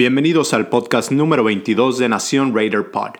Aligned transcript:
Bienvenidos 0.00 0.54
al 0.54 0.68
podcast 0.68 1.12
número 1.12 1.44
22 1.44 1.98
de 1.98 2.08
Nación 2.08 2.54
Raider 2.54 2.90
Pod. 2.90 3.16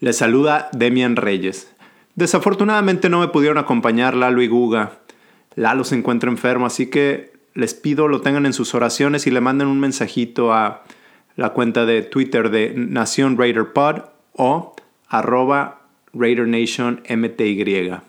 Les 0.00 0.16
saluda 0.16 0.68
Demian 0.72 1.14
Reyes. 1.14 1.72
Desafortunadamente 2.16 3.08
no 3.08 3.20
me 3.20 3.28
pudieron 3.28 3.56
acompañar 3.56 4.16
Lalo 4.16 4.42
y 4.42 4.48
Guga. 4.48 4.98
Lalo 5.54 5.84
se 5.84 5.94
encuentra 5.94 6.28
enfermo, 6.28 6.66
así 6.66 6.90
que 6.90 7.34
les 7.54 7.74
pido 7.74 8.08
lo 8.08 8.20
tengan 8.20 8.46
en 8.46 8.52
sus 8.52 8.74
oraciones 8.74 9.28
y 9.28 9.30
le 9.30 9.40
manden 9.40 9.68
un 9.68 9.78
mensajito 9.78 10.52
a 10.52 10.82
la 11.36 11.50
cuenta 11.50 11.86
de 11.86 12.02
Twitter 12.02 12.50
de 12.50 12.74
Nación 12.74 13.38
Raider 13.38 13.72
Pod 13.72 14.00
o 14.32 14.74
arroba 15.06 15.82
Raider. 16.14 18.00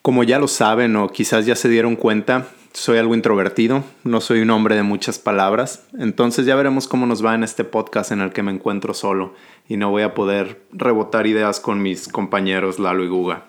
Como 0.00 0.24
ya 0.24 0.38
lo 0.38 0.48
saben 0.48 0.96
o 0.96 1.08
quizás 1.10 1.44
ya 1.44 1.56
se 1.56 1.68
dieron 1.68 1.94
cuenta, 1.94 2.46
soy 2.76 2.98
algo 2.98 3.14
introvertido, 3.14 3.84
no 4.04 4.20
soy 4.20 4.42
un 4.42 4.50
hombre 4.50 4.76
de 4.76 4.82
muchas 4.82 5.18
palabras, 5.18 5.86
entonces 5.98 6.44
ya 6.44 6.54
veremos 6.56 6.86
cómo 6.86 7.06
nos 7.06 7.24
va 7.24 7.34
en 7.34 7.42
este 7.42 7.64
podcast 7.64 8.12
en 8.12 8.20
el 8.20 8.34
que 8.34 8.42
me 8.42 8.52
encuentro 8.52 8.92
solo 8.92 9.32
y 9.66 9.78
no 9.78 9.88
voy 9.88 10.02
a 10.02 10.12
poder 10.12 10.60
rebotar 10.72 11.26
ideas 11.26 11.58
con 11.58 11.80
mis 11.80 12.06
compañeros 12.06 12.78
Lalo 12.78 13.02
y 13.02 13.08
Guga. 13.08 13.44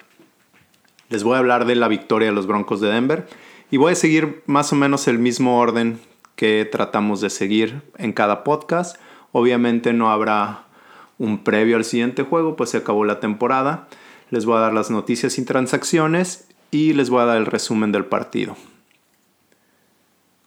Les 1.10 1.26
voy 1.26 1.36
a 1.36 1.40
hablar 1.40 1.66
de 1.66 1.76
la 1.76 1.90
victoria 1.90 2.30
de 2.30 2.34
los 2.34 2.48
Broncos 2.48 2.80
de 2.80 2.88
Denver 2.88 3.28
y 3.70 3.76
voy 3.76 3.92
a 3.92 3.96
seguir 3.96 4.44
más 4.46 4.72
o 4.72 4.78
menos 4.78 5.10
el 5.10 5.20
mismo 5.20 5.60
orden 5.60 6.00
que 6.38 6.64
tratamos 6.64 7.20
de 7.20 7.30
seguir 7.30 7.82
en 7.98 8.14
cada 8.14 8.46
podcast. 8.46 8.96
Obviamente 9.34 9.92
no 9.92 10.10
habrá 10.10 10.64
un 11.18 11.44
previo 11.44 11.76
al 11.76 11.84
siguiente 11.84 12.24
juego, 12.24 12.56
pues 12.56 12.70
se 12.70 12.78
acabó 12.78 13.04
la 13.04 13.20
temporada. 13.20 13.90
Les 14.30 14.46
voy 14.46 14.56
a 14.56 14.62
dar 14.62 14.74
las 14.74 14.90
noticias 14.90 15.38
y 15.38 15.44
transacciones 15.44 16.48
y 16.72 16.94
les 16.94 17.10
voy 17.10 17.24
a 17.24 17.26
dar 17.26 17.38
el 17.38 17.46
resumen 17.46 17.92
del 17.92 18.06
partido. 18.06 18.56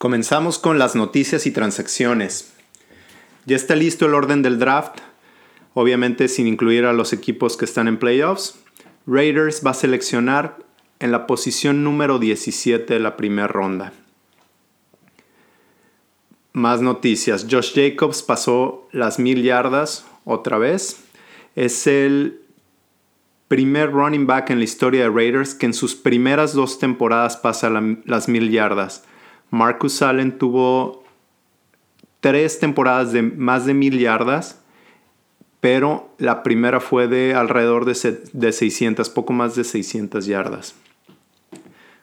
Comenzamos 0.01 0.59
con 0.59 0.79
las 0.79 0.97
noticias 0.97 1.45
y 1.45 1.51
transacciones. 1.51 2.55
Ya 3.45 3.55
está 3.55 3.77
listo 3.77 4.07
el 4.07 4.15
orden 4.15 4.41
del 4.41 4.59
draft, 4.59 4.95
obviamente 5.75 6.29
sin 6.29 6.47
incluir 6.47 6.87
a 6.87 6.95
los 6.95 7.13
equipos 7.13 7.59
que 7.59 7.67
están 7.67 7.87
en 7.87 7.99
playoffs. 7.99 8.59
Raiders 9.07 9.61
va 9.63 9.73
a 9.73 9.75
seleccionar 9.75 10.57
en 11.01 11.13
la 11.13 11.27
posición 11.27 11.85
número 11.85 12.19
17 12.19 12.95
de 12.95 12.99
la 12.99 13.19
primera 13.19 13.47
ronda. 13.47 13.93
Más 16.55 16.81
noticias. 16.81 17.47
Josh 17.51 17.75
Jacobs 17.75 18.23
pasó 18.23 18.89
las 18.93 19.19
mil 19.19 19.43
yardas 19.43 20.07
otra 20.25 20.57
vez. 20.57 21.05
Es 21.57 21.87
el 21.87 22.41
primer 23.49 23.91
running 23.91 24.27
back 24.27 24.49
en 24.49 24.61
la 24.61 24.65
historia 24.65 25.03
de 25.03 25.11
Raiders 25.11 25.55
que 25.55 25.67
en 25.67 25.75
sus 25.75 25.95
primeras 25.95 26.55
dos 26.55 26.79
temporadas 26.79 27.37
pasa 27.37 27.69
las 27.69 28.29
mil 28.31 28.51
yardas. 28.51 29.05
Marcus 29.51 30.03
Allen 30.03 30.39
tuvo 30.39 31.05
tres 32.21 32.59
temporadas 32.59 33.13
de 33.13 33.23
más 33.23 33.67
de 33.67 33.75
mil 33.75 33.99
yardas, 33.99 34.61
pero 35.61 36.15
la 36.19 36.43
primera 36.43 36.81
fue 36.81 37.09
de 37.09 37.35
alrededor 37.35 37.85
de, 37.85 38.23
de 38.33 38.53
600, 38.53 39.11
poco 39.11 39.33
más 39.33 39.55
de 39.57 39.65
600 39.65 40.27
yardas. 40.27 40.75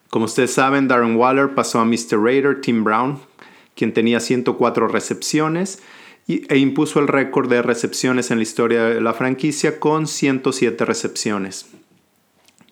Como 0.09 0.25
ustedes 0.25 0.53
saben, 0.53 0.87
Darren 0.87 1.15
Waller 1.15 1.53
pasó 1.53 1.79
a 1.79 1.85
Mr. 1.85 2.21
Raider, 2.21 2.61
Tim 2.61 2.83
Brown, 2.83 3.19
quien 3.75 3.93
tenía 3.93 4.19
104 4.19 4.87
recepciones 4.87 5.81
e 6.27 6.57
impuso 6.57 6.99
el 6.99 7.07
récord 7.07 7.49
de 7.49 7.61
recepciones 7.61 8.31
en 8.31 8.37
la 8.37 8.43
historia 8.43 8.83
de 8.85 9.01
la 9.01 9.13
franquicia 9.13 9.79
con 9.79 10.07
107 10.07 10.83
recepciones. 10.83 11.67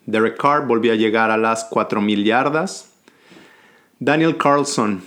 Derek 0.06 0.38
Carr 0.38 0.68
volvió 0.68 0.92
a 0.92 0.96
llegar 0.96 1.32
a 1.32 1.38
las 1.38 1.70
4.000 1.70 2.24
yardas. 2.24 2.92
Daniel 4.00 4.36
Carlson 4.36 5.02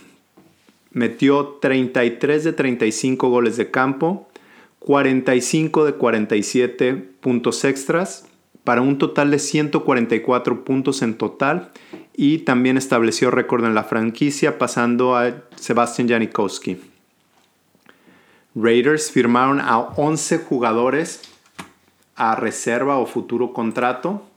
metió 0.93 1.59
33 1.61 2.43
de 2.43 2.53
35 2.55 3.29
goles 3.29 3.59
de 3.59 3.71
campo, 3.71 4.29
45 4.79 5.85
de 5.85 5.93
47 5.93 6.95
puntos 7.21 7.65
extras, 7.65 8.27
para 8.65 8.81
un 8.81 8.97
total 8.97 9.31
de 9.31 9.39
144 9.39 10.65
puntos 10.65 11.03
en 11.03 11.19
total 11.19 11.71
y 12.15 12.39
también 12.39 12.79
estableció 12.79 13.31
récord 13.31 13.65
en 13.65 13.75
la 13.75 13.85
franquicia 13.85 14.59
pasando 14.59 15.17
a 15.17 15.35
Sebastian 15.57 16.09
Janikowski. 16.09 16.79
Raiders 18.55 19.11
firmaron 19.11 19.61
a 19.61 19.79
11 19.79 20.39
jugadores 20.39 21.21
a 22.17 22.35
reserva 22.35 22.99
o 22.99 23.07
futuro 23.07 23.53
contrato 23.53 24.28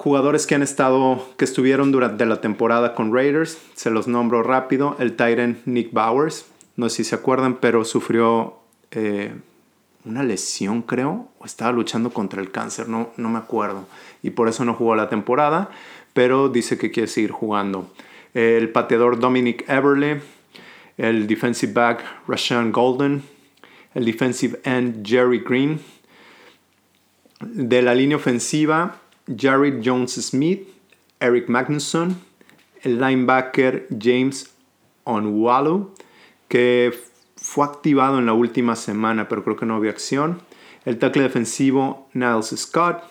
jugadores 0.00 0.46
que 0.46 0.54
han 0.54 0.62
estado, 0.62 1.28
que 1.36 1.44
estuvieron 1.44 1.92
durante 1.92 2.24
la 2.24 2.40
temporada 2.40 2.94
con 2.94 3.14
Raiders, 3.14 3.58
se 3.74 3.90
los 3.90 4.08
nombro 4.08 4.42
rápido, 4.42 4.96
el 4.98 5.10
Titan 5.10 5.58
Nick 5.66 5.92
Bowers, 5.92 6.46
no 6.76 6.88
sé 6.88 6.96
si 6.96 7.04
se 7.04 7.16
acuerdan, 7.16 7.58
pero 7.60 7.84
sufrió 7.84 8.54
eh, 8.92 9.34
una 10.06 10.22
lesión 10.22 10.80
creo, 10.80 11.28
o 11.38 11.44
estaba 11.44 11.72
luchando 11.72 12.14
contra 12.14 12.40
el 12.40 12.50
cáncer, 12.50 12.88
no, 12.88 13.10
no 13.18 13.28
me 13.28 13.36
acuerdo, 13.36 13.84
y 14.22 14.30
por 14.30 14.48
eso 14.48 14.64
no 14.64 14.72
jugó 14.72 14.94
la 14.94 15.10
temporada, 15.10 15.68
pero 16.14 16.48
dice 16.48 16.78
que 16.78 16.90
quiere 16.90 17.06
seguir 17.06 17.32
jugando. 17.32 17.90
El 18.32 18.70
pateador 18.70 19.20
Dominic 19.20 19.68
Everly, 19.68 20.22
el 20.96 21.26
defensive 21.26 21.74
back 21.74 22.02
Rashawn 22.26 22.72
Golden, 22.72 23.22
el 23.94 24.06
defensive 24.06 24.60
end 24.64 25.06
Jerry 25.06 25.40
Green, 25.40 25.78
de 27.42 27.82
la 27.82 27.94
línea 27.94 28.16
ofensiva 28.16 28.96
Jared 29.36 29.82
Jones 29.84 30.12
Smith, 30.12 30.68
Eric 31.20 31.48
Magnusson, 31.48 32.20
el 32.82 33.00
linebacker 33.00 33.86
James 33.98 34.50
Onwallow, 35.04 35.94
que 36.48 36.98
fue 37.36 37.64
activado 37.64 38.18
en 38.18 38.26
la 38.26 38.32
última 38.32 38.76
semana, 38.76 39.28
pero 39.28 39.44
creo 39.44 39.56
que 39.56 39.66
no 39.66 39.76
había 39.76 39.90
acción. 39.90 40.40
El 40.84 40.98
tackle 40.98 41.22
defensivo 41.22 42.08
Niles 42.12 42.54
Scott, 42.56 43.02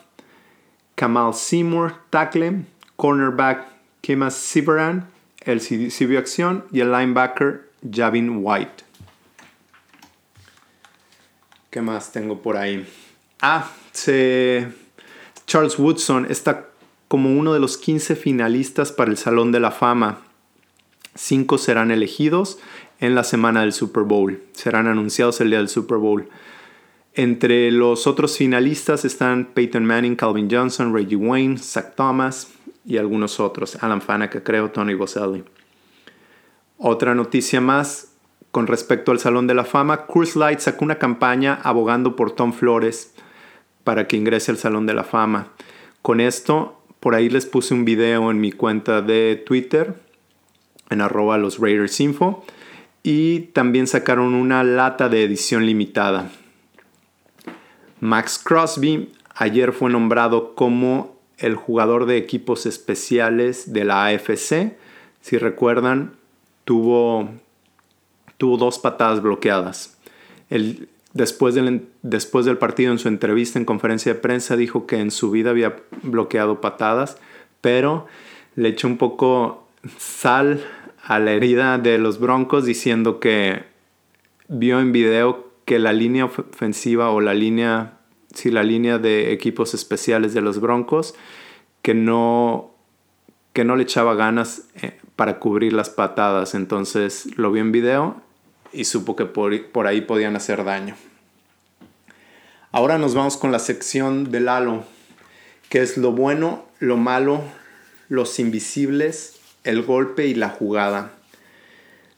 Kamal 0.95 1.33
Seymour, 1.33 1.95
tackle, 2.09 2.65
cornerback 2.95 3.67
Kema 4.01 4.31
Siveran, 4.31 5.09
el 5.41 5.61
sí 5.61 6.05
vio 6.05 6.19
acción, 6.19 6.65
y 6.71 6.81
el 6.81 6.91
linebacker 6.91 7.69
Javin 7.89 8.41
White. 8.43 8.83
¿Qué 11.69 11.81
más 11.81 12.11
tengo 12.11 12.41
por 12.41 12.57
ahí? 12.57 12.87
Ah, 13.41 13.69
se 13.91 14.67
Charles 15.49 15.79
Woodson 15.79 16.27
está 16.29 16.67
como 17.07 17.35
uno 17.35 17.53
de 17.53 17.59
los 17.59 17.79
15 17.79 18.15
finalistas 18.15 18.91
para 18.91 19.09
el 19.09 19.17
Salón 19.17 19.51
de 19.51 19.59
la 19.59 19.71
Fama. 19.71 20.19
Cinco 21.15 21.57
serán 21.57 21.89
elegidos 21.89 22.59
en 22.99 23.15
la 23.15 23.23
semana 23.23 23.61
del 23.61 23.73
Super 23.73 24.03
Bowl. 24.03 24.43
Serán 24.51 24.85
anunciados 24.85 25.41
el 25.41 25.49
día 25.49 25.57
del 25.57 25.67
Super 25.67 25.97
Bowl. 25.97 26.29
Entre 27.15 27.71
los 27.71 28.05
otros 28.05 28.37
finalistas 28.37 29.05
están 29.05 29.45
Peyton 29.55 29.85
Manning, 29.85 30.15
Calvin 30.15 30.47
Johnson, 30.51 30.93
Reggie 30.93 31.15
Wayne, 31.15 31.57
Zach 31.57 31.95
Thomas 31.95 32.51
y 32.85 32.97
algunos 32.97 33.39
otros. 33.39 33.75
Alan 33.81 34.03
Faneca, 34.03 34.43
creo, 34.43 34.69
Tony 34.69 34.93
Boselli. 34.93 35.43
Otra 36.77 37.15
noticia 37.15 37.59
más 37.59 38.13
con 38.51 38.67
respecto 38.67 39.11
al 39.11 39.19
Salón 39.19 39.47
de 39.47 39.55
la 39.55 39.65
Fama. 39.65 40.05
Chris 40.05 40.35
Light 40.35 40.59
sacó 40.59 40.85
una 40.85 40.99
campaña 40.99 41.59
abogando 41.63 42.15
por 42.15 42.33
Tom 42.33 42.53
Flores 42.53 43.15
para 43.89 44.07
que 44.07 44.17
ingrese 44.17 44.51
al 44.51 44.59
Salón 44.59 44.85
de 44.85 44.93
la 44.93 45.03
Fama. 45.03 45.47
Con 46.03 46.19
esto, 46.19 46.79
por 46.99 47.15
ahí 47.15 47.27
les 47.27 47.47
puse 47.47 47.73
un 47.73 47.85
video 47.85 48.29
en 48.29 48.39
mi 48.39 48.51
cuenta 48.51 49.01
de 49.01 49.43
Twitter, 49.47 49.95
en 50.91 51.01
arroba 51.01 51.39
los 51.39 51.57
Raiders 51.57 51.99
Info, 51.99 52.45
y 53.01 53.39
también 53.53 53.87
sacaron 53.87 54.35
una 54.35 54.63
lata 54.63 55.09
de 55.09 55.23
edición 55.23 55.65
limitada. 55.65 56.29
Max 57.99 58.37
Crosby 58.37 59.11
ayer 59.33 59.73
fue 59.73 59.89
nombrado 59.89 60.53
como 60.53 61.17
el 61.39 61.55
jugador 61.55 62.05
de 62.05 62.17
equipos 62.17 62.67
especiales 62.67 63.73
de 63.73 63.85
la 63.85 64.05
AFC. 64.05 64.77
Si 65.21 65.39
recuerdan, 65.39 66.13
tuvo, 66.63 67.27
tuvo 68.37 68.57
dos 68.57 68.77
patadas 68.77 69.19
bloqueadas. 69.23 69.97
El, 70.51 70.89
Después 71.13 71.55
del, 71.55 71.87
después 72.03 72.45
del 72.45 72.57
partido, 72.57 72.91
en 72.91 72.99
su 72.99 73.07
entrevista 73.07 73.57
en 73.57 73.65
conferencia 73.65 74.13
de 74.13 74.19
prensa, 74.19 74.55
dijo 74.55 74.85
que 74.85 74.99
en 74.99 75.09
su 75.09 75.31
vida 75.31 75.49
había 75.49 75.77
bloqueado 76.03 76.61
patadas, 76.61 77.17
pero 77.61 78.05
le 78.55 78.69
echó 78.69 78.87
un 78.87 78.97
poco 78.97 79.67
sal 79.97 80.63
a 81.03 81.19
la 81.19 81.31
herida 81.31 81.77
de 81.77 81.97
los 81.97 82.19
Broncos 82.19 82.65
diciendo 82.65 83.19
que 83.19 83.63
vio 84.47 84.79
en 84.79 84.91
video 84.91 85.49
que 85.65 85.79
la 85.79 85.93
línea 85.93 86.25
ofensiva 86.25 87.09
o 87.09 87.21
la 87.21 87.33
línea, 87.33 87.97
sí, 88.33 88.51
la 88.51 88.63
línea 88.63 88.99
de 88.99 89.31
equipos 89.31 89.73
especiales 89.73 90.33
de 90.33 90.41
los 90.41 90.59
Broncos, 90.59 91.15
que 91.81 91.95
no, 91.95 92.75
que 93.53 93.63
no 93.63 93.75
le 93.75 93.83
echaba 93.83 94.13
ganas 94.13 94.67
eh, 94.81 94.99
para 95.15 95.39
cubrir 95.39 95.73
las 95.73 95.89
patadas. 95.89 96.53
Entonces 96.53 97.35
lo 97.37 97.51
vio 97.51 97.61
en 97.61 97.71
video 97.71 98.28
y 98.73 98.85
supo 98.85 99.15
que 99.15 99.25
por, 99.25 99.87
ahí 99.87 100.01
podían 100.01 100.35
hacer 100.35 100.63
daño. 100.63 100.95
Ahora 102.71 102.97
nos 102.97 103.15
vamos 103.15 103.37
con 103.37 103.51
la 103.51 103.59
sección 103.59 104.31
del 104.31 104.47
halo, 104.47 104.83
que 105.69 105.81
es 105.81 105.97
lo 105.97 106.11
bueno, 106.11 106.65
lo 106.79 106.97
malo, 106.97 107.41
los 108.09 108.39
invisibles, 108.39 109.39
el 109.63 109.81
golpe 109.81 110.27
y 110.27 110.35
la 110.35 110.49
jugada. 110.49 111.11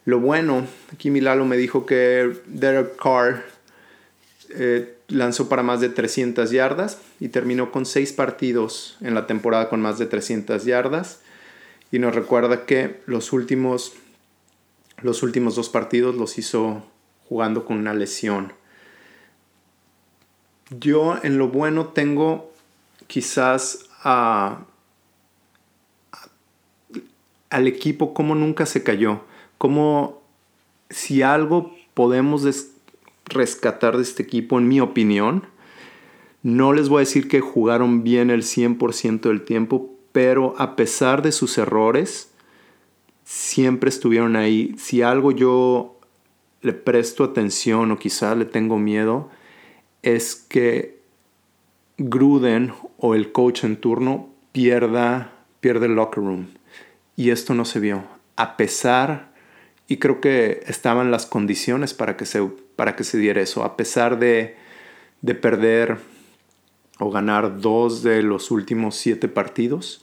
Lo 0.06 0.20
bueno, 0.20 0.66
aquí 0.94 1.10
Milalo 1.10 1.46
me 1.46 1.58
dijo 1.58 1.86
que 1.86 2.36
Derek 2.48 2.96
Carr 2.96 3.44
eh, 4.50 4.98
lanzó 5.08 5.48
para 5.48 5.64
más 5.64 5.80
de 5.80 5.90
300 5.90 6.52
yardas 6.52 6.98
y 7.20 7.30
terminó 7.30 7.72
con 7.72 7.86
6 7.86 8.14
partidos 8.14 8.98
en 9.02 9.14
la 9.14 9.28
temporada 9.28 9.70
con 9.70 9.82
más 9.82 10.00
de 10.00 10.08
300 10.08 10.66
yardas. 10.66 11.20
Y 11.92 12.00
nos 12.00 12.16
recuerda 12.16 12.66
que 12.66 13.02
los 13.06 13.34
últimos, 13.34 13.94
los 15.02 15.24
últimos 15.24 15.56
dos 15.56 15.70
partidos 15.70 16.16
los 16.16 16.38
hizo 16.38 16.84
jugando 17.28 17.66
con 17.66 17.78
una 17.78 17.94
lesión. 17.94 18.54
Yo 20.70 21.18
en 21.24 21.38
lo 21.38 21.50
bueno 21.50 21.88
tengo 21.88 22.52
quizás 23.08 23.90
a, 24.04 24.66
al 27.50 27.68
equipo 27.68 28.14
como 28.14 28.36
nunca 28.36 28.66
se 28.66 28.84
cayó, 28.84 29.22
como 29.58 30.22
si 30.90 31.22
algo 31.22 31.76
podemos 31.94 32.46
rescatar 33.26 33.98
de 33.98 34.04
este 34.04 34.24
equipo, 34.24 34.58
en 34.58 34.68
mi 34.68 34.80
opinión, 34.80 35.46
no 36.44 36.74
les 36.74 36.90
voy 36.90 36.98
a 36.98 37.00
decir 37.02 37.28
que 37.28 37.40
jugaron 37.40 38.04
bien 38.04 38.30
el 38.30 38.42
100% 38.44 39.22
del 39.22 39.44
tiempo, 39.44 39.92
pero 40.12 40.56
a 40.58 40.76
pesar 40.76 41.22
de 41.22 41.32
sus 41.32 41.58
errores, 41.58 42.31
siempre 43.32 43.90
estuvieron 43.90 44.36
ahí. 44.36 44.76
Si 44.78 45.02
algo 45.02 45.32
yo 45.32 45.98
le 46.62 46.74
presto 46.74 47.24
atención 47.24 47.90
o 47.92 47.98
quizá 47.98 48.36
le 48.36 48.44
tengo 48.44 48.78
miedo, 48.78 49.30
es 50.04 50.36
que 50.36 51.00
Gruden 51.98 52.74
o 52.98 53.16
el 53.16 53.32
coach 53.32 53.64
en 53.64 53.78
turno 53.78 54.30
pierda, 54.52 55.32
pierde 55.62 55.86
el 55.86 55.96
locker 55.96 56.22
room. 56.22 56.48
Y 57.16 57.30
esto 57.30 57.54
no 57.54 57.64
se 57.64 57.80
vio. 57.80 58.04
A 58.36 58.58
pesar, 58.58 59.32
y 59.88 59.98
creo 59.98 60.20
que 60.20 60.64
estaban 60.68 61.10
las 61.10 61.26
condiciones 61.26 61.94
para 61.94 62.18
que 62.18 62.26
se, 62.26 62.44
para 62.76 62.98
que 62.98 63.06
se 63.06 63.18
diera 63.18 63.40
eso, 63.40 63.64
a 63.64 63.78
pesar 63.78 64.20
de, 64.20 64.58
de 65.22 65.36
perder 65.36 66.00
o 67.00 67.12
ganar 67.12 67.62
dos 67.62 68.04
de 68.04 68.24
los 68.24 68.52
últimos 68.52 68.98
siete 68.98 69.30
partidos, 69.30 70.01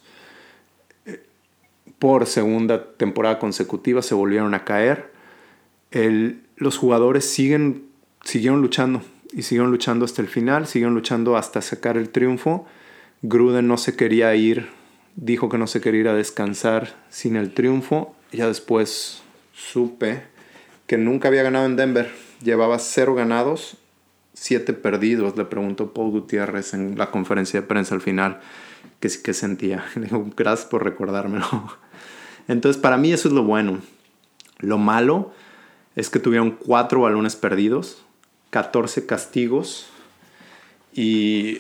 por 1.99 2.27
segunda 2.27 2.93
temporada 2.97 3.39
consecutiva 3.39 4.03
se 4.03 4.15
volvieron 4.15 4.55
a 4.55 4.65
caer. 4.65 5.13
Los 6.57 6.79
jugadores 6.79 7.25
siguen, 7.25 7.85
siguieron 8.23 8.63
luchando 8.63 9.03
y 9.33 9.43
siguieron 9.43 9.71
luchando 9.71 10.05
hasta 10.05 10.23
el 10.23 10.29
final, 10.29 10.67
siguieron 10.67 10.95
luchando 10.95 11.37
hasta 11.37 11.61
sacar 11.63 11.97
el 11.97 12.11
triunfo. 12.11 12.67
Gruden 13.23 13.67
no 13.67 13.79
se 13.79 13.97
quería 13.97 14.35
ir, 14.35 14.69
dijo 15.17 15.49
que 15.49 15.59
no 15.59 15.67
se 15.67 15.81
quería 15.81 16.01
ir 16.01 16.09
a 16.09 16.15
descansar 16.15 16.95
sin 17.09 17.37
el 17.37 17.53
triunfo. 17.53 18.15
Ya 18.33 18.47
después 18.47 19.23
supe 19.53 20.23
que 20.87 20.99
nunca 20.99 21.29
había 21.29 21.43
ganado 21.43 21.67
en 21.67 21.77
Denver. 21.77 22.11
Llevaba 22.43 22.79
cero 22.79 23.15
ganados, 23.15 23.77
siete 24.35 24.73
perdidos. 24.73 25.37
Le 25.37 25.45
preguntó 25.45 25.93
Paul 25.93 26.11
Gutiérrez 26.11 26.75
en 26.75 26.97
la 26.97 27.11
conferencia 27.11 27.61
de 27.61 27.67
prensa 27.67 27.95
al 27.95 28.01
final 28.01 28.41
que, 29.01 29.09
sentía. 29.09 29.85
Le 29.95 30.03
dijo, 30.03 30.27
gracias 30.37 30.69
por 30.69 30.85
recordármelo. 30.85 31.79
Entonces, 32.49 32.81
para 32.81 32.97
mí 32.97 33.13
eso 33.13 33.29
es 33.29 33.35
lo 33.35 33.45
bueno. 33.45 33.81
Lo 34.59 34.79
malo 34.79 35.33
es 35.95 36.11
que 36.11 36.19
tuvieron 36.19 36.53
cuatro 36.53 37.03
balones 37.03 37.37
perdidos, 37.37 38.03
14 38.51 39.07
castigos 39.07 39.89
y 40.93 41.59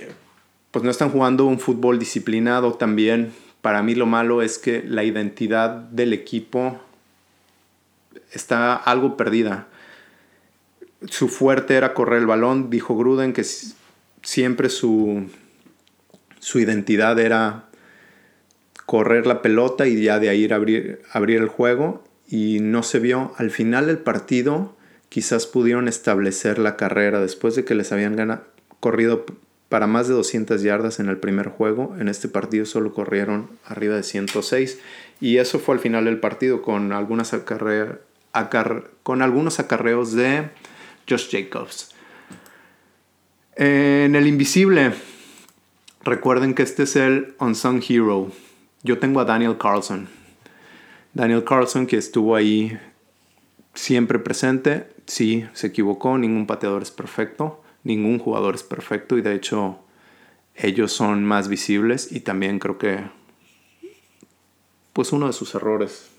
pues 0.71 0.85
no 0.85 0.91
están 0.91 1.11
jugando 1.11 1.45
un 1.45 1.61
fútbol 1.61 1.99
disciplinado 1.99 2.75
también. 2.75 3.33
Para 3.63 3.83
mí 3.83 3.95
lo 3.95 4.07
malo 4.07 4.43
es 4.43 4.59
que 4.59 4.83
la 4.87 5.05
identidad 5.05 5.71
del 5.71 6.13
equipo 6.13 6.81
está 8.33 8.75
algo 8.75 9.17
perdida. 9.17 9.67
Su 11.09 11.29
fuerte 11.29 11.75
era 11.75 11.95
correr 11.95 12.21
el 12.21 12.27
balón, 12.27 12.71
dijo 12.71 12.97
Gruden 12.97 13.33
que 13.33 13.45
siempre 14.23 14.69
su, 14.69 15.29
su 16.41 16.59
identidad 16.59 17.19
era 17.19 17.68
correr 18.89 19.27
la 19.27 19.43
pelota 19.43 19.87
y 19.87 20.03
ya 20.03 20.19
de 20.19 20.31
ahí 20.31 20.51
abrir, 20.51 21.03
abrir 21.13 21.43
el 21.43 21.49
juego 21.49 22.03
y 22.27 22.61
no 22.61 22.83
se 22.83 22.99
vio. 22.99 23.35
Al 23.37 23.51
final 23.51 23.87
del 23.87 23.99
partido 23.99 24.75
quizás 25.11 25.47
pudieron 25.47 25.89
establecer 25.89 26.59
la 26.59 26.79
carrera 26.79 27.21
después 27.21 27.55
de 27.55 27.67
que 27.67 27.75
les 27.75 27.93
habían 27.93 28.17
ganado, 28.17 28.45
corrido 28.81 29.27
para 29.69 29.87
más 29.87 30.09
de 30.09 30.15
200 30.15 30.63
yardas 30.63 31.01
en 31.01 31.11
el 31.11 31.19
primer 31.19 31.49
juego. 31.49 31.97
En 32.01 32.09
este 32.09 32.29
partido 32.29 32.65
solo 32.65 32.95
corrieron 32.95 33.51
arriba 33.67 33.95
de 33.95 34.03
106 34.03 34.81
y 35.21 35.37
eso 35.37 35.59
fue 35.59 35.75
al 35.75 35.81
final 35.81 36.07
del 36.07 36.19
partido 36.19 36.63
con, 36.63 36.91
algunas 36.93 37.37
con 39.03 39.21
algunos 39.21 39.61
acarreos 39.61 40.15
de 40.15 40.49
Josh 41.07 41.29
Jacobs. 41.31 41.95
En 43.55 44.17
el 44.17 44.27
invisible, 44.27 44.95
recuerden 46.03 46.55
que 46.55 46.63
este 46.63 46.85
es 46.85 46.97
el 46.97 47.35
Unsung 47.39 47.83
Hero. 47.87 48.33
Yo 48.83 48.99
tengo 48.99 49.21
a 49.21 49.25
Daniel 49.25 49.59
Carlson. 49.59 50.09
Daniel 51.13 51.43
Carlson 51.43 51.87
que 51.87 51.97
estuvo 51.97 52.37
ahí 52.37 52.79
siempre 53.75 54.19
presente, 54.19 54.89
sí, 55.07 55.47
se 55.53 55.69
equivocó, 55.69 56.17
ningún 56.17 56.47
pateador 56.47 56.83
es 56.83 56.91
perfecto, 56.91 57.63
ningún 57.83 58.19
jugador 58.19 58.55
es 58.55 58.63
perfecto 58.63 59.19
y 59.19 59.23
de 59.23 59.35
hecho 59.35 59.81
ellos 60.55 60.93
son 60.93 61.25
más 61.25 61.49
visibles 61.49 62.13
y 62.13 62.21
también 62.21 62.59
creo 62.59 62.79
que 62.79 63.05
pues 64.93 65.13
uno 65.13 65.27
de 65.27 65.33
sus 65.33 65.55
errores 65.55 66.11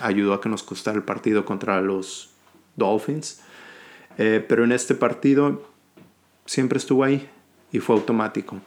ayudó 0.00 0.34
a 0.34 0.40
que 0.40 0.48
nos 0.48 0.62
costara 0.62 0.96
el 0.96 1.04
partido 1.04 1.44
contra 1.44 1.80
los 1.80 2.30
Dolphins. 2.76 3.40
Eh, 4.18 4.44
pero 4.46 4.64
en 4.64 4.72
este 4.72 4.94
partido 4.94 5.68
siempre 6.46 6.78
estuvo 6.78 7.04
ahí 7.04 7.28
y 7.72 7.80
fue 7.80 7.96
automático. 7.96 8.60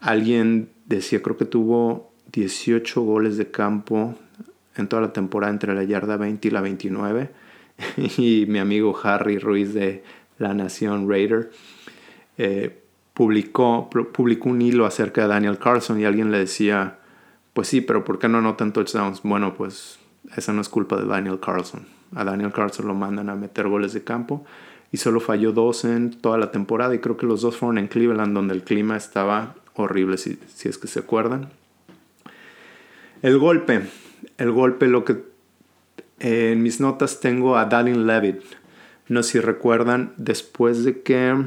Alguien 0.00 0.70
decía, 0.86 1.22
creo 1.22 1.36
que 1.36 1.44
tuvo 1.44 2.09
18 2.32 3.00
goles 3.02 3.36
de 3.36 3.50
campo 3.50 4.16
en 4.76 4.88
toda 4.88 5.02
la 5.02 5.12
temporada 5.12 5.52
entre 5.52 5.74
la 5.74 5.84
yarda 5.84 6.16
20 6.16 6.48
y 6.48 6.50
la 6.50 6.60
29 6.60 7.30
y 8.18 8.46
mi 8.46 8.58
amigo 8.58 8.98
Harry 9.02 9.38
Ruiz 9.38 9.74
de 9.74 10.04
La 10.38 10.54
Nación 10.54 11.08
Raider 11.08 11.50
eh, 12.38 12.82
publicó, 13.14 13.90
publicó 13.90 14.48
un 14.48 14.62
hilo 14.62 14.86
acerca 14.86 15.22
de 15.22 15.28
Daniel 15.28 15.58
Carlson 15.58 16.00
y 16.00 16.04
alguien 16.04 16.30
le 16.30 16.38
decía, 16.38 16.98
pues 17.52 17.68
sí, 17.68 17.80
pero 17.80 18.04
¿por 18.04 18.18
qué 18.18 18.28
no 18.28 18.38
anotan 18.38 18.72
touchdowns? 18.72 19.22
Bueno, 19.22 19.54
pues 19.54 19.98
esa 20.36 20.52
no 20.52 20.60
es 20.60 20.68
culpa 20.68 20.96
de 20.96 21.06
Daniel 21.06 21.40
Carlson. 21.40 21.86
A 22.14 22.24
Daniel 22.24 22.52
Carlson 22.52 22.86
lo 22.86 22.94
mandan 22.94 23.28
a 23.28 23.36
meter 23.36 23.68
goles 23.68 23.92
de 23.92 24.04
campo 24.04 24.44
y 24.92 24.96
solo 24.96 25.20
falló 25.20 25.52
dos 25.52 25.84
en 25.84 26.10
toda 26.10 26.38
la 26.38 26.50
temporada 26.50 26.94
y 26.94 26.98
creo 26.98 27.16
que 27.16 27.26
los 27.26 27.42
dos 27.42 27.56
fueron 27.56 27.78
en 27.78 27.88
Cleveland 27.88 28.34
donde 28.34 28.54
el 28.54 28.62
clima 28.62 28.96
estaba 28.96 29.54
horrible 29.74 30.18
si, 30.18 30.38
si 30.48 30.68
es 30.68 30.78
que 30.78 30.88
se 30.88 31.00
acuerdan. 31.00 31.50
El 33.22 33.38
golpe, 33.38 33.82
el 34.38 34.50
golpe 34.50 34.86
lo 34.86 35.04
que 35.04 35.22
en 36.20 36.62
mis 36.62 36.80
notas 36.80 37.20
tengo 37.20 37.58
a 37.58 37.66
Dalin 37.66 38.06
Levitt. 38.06 38.42
No 39.08 39.22
sé 39.22 39.32
si 39.32 39.40
recuerdan, 39.40 40.14
después 40.16 40.84
de 40.84 41.02
que 41.02 41.44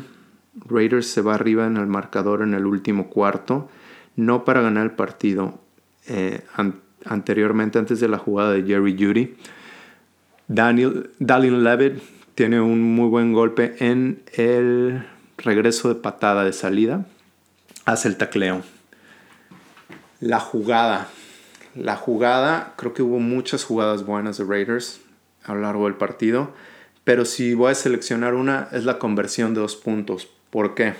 Raiders 0.67 1.07
se 1.07 1.21
va 1.21 1.33
arriba 1.33 1.65
en 1.65 1.77
el 1.77 1.87
marcador 1.87 2.43
en 2.43 2.53
el 2.53 2.67
último 2.67 3.09
cuarto, 3.09 3.69
no 4.15 4.45
para 4.45 4.61
ganar 4.61 4.83
el 4.83 4.91
partido, 4.91 5.59
eh, 6.07 6.41
anteriormente, 7.05 7.79
antes 7.79 7.99
de 7.99 8.07
la 8.07 8.19
jugada 8.19 8.51
de 8.51 8.63
Jerry 8.63 8.95
Judy, 8.95 9.35
Daniel, 10.47 11.09
Dalin 11.17 11.63
Levitt 11.63 12.03
tiene 12.35 12.61
un 12.61 12.83
muy 12.83 13.07
buen 13.09 13.33
golpe 13.33 13.75
en 13.79 14.21
el 14.33 15.07
regreso 15.37 15.89
de 15.89 15.95
patada 15.95 16.43
de 16.43 16.53
salida, 16.53 17.07
hace 17.85 18.09
el 18.09 18.17
tacleo. 18.17 18.61
La 20.19 20.39
jugada 20.39 21.09
la 21.75 21.95
jugada, 21.95 22.73
creo 22.77 22.93
que 22.93 23.01
hubo 23.01 23.19
muchas 23.19 23.63
jugadas 23.63 24.05
buenas 24.05 24.37
de 24.37 24.45
Raiders 24.45 25.01
a 25.43 25.53
lo 25.53 25.61
largo 25.61 25.85
del 25.85 25.95
partido, 25.95 26.51
pero 27.03 27.25
si 27.25 27.53
voy 27.53 27.71
a 27.71 27.75
seleccionar 27.75 28.33
una 28.33 28.69
es 28.71 28.85
la 28.85 28.99
conversión 28.99 29.53
de 29.53 29.61
dos 29.61 29.75
puntos. 29.75 30.29
¿Por 30.49 30.75
qué? 30.75 30.93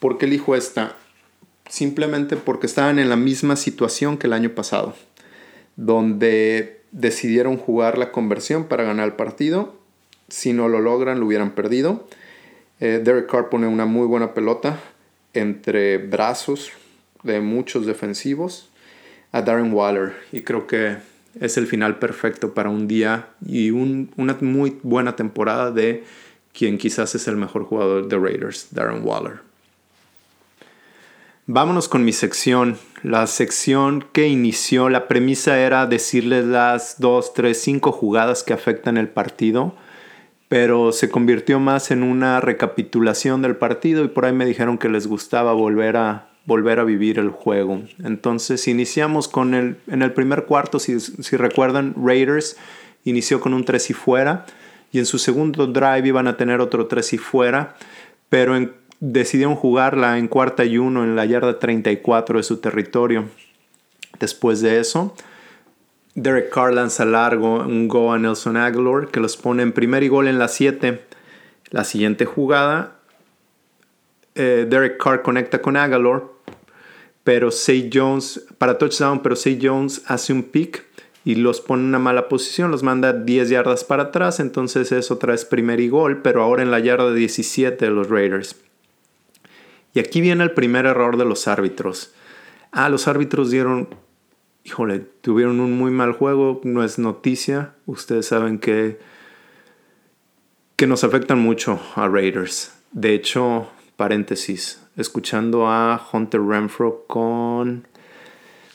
¿Por 0.00 0.18
qué 0.18 0.26
elijo 0.26 0.56
esta? 0.56 0.96
Simplemente 1.68 2.36
porque 2.36 2.66
estaban 2.66 2.98
en 2.98 3.08
la 3.08 3.16
misma 3.16 3.56
situación 3.56 4.18
que 4.18 4.26
el 4.26 4.32
año 4.32 4.50
pasado, 4.50 4.94
donde 5.76 6.80
decidieron 6.92 7.58
jugar 7.58 7.98
la 7.98 8.12
conversión 8.12 8.64
para 8.64 8.84
ganar 8.84 9.06
el 9.06 9.14
partido. 9.14 9.76
Si 10.28 10.52
no 10.52 10.68
lo 10.68 10.80
logran, 10.80 11.20
lo 11.20 11.26
hubieran 11.26 11.50
perdido. 11.50 12.08
Eh, 12.80 13.00
Derek 13.02 13.30
Carr 13.30 13.48
pone 13.48 13.66
una 13.66 13.86
muy 13.86 14.06
buena 14.06 14.34
pelota 14.34 14.80
entre 15.34 15.98
brazos 15.98 16.70
de 17.22 17.40
muchos 17.40 17.86
defensivos 17.86 18.70
Darren 19.42 19.72
Waller 19.72 20.14
y 20.32 20.42
creo 20.42 20.66
que 20.66 20.96
es 21.40 21.56
el 21.56 21.66
final 21.66 21.98
perfecto 21.98 22.54
para 22.54 22.70
un 22.70 22.88
día 22.88 23.28
y 23.46 23.70
una 23.70 24.36
muy 24.40 24.78
buena 24.82 25.16
temporada 25.16 25.70
de 25.70 26.04
quien 26.52 26.78
quizás 26.78 27.14
es 27.14 27.28
el 27.28 27.36
mejor 27.36 27.64
jugador 27.64 28.08
de 28.08 28.18
Raiders, 28.18 28.68
Darren 28.70 29.02
Waller. 29.04 29.40
Vámonos 31.48 31.88
con 31.88 32.04
mi 32.04 32.12
sección. 32.12 32.76
La 33.02 33.26
sección 33.28 34.04
que 34.12 34.26
inició, 34.26 34.88
la 34.88 35.06
premisa 35.06 35.60
era 35.60 35.86
decirles 35.86 36.44
las 36.44 36.98
dos, 36.98 37.34
tres, 37.34 37.60
cinco 37.60 37.92
jugadas 37.92 38.42
que 38.42 38.52
afectan 38.52 38.96
el 38.96 39.08
partido, 39.08 39.76
pero 40.48 40.90
se 40.90 41.08
convirtió 41.08 41.60
más 41.60 41.92
en 41.92 42.02
una 42.02 42.40
recapitulación 42.40 43.42
del 43.42 43.54
partido 43.54 44.02
y 44.02 44.08
por 44.08 44.24
ahí 44.24 44.32
me 44.32 44.46
dijeron 44.46 44.76
que 44.76 44.88
les 44.88 45.06
gustaba 45.06 45.52
volver 45.52 45.96
a, 45.96 46.30
volver 46.46 46.78
a 46.78 46.84
vivir 46.84 47.18
el 47.18 47.30
juego. 47.30 47.82
Entonces 48.02 48.66
iniciamos 48.68 49.28
con 49.28 49.54
el, 49.54 49.76
en 49.88 50.02
el 50.02 50.12
primer 50.12 50.44
cuarto, 50.44 50.78
si, 50.78 50.98
si 51.00 51.36
recuerdan, 51.36 51.94
Raiders 51.96 52.56
inició 53.04 53.40
con 53.40 53.52
un 53.52 53.64
3 53.64 53.90
y 53.90 53.92
fuera 53.92 54.46
y 54.92 54.98
en 54.98 55.06
su 55.06 55.18
segundo 55.18 55.66
drive 55.66 56.08
iban 56.08 56.26
a 56.26 56.36
tener 56.36 56.60
otro 56.60 56.86
3 56.86 57.12
y 57.14 57.18
fuera, 57.18 57.76
pero 58.28 58.54
decidieron 59.00 59.56
jugarla 59.56 60.18
en 60.18 60.28
cuarta 60.28 60.64
y 60.64 60.78
uno 60.78 61.04
en 61.04 61.16
la 61.16 61.26
yarda 61.26 61.58
34 61.58 62.38
de 62.38 62.42
su 62.42 62.58
territorio. 62.58 63.24
Después 64.18 64.60
de 64.62 64.80
eso, 64.80 65.14
Derek 66.14 66.50
Carr 66.50 66.72
lanza 66.72 67.04
largo 67.04 67.60
un 67.60 67.88
go 67.88 68.12
a 68.12 68.18
Nelson 68.18 68.56
Aguilar 68.56 69.08
que 69.08 69.20
los 69.20 69.36
pone 69.36 69.62
en 69.62 69.72
primer 69.72 70.02
y 70.02 70.08
gol 70.08 70.28
en 70.28 70.38
la 70.38 70.48
7. 70.48 71.02
La 71.70 71.84
siguiente 71.84 72.24
jugada, 72.24 72.96
eh, 74.34 74.66
Derek 74.68 74.96
Carr 74.96 75.22
conecta 75.22 75.60
con 75.60 75.76
Aguilar, 75.76 76.22
pero 77.26 77.50
Say 77.50 77.90
Jones, 77.92 78.46
para 78.56 78.78
touchdown, 78.78 79.20
pero 79.20 79.34
Say 79.34 79.58
Jones 79.60 80.00
hace 80.06 80.32
un 80.32 80.44
pick 80.44 80.84
y 81.24 81.34
los 81.34 81.60
pone 81.60 81.82
en 81.82 81.88
una 81.88 81.98
mala 81.98 82.28
posición, 82.28 82.70
los 82.70 82.84
manda 82.84 83.12
10 83.12 83.48
yardas 83.48 83.82
para 83.82 84.04
atrás, 84.04 84.38
entonces 84.38 84.92
es 84.92 85.10
otra 85.10 85.32
vez 85.32 85.44
primer 85.44 85.80
y 85.80 85.88
gol, 85.88 86.22
pero 86.22 86.40
ahora 86.40 86.62
en 86.62 86.70
la 86.70 86.78
yarda 86.78 87.12
17 87.12 87.84
de 87.84 87.90
los 87.90 88.08
Raiders. 88.08 88.54
Y 89.92 89.98
aquí 89.98 90.20
viene 90.20 90.44
el 90.44 90.52
primer 90.52 90.86
error 90.86 91.16
de 91.16 91.24
los 91.24 91.48
árbitros. 91.48 92.14
Ah, 92.70 92.88
los 92.90 93.08
árbitros 93.08 93.50
dieron, 93.50 93.88
híjole, 94.62 95.00
tuvieron 95.20 95.58
un 95.58 95.72
muy 95.72 95.90
mal 95.90 96.12
juego, 96.12 96.60
no 96.62 96.84
es 96.84 96.96
noticia. 97.00 97.74
Ustedes 97.86 98.26
saben 98.26 98.60
que, 98.60 99.00
que 100.76 100.86
nos 100.86 101.02
afectan 101.02 101.40
mucho 101.40 101.80
a 101.96 102.06
Raiders. 102.06 102.72
De 102.92 103.14
hecho, 103.14 103.68
paréntesis, 103.96 104.85
escuchando 104.96 105.68
a 105.68 106.08
Hunter 106.12 106.40
Renfro 106.42 107.04
con, 107.06 107.86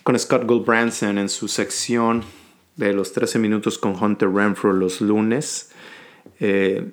con 0.03 0.17
Scott 0.17 0.45
Goldbranson 0.45 1.17
en 1.17 1.29
su 1.29 1.47
sección 1.47 2.23
de 2.75 2.93
los 2.93 3.13
13 3.13 3.39
minutos 3.39 3.77
con 3.77 4.01
Hunter 4.01 4.29
Renfro 4.29 4.73
los 4.73 5.01
lunes, 5.01 5.71
eh, 6.39 6.91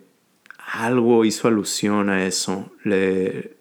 algo 0.73 1.25
hizo 1.25 1.49
alusión 1.49 2.11
a 2.11 2.27
eso. 2.27 2.71
Le, 2.85 3.57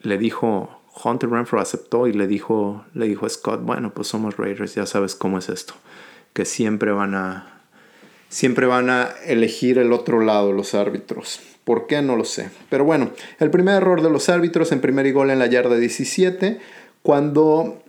le 0.00 0.18
dijo, 0.18 0.82
Hunter 1.02 1.30
Renfro 1.30 1.60
aceptó 1.60 2.06
y 2.06 2.12
le 2.12 2.26
dijo, 2.26 2.84
le 2.94 3.08
dijo 3.08 3.26
a 3.26 3.28
Scott, 3.28 3.62
bueno, 3.62 3.92
pues 3.94 4.08
somos 4.08 4.36
Raiders, 4.36 4.74
ya 4.74 4.86
sabes 4.86 5.14
cómo 5.14 5.38
es 5.38 5.48
esto, 5.48 5.74
que 6.32 6.44
siempre 6.44 6.92
van 6.92 7.14
a, 7.14 7.62
siempre 8.28 8.66
van 8.66 8.90
a 8.90 9.08
elegir 9.24 9.78
el 9.78 9.92
otro 9.92 10.20
lado 10.20 10.52
los 10.52 10.74
árbitros. 10.74 11.40
¿Por 11.64 11.86
qué? 11.86 12.02
No 12.02 12.16
lo 12.16 12.24
sé. 12.24 12.50
Pero 12.68 12.84
bueno, 12.84 13.10
el 13.38 13.50
primer 13.50 13.76
error 13.76 14.02
de 14.02 14.10
los 14.10 14.28
árbitros 14.28 14.72
en 14.72 14.80
primer 14.80 15.12
gol 15.12 15.30
en 15.30 15.38
la 15.38 15.46
yarda 15.46 15.76
17, 15.76 16.60
cuando 17.02 17.82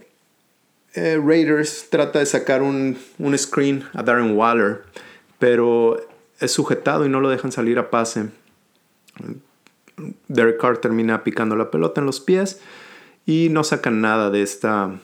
eh, 0.94 1.20
Raiders 1.24 1.88
trata 1.90 2.20
de 2.20 2.26
sacar 2.26 2.62
un, 2.62 2.98
un 3.18 3.38
screen 3.38 3.84
a 3.94 4.04
Darren 4.04 4.38
Waller, 4.38 4.84
pero 5.40 5.98
es 6.40 6.52
sujetado 6.52 7.06
y 7.06 7.10
no 7.10 7.20
lo 7.20 7.30
dejan 7.30 7.52
salir 7.52 7.80
a 7.80 7.90
pase. 7.90 8.28
Derek 10.28 10.60
Carr 10.60 10.78
termina 10.78 11.24
picando 11.24 11.56
la 11.56 11.72
pelota 11.72 12.02
en 12.02 12.06
los 12.06 12.20
pies 12.20 12.62
y 13.26 13.50
no 13.50 13.64
sacan 13.64 14.02
nada 14.02 14.30
de 14.30 14.42
esta, 14.42 15.00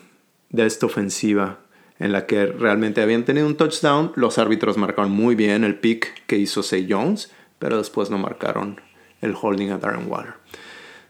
de 0.50 0.66
esta 0.66 0.86
ofensiva 0.86 1.58
en 1.98 2.12
la 2.12 2.26
que 2.26 2.46
realmente 2.46 3.02
habían 3.02 3.24
tenido 3.24 3.46
un 3.46 3.56
touchdown. 3.56 4.12
Los 4.16 4.38
árbitros 4.38 4.76
marcaron 4.76 5.10
muy 5.10 5.34
bien 5.34 5.64
el 5.64 5.78
pick 5.78 6.24
que 6.26 6.36
hizo 6.36 6.62
Say 6.62 6.86
Jones, 6.90 7.30
pero 7.60 7.78
después 7.78 8.10
no 8.10 8.18
marcaron 8.18 8.80
el 9.20 9.36
holding 9.40 9.68
a 9.68 9.78
Darren 9.78 10.10
Water. 10.10 10.34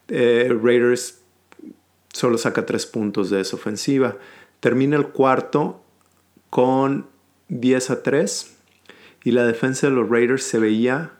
Eh, 0.09 0.52
Raiders 0.62 1.23
solo 2.12 2.37
saca 2.37 2.66
tres 2.66 2.85
puntos 2.85 3.30
de 3.30 3.40
esa 3.40 3.57
ofensiva. 3.57 4.16
Termina 4.59 4.97
el 4.97 5.07
cuarto 5.07 5.83
con 6.50 7.07
10 7.49 7.90
a 7.90 8.02
3 8.02 8.57
y 9.25 9.30
la 9.30 9.45
defensa 9.45 9.87
de 9.87 9.95
los 9.95 10.11
Raiders 10.11 10.42
se 10.42 10.59
veía 10.59 11.12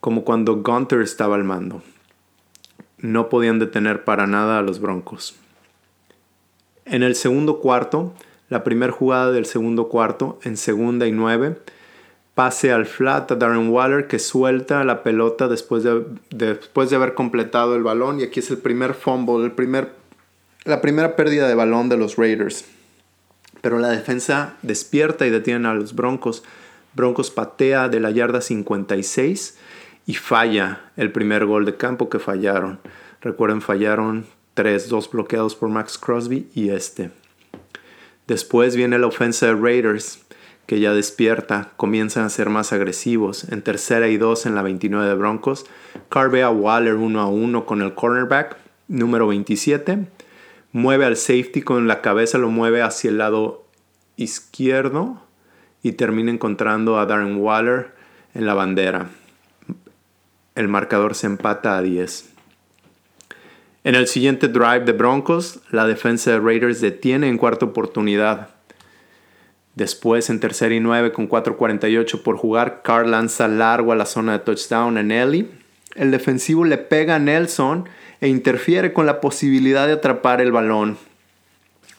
como 0.00 0.24
cuando 0.24 0.62
Gunter 0.62 1.00
estaba 1.00 1.34
al 1.34 1.44
mando. 1.44 1.82
No 2.98 3.28
podían 3.28 3.58
detener 3.58 4.04
para 4.04 4.26
nada 4.26 4.58
a 4.58 4.62
los 4.62 4.80
Broncos. 4.80 5.34
En 6.84 7.02
el 7.02 7.16
segundo 7.16 7.58
cuarto, 7.60 8.14
la 8.48 8.62
primera 8.62 8.92
jugada 8.92 9.32
del 9.32 9.46
segundo 9.46 9.88
cuarto, 9.88 10.38
en 10.42 10.56
segunda 10.56 11.08
y 11.08 11.12
nueve, 11.12 11.58
pase 12.34 12.72
al 12.72 12.86
flat 12.86 13.30
a 13.30 13.36
Darren 13.36 13.68
Waller 13.68 14.06
que 14.06 14.18
suelta 14.18 14.84
la 14.84 15.02
pelota 15.02 15.48
después 15.48 15.84
de, 15.84 16.04
después 16.30 16.90
de 16.90 16.96
haber 16.96 17.14
completado 17.14 17.76
el 17.76 17.82
balón. 17.82 18.20
Y 18.20 18.24
aquí 18.24 18.40
es 18.40 18.50
el 18.50 18.58
primer 18.58 18.94
fumble, 18.94 19.44
el 19.44 19.52
primer, 19.52 19.92
la 20.64 20.80
primera 20.80 21.16
pérdida 21.16 21.48
de 21.48 21.54
balón 21.54 21.88
de 21.88 21.96
los 21.96 22.16
Raiders. 22.16 22.64
Pero 23.60 23.78
la 23.78 23.88
defensa 23.88 24.56
despierta 24.62 25.26
y 25.26 25.30
detiene 25.30 25.68
a 25.68 25.74
los 25.74 25.94
Broncos. 25.94 26.42
Broncos 26.94 27.30
patea 27.30 27.88
de 27.88 28.00
la 28.00 28.10
yarda 28.10 28.40
56 28.40 29.56
y 30.06 30.14
falla 30.14 30.80
el 30.96 31.12
primer 31.12 31.46
gol 31.46 31.64
de 31.64 31.76
campo 31.76 32.08
que 32.08 32.18
fallaron. 32.18 32.78
Recuerden, 33.20 33.62
fallaron 33.62 34.26
tres, 34.54 34.88
dos 34.88 35.10
bloqueados 35.10 35.54
por 35.54 35.68
Max 35.68 35.98
Crosby 35.98 36.48
y 36.54 36.70
este. 36.70 37.10
Después 38.26 38.76
viene 38.76 38.98
la 38.98 39.06
ofensa 39.06 39.46
de 39.46 39.54
Raiders, 39.54 40.20
que 40.66 40.80
ya 40.80 40.92
despierta, 40.92 41.72
comienzan 41.76 42.24
a 42.24 42.30
ser 42.30 42.50
más 42.50 42.72
agresivos. 42.72 43.44
En 43.50 43.62
tercera 43.62 44.08
y 44.08 44.16
dos 44.16 44.46
en 44.46 44.54
la 44.54 44.62
29 44.62 45.06
de 45.06 45.14
Broncos, 45.14 45.66
Carr 46.08 46.30
ve 46.30 46.42
a 46.42 46.50
Waller 46.50 46.94
uno 46.94 47.20
a 47.20 47.26
uno 47.26 47.66
con 47.66 47.82
el 47.82 47.94
cornerback, 47.94 48.56
número 48.88 49.26
27. 49.26 50.06
Mueve 50.72 51.04
al 51.04 51.16
safety 51.16 51.62
con 51.62 51.86
la 51.86 52.00
cabeza, 52.00 52.38
lo 52.38 52.50
mueve 52.50 52.82
hacia 52.82 53.10
el 53.10 53.18
lado 53.18 53.64
izquierdo 54.16 55.22
y 55.82 55.92
termina 55.92 56.30
encontrando 56.30 56.98
a 56.98 57.06
Darren 57.06 57.36
Waller 57.36 57.94
en 58.34 58.46
la 58.46 58.54
bandera 58.54 59.08
el 60.54 60.68
marcador 60.68 61.14
se 61.14 61.26
empata 61.26 61.76
a 61.76 61.82
10. 61.82 62.30
En 63.84 63.94
el 63.94 64.06
siguiente 64.06 64.48
drive 64.48 64.80
de 64.80 64.92
Broncos, 64.92 65.60
la 65.70 65.86
defensa 65.86 66.30
de 66.30 66.40
Raiders 66.40 66.80
detiene 66.80 67.28
en 67.28 67.38
cuarta 67.38 67.66
oportunidad. 67.66 68.53
Después, 69.74 70.30
en 70.30 70.38
tercera 70.38 70.74
y 70.74 70.80
nueve 70.80 71.12
con 71.12 71.28
4.48 71.28 72.22
por 72.22 72.36
jugar, 72.36 72.82
Carr 72.82 73.08
lanza 73.08 73.48
largo 73.48 73.92
a 73.92 73.96
la 73.96 74.06
zona 74.06 74.32
de 74.32 74.38
touchdown 74.38 74.98
en 74.98 75.08
Nelly. 75.08 75.50
El 75.96 76.10
defensivo 76.10 76.64
le 76.64 76.78
pega 76.78 77.16
a 77.16 77.18
Nelson 77.18 77.88
e 78.20 78.28
interfiere 78.28 78.92
con 78.92 79.06
la 79.06 79.20
posibilidad 79.20 79.86
de 79.86 79.94
atrapar 79.94 80.40
el 80.40 80.52
balón. 80.52 80.96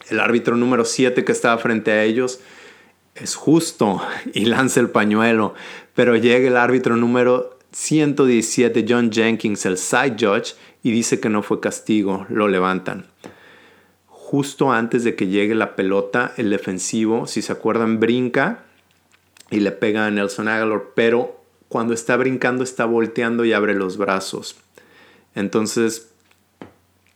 El 0.10 0.20
árbitro 0.20 0.56
número 0.56 0.86
7 0.86 1.26
que 1.26 1.32
estaba 1.32 1.58
frente 1.58 1.92
a 1.92 2.04
ellos 2.04 2.40
es 3.16 3.36
justo 3.36 4.02
y 4.34 4.46
lanza 4.46 4.80
el 4.80 4.90
pañuelo, 4.90 5.54
pero 5.94 6.16
llega 6.16 6.48
el 6.48 6.58
árbitro 6.58 6.96
número 6.96 7.58
117 7.72 8.86
John 8.88 9.12
Jenkins, 9.12 9.66
el 9.66 9.78
side 9.78 10.16
judge, 10.20 10.56
y 10.82 10.92
dice 10.92 11.20
que 11.20 11.30
no 11.30 11.44
fue 11.44 11.60
castigo, 11.60 12.26
lo 12.30 12.48
levantan. 12.48 13.06
Justo 14.28 14.72
antes 14.72 15.04
de 15.04 15.16
que 15.16 15.28
llegue 15.28 15.54
la 15.54 15.76
pelota, 15.76 16.34
el 16.36 16.50
defensivo, 16.50 17.28
si 17.28 17.44
se 17.44 17.52
acuerdan, 17.52 18.00
brinca 18.00 18.64
y 19.52 19.60
le 19.60 19.72
pega 19.72 20.08
a 20.08 20.10
Nelson 20.10 20.48
Aguilar, 20.48 20.82
pero 20.96 21.40
cuando 21.70 21.94
está 21.94 22.18
brincando 22.18 22.64
está 22.64 22.86
volteando 22.86 23.46
y 23.46 23.54
abre 23.54 23.76
los 23.76 23.98
brazos. 23.98 24.56
Entonces, 25.36 26.10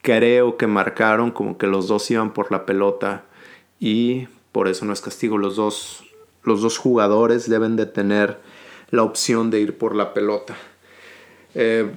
creo 0.04 0.56
que 0.56 0.68
marcaron 0.68 1.32
como 1.32 1.58
que 1.58 1.66
los 1.66 1.88
dos 1.88 2.12
iban 2.12 2.32
por 2.32 2.52
la 2.52 2.68
pelota 2.68 3.24
y 3.80 4.28
por 4.52 4.68
eso 4.68 4.86
no 4.86 4.94
es 4.94 5.02
castigo. 5.02 5.40
Los 5.40 5.56
dos, 5.56 6.04
los 6.44 6.62
dos 6.62 6.78
jugadores 6.78 7.50
deben 7.50 7.76
de 7.76 7.88
tener 7.88 8.38
la 8.92 9.02
opción 9.02 9.50
de 9.50 9.62
ir 9.62 9.80
por 9.80 9.96
la 9.96 10.14
pelota. 10.14 10.56
Eh, 11.56 11.90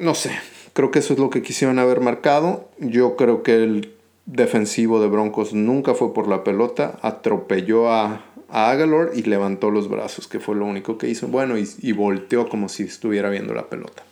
no 0.00 0.16
sé, 0.16 0.36
creo 0.72 0.90
que 0.90 0.98
eso 0.98 1.12
es 1.12 1.20
lo 1.20 1.30
que 1.30 1.42
quisieron 1.42 1.78
haber 1.78 2.00
marcado. 2.00 2.68
Yo 2.80 3.14
creo 3.14 3.44
que 3.44 3.62
el 3.62 3.95
defensivo 4.26 5.00
de 5.00 5.08
Broncos 5.08 5.54
nunca 5.54 5.94
fue 5.94 6.12
por 6.12 6.28
la 6.28 6.44
pelota, 6.44 6.98
atropelló 7.02 7.90
a, 7.90 8.24
a 8.48 8.70
Agalor 8.70 9.12
y 9.14 9.22
levantó 9.22 9.70
los 9.70 9.88
brazos, 9.88 10.28
que 10.28 10.40
fue 10.40 10.56
lo 10.56 10.66
único 10.66 10.98
que 10.98 11.08
hizo. 11.08 11.28
Bueno, 11.28 11.56
y, 11.56 11.68
y 11.78 11.92
volteó 11.92 12.48
como 12.48 12.68
si 12.68 12.82
estuviera 12.82 13.30
viendo 13.30 13.54
la 13.54 13.68
pelota. 13.68 14.04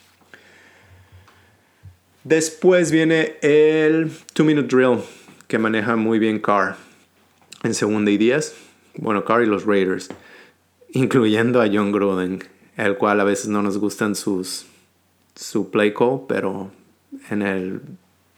Después 2.22 2.90
viene 2.90 3.34
el 3.42 4.10
2-minute 4.34 4.74
drill 4.74 5.00
que 5.46 5.58
maneja 5.58 5.96
muy 5.96 6.18
bien 6.18 6.40
Carr 6.40 6.76
en 7.62 7.74
segunda 7.74 8.10
y 8.10 8.16
10. 8.16 8.54
Bueno, 8.96 9.24
Carr 9.24 9.42
y 9.42 9.46
los 9.46 9.66
Raiders 9.66 10.08
incluyendo 10.94 11.60
a 11.60 11.66
John 11.70 11.92
Gruden, 11.92 12.42
el 12.76 12.96
cual 12.96 13.20
a 13.20 13.24
veces 13.24 13.48
no 13.48 13.62
nos 13.62 13.78
gustan 13.78 14.14
sus 14.14 14.66
su 15.34 15.70
play 15.70 15.92
call, 15.92 16.22
pero 16.28 16.70
en 17.28 17.42
el 17.42 17.80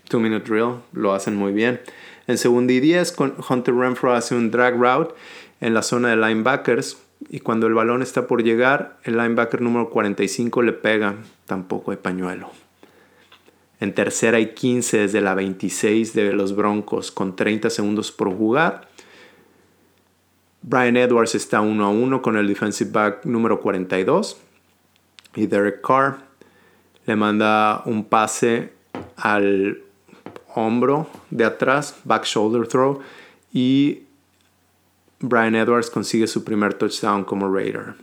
Two 0.08 0.20
Minute 0.20 0.48
Drill, 0.48 0.76
lo 0.92 1.12
hacen 1.14 1.36
muy 1.36 1.52
bien. 1.52 1.80
En 2.26 2.38
segunda 2.38 2.72
y 2.72 2.80
10, 2.80 3.16
Hunter 3.48 3.74
Renfro 3.74 4.12
hace 4.12 4.34
un 4.34 4.50
drag 4.50 4.76
route 4.76 5.14
en 5.60 5.74
la 5.74 5.82
zona 5.82 6.08
de 6.10 6.16
linebackers 6.16 6.98
y 7.28 7.40
cuando 7.40 7.66
el 7.66 7.74
balón 7.74 8.02
está 8.02 8.26
por 8.26 8.42
llegar, 8.42 8.98
el 9.04 9.16
linebacker 9.16 9.60
número 9.60 9.90
45 9.90 10.62
le 10.62 10.72
pega, 10.72 11.16
tampoco 11.46 11.90
hay 11.90 11.96
pañuelo. 11.96 12.50
En 13.80 13.94
tercera 13.94 14.40
y 14.40 14.54
15 14.54 14.98
desde 14.98 15.20
la 15.20 15.34
26 15.34 16.14
de 16.14 16.32
los 16.32 16.56
Broncos 16.56 17.10
con 17.10 17.36
30 17.36 17.70
segundos 17.70 18.10
por 18.10 18.34
jugar. 18.34 18.88
Brian 20.62 20.96
Edwards 20.96 21.34
está 21.34 21.60
1 21.60 21.84
a 21.84 21.88
1 21.90 22.22
con 22.22 22.36
el 22.36 22.48
defensive 22.48 22.90
back 22.90 23.24
número 23.24 23.60
42 23.60 24.38
y 25.36 25.46
Derek 25.46 25.80
Carr 25.80 26.18
le 27.06 27.16
manda 27.16 27.82
un 27.84 28.04
pase 28.04 28.72
al 29.16 29.85
hombro 30.56 31.08
de 31.30 31.44
atrás, 31.44 31.96
back 32.04 32.24
shoulder 32.24 32.66
throw, 32.66 33.00
y 33.52 34.02
Brian 35.20 35.54
Edwards 35.54 35.90
consigue 35.90 36.26
su 36.26 36.44
primer 36.44 36.74
touchdown 36.74 37.24
como 37.24 37.52
Raider. 37.52 37.94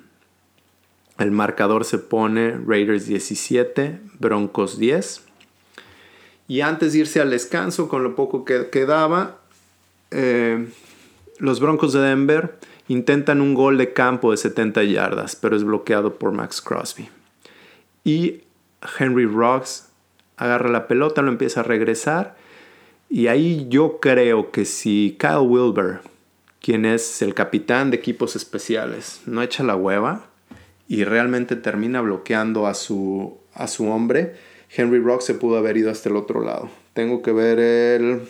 El 1.18 1.32
marcador 1.32 1.86
se 1.86 2.00
pone 2.00 2.58
Raiders 2.66 3.06
17, 3.06 4.00
Broncos 4.20 4.80
10. 4.80 5.22
Y 6.48 6.62
antes 6.62 6.94
de 6.94 7.00
irse 7.00 7.22
al 7.22 7.30
descanso, 7.30 7.88
con 7.88 8.04
lo 8.04 8.16
poco 8.16 8.46
que 8.46 8.70
quedaba, 8.70 9.38
eh, 10.12 10.68
los 11.38 11.60
Broncos 11.60 11.94
de 11.94 12.02
Denver 12.02 12.58
intentan 12.88 13.42
un 13.42 13.54
gol 13.54 13.78
de 13.78 13.94
campo 13.94 14.32
de 14.32 14.38
70 14.38 14.84
yardas, 14.84 15.36
pero 15.36 15.56
es 15.56 15.64
bloqueado 15.64 16.16
por 16.16 16.32
Max 16.32 16.62
Crosby. 16.62 17.10
Y 18.04 18.42
Henry 19.00 19.26
Rocks 19.26 19.90
agarra 20.38 20.70
la 20.70 20.88
pelota, 20.88 21.22
lo 21.22 21.32
empieza 21.32 21.62
a 21.62 21.64
regresar. 21.64 22.36
Y 23.14 23.28
ahí 23.28 23.68
yo 23.70 24.00
creo 24.00 24.50
que 24.50 24.66
si 24.66 25.16
Kyle 25.20 25.48
Wilber, 25.48 26.00
quien 26.60 26.84
es 26.84 27.22
el 27.22 27.36
capitán 27.36 27.92
de 27.92 27.98
equipos 27.98 28.36
especiales, 28.36 29.22
no 29.28 29.44
echa 29.44 29.64
la 29.64 29.76
hueva 29.76 30.32
y 30.88 31.04
realmente 31.04 31.56
termina 31.56 32.02
bloqueando 32.02 32.66
a 32.66 32.74
su, 32.74 33.38
a 33.54 33.68
su 33.68 33.88
hombre, 33.88 34.34
Henry 34.76 34.98
Rocks 34.98 35.26
se 35.26 35.36
pudo 35.36 35.60
haber 35.60 35.78
ido 35.78 35.92
hasta 35.92 36.10
el 36.10 36.16
otro 36.16 36.42
lado. 36.42 36.72
Tengo 36.96 37.22
que 37.22 37.32
ver 37.32 37.60
el, 37.60 38.22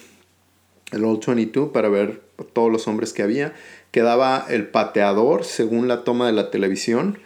el 0.92 1.06
All 1.06 1.22
22 1.25 1.70
para 1.70 1.88
ver 1.88 2.22
todos 2.52 2.70
los 2.70 2.86
hombres 2.90 3.13
que 3.13 3.24
había. 3.24 3.54
Quedaba 3.92 4.46
el 4.50 4.68
pateador 4.68 5.46
según 5.46 5.88
la 5.88 6.04
toma 6.04 6.28
de 6.28 6.34
la 6.34 6.52
televisión 6.52 7.20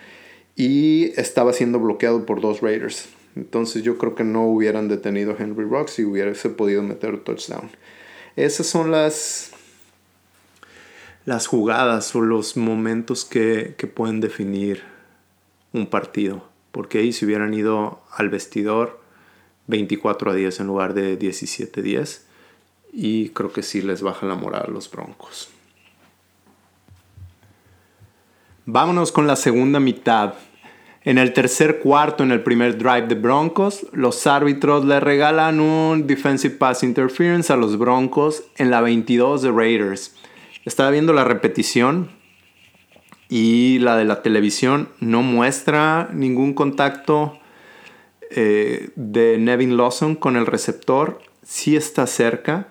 y 0.56 1.06
estaba 1.20 1.54
siendo 1.54 1.80
bloqueado 1.80 2.24
por 2.28 2.40
dos 2.40 2.62
Raiders. 2.62 3.17
Entonces 3.38 3.84
yo 3.84 4.00
creo 4.00 4.16
que 4.16 4.24
no 4.24 4.48
hubieran 4.48 4.88
detenido 4.88 5.32
a 5.32 5.36
Henry 5.38 5.64
Rocks 5.64 6.00
y 6.00 6.06
hubiese 6.06 6.50
podido 6.50 6.82
meter 6.82 7.24
touchdown. 7.24 7.70
Esas 8.36 8.66
son 8.66 8.90
las, 8.90 9.52
las 11.26 11.46
jugadas 11.46 12.16
o 12.16 12.22
los 12.22 12.58
momentos 12.58 13.26
que, 13.26 13.76
que 13.78 13.86
pueden 13.86 14.22
definir 14.22 14.82
un 15.72 15.86
partido. 15.86 16.50
Porque 16.72 16.98
ahí 16.98 17.14
si 17.14 17.26
hubieran 17.26 17.54
ido 17.54 18.02
al 18.12 18.30
vestidor 18.30 19.00
24 19.68 20.32
a 20.32 20.34
10 20.34 20.60
en 20.60 20.68
lugar 20.68 20.96
de 20.96 21.16
17 21.16 21.80
a 21.80 21.84
10. 21.84 22.26
Y 22.92 23.30
creo 23.30 23.54
que 23.54 23.62
sí 23.62 23.84
les 23.84 24.02
baja 24.02 24.26
la 24.26 24.34
moral 24.36 24.66
a 24.68 24.72
los 24.72 24.90
Broncos. 24.90 25.50
Vámonos 28.66 29.12
con 29.12 29.28
la 29.28 29.36
segunda 29.36 29.80
mitad. 29.80 30.34
En 31.08 31.18
el 31.18 31.32
tercer 31.32 31.80
cuarto, 31.80 32.26
en 32.26 32.34
el 32.34 32.44
primer 32.44 32.78
drive 32.78 33.08
de 33.08 33.16
Broncos, 33.16 33.88
los 33.94 34.28
árbitros 34.28 34.84
le 34.84 35.00
regalan 35.00 35.62
un 35.62 36.06
defensive 36.06 36.56
pass 36.56 36.84
interference 36.84 37.54
a 37.54 37.56
los 37.56 37.78
Broncos 37.78 38.44
en 38.58 38.72
la 38.72 38.82
22 38.82 39.42
de 39.42 39.52
Raiders. 39.54 40.14
Estaba 40.66 40.92
viendo 40.92 41.14
la 41.14 41.24
repetición 41.24 42.10
y 43.30 43.80
la 43.80 43.96
de 43.96 44.04
la 44.04 44.22
televisión 44.22 44.90
no 45.00 45.22
muestra 45.22 46.10
ningún 46.12 46.54
contacto 46.54 47.40
eh, 48.30 48.90
de 48.98 49.38
Nevin 49.38 49.78
Lawson 49.78 50.14
con 50.14 50.36
el 50.36 50.46
receptor. 50.46 51.22
Sí 51.42 51.78
está 51.78 52.06
cerca. 52.06 52.68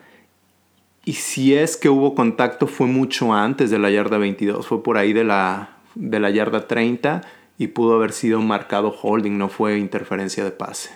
Y 1.06 1.14
si 1.14 1.54
es 1.54 1.78
que 1.78 1.88
hubo 1.88 2.14
contacto 2.14 2.66
fue 2.66 2.86
mucho 2.86 3.32
antes 3.32 3.70
de 3.70 3.78
la 3.78 3.88
yarda 3.88 4.18
22, 4.18 4.66
fue 4.66 4.82
por 4.82 4.98
ahí 4.98 5.14
de 5.14 5.24
la, 5.24 5.78
de 5.94 6.20
la 6.20 6.28
yarda 6.28 6.66
30 6.68 7.22
y 7.58 7.68
pudo 7.68 7.94
haber 7.94 8.12
sido 8.12 8.40
marcado 8.40 8.94
holding, 9.02 9.38
no 9.38 9.48
fue 9.48 9.78
interferencia 9.78 10.44
de 10.44 10.50
pase. 10.50 10.90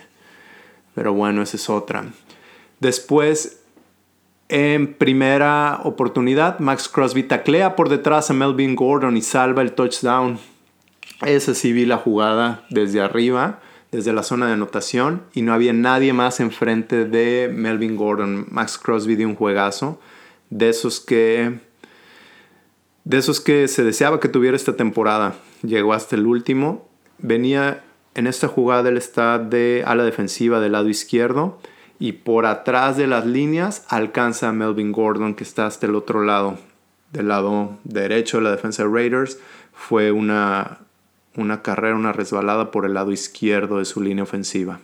Pero 0.94 1.14
bueno, 1.14 1.42
esa 1.42 1.56
es 1.56 1.70
otra. 1.70 2.04
Después, 2.80 3.62
en 4.48 4.94
primera 4.94 5.80
oportunidad, 5.84 6.58
Max 6.58 6.88
Crosby 6.88 7.22
taclea 7.22 7.76
por 7.76 7.88
detrás 7.88 8.30
a 8.30 8.34
Melvin 8.34 8.74
Gordon 8.74 9.16
y 9.16 9.22
salva 9.22 9.62
el 9.62 9.72
touchdown. 9.72 10.38
Esa 11.22 11.54
sí 11.54 11.72
vi 11.72 11.86
la 11.86 11.98
jugada 11.98 12.64
desde 12.70 13.00
arriba, 13.00 13.60
desde 13.92 14.12
la 14.12 14.22
zona 14.22 14.46
de 14.46 14.54
anotación, 14.54 15.22
y 15.34 15.42
no 15.42 15.52
había 15.52 15.72
nadie 15.72 16.12
más 16.12 16.40
enfrente 16.40 17.04
de 17.04 17.50
Melvin 17.52 17.96
Gordon. 17.96 18.46
Max 18.50 18.78
Crosby 18.78 19.16
dio 19.16 19.28
un 19.28 19.36
juegazo, 19.36 20.00
de 20.50 20.68
esos 20.68 21.00
que 21.00 21.60
de 23.04 23.18
esos 23.18 23.40
que 23.40 23.66
se 23.66 23.82
deseaba 23.82 24.20
que 24.20 24.28
tuviera 24.28 24.56
esta 24.56 24.76
temporada. 24.76 25.34
Llegó 25.62 25.92
hasta 25.92 26.16
el 26.16 26.26
último. 26.26 26.88
Venía 27.18 27.84
en 28.14 28.26
esta 28.26 28.48
jugada, 28.48 28.88
él 28.88 28.96
está 28.96 29.38
de 29.38 29.84
ala 29.86 30.04
defensiva 30.04 30.60
del 30.60 30.72
lado 30.72 30.88
izquierdo 30.88 31.58
y 31.98 32.12
por 32.12 32.46
atrás 32.46 32.96
de 32.96 33.06
las 33.06 33.26
líneas 33.26 33.84
alcanza 33.88 34.48
a 34.48 34.52
Melvin 34.52 34.90
Gordon 34.90 35.34
que 35.34 35.44
está 35.44 35.66
hasta 35.66 35.86
el 35.86 35.94
otro 35.94 36.24
lado, 36.24 36.58
del 37.12 37.28
lado 37.28 37.78
derecho 37.84 38.38
de 38.38 38.44
la 38.44 38.50
defensa 38.50 38.82
de 38.82 38.88
Raiders. 38.88 39.38
Fue 39.72 40.10
una, 40.12 40.78
una 41.36 41.62
carrera, 41.62 41.94
una 41.94 42.12
resbalada 42.12 42.70
por 42.70 42.86
el 42.86 42.94
lado 42.94 43.12
izquierdo 43.12 43.78
de 43.78 43.84
su 43.84 44.00
línea 44.00 44.24
ofensiva. 44.24 44.80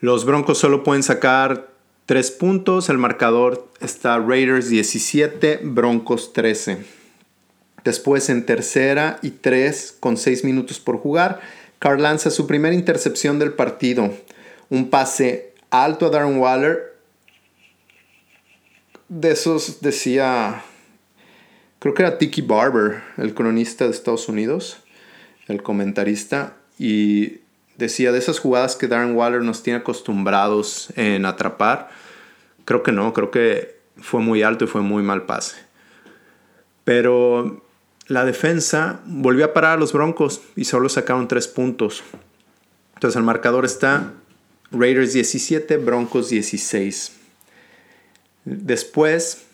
Los 0.00 0.24
Broncos 0.24 0.58
solo 0.58 0.82
pueden 0.82 1.02
sacar 1.02 1.70
Tres 2.10 2.32
puntos, 2.32 2.88
el 2.88 2.98
marcador 2.98 3.68
está 3.80 4.18
Raiders 4.18 4.68
17, 4.68 5.60
Broncos 5.62 6.32
13. 6.32 6.84
Después 7.84 8.28
en 8.28 8.46
tercera 8.46 9.18
y 9.22 9.30
tres 9.30 9.96
con 9.98 10.16
seis 10.16 10.44
minutos 10.44 10.80
por 10.80 10.98
jugar, 10.98 11.40
Carr 11.78 12.00
lanza 12.00 12.30
su 12.30 12.46
primera 12.46 12.74
intercepción 12.74 13.38
del 13.38 13.52
partido. 13.52 14.12
Un 14.68 14.90
pase 14.90 15.54
alto 15.70 16.06
a 16.06 16.10
Darren 16.10 16.38
Waller. 16.38 16.94
De 19.08 19.32
esos 19.32 19.80
decía, 19.80 20.62
creo 21.78 21.94
que 21.94 22.02
era 22.02 22.18
Tiki 22.18 22.42
Barber, 22.42 23.02
el 23.16 23.34
cronista 23.34 23.84
de 23.84 23.90
Estados 23.90 24.28
Unidos, 24.28 24.78
el 25.48 25.62
comentarista, 25.62 26.54
y 26.78 27.40
decía 27.76 28.12
de 28.12 28.18
esas 28.18 28.38
jugadas 28.38 28.76
que 28.76 28.86
Darren 28.86 29.16
Waller 29.16 29.42
nos 29.42 29.62
tiene 29.62 29.80
acostumbrados 29.80 30.92
en 30.96 31.26
atrapar 31.26 31.88
Creo 32.70 32.84
que 32.84 32.92
no, 32.92 33.12
creo 33.12 33.32
que 33.32 33.80
fue 33.96 34.20
muy 34.20 34.44
alto 34.44 34.64
y 34.64 34.68
fue 34.68 34.80
muy 34.80 35.02
mal 35.02 35.26
pase. 35.26 35.56
Pero 36.84 37.64
la 38.10 38.24
defensa 38.24 38.98
volvió 39.06 39.44
a 39.44 39.52
parar 39.52 39.74
a 39.74 39.80
los 39.80 39.92
Broncos 39.92 40.42
y 40.56 40.64
solo 40.64 40.88
sacaron 40.88 41.28
tres 41.28 41.46
puntos. 41.46 42.02
Entonces 42.94 43.16
el 43.16 43.22
marcador 43.22 43.64
está 43.64 44.14
Raiders 44.72 45.12
17, 45.12 45.76
Broncos 45.76 46.28
16. 46.28 47.12
Después, 48.46 49.46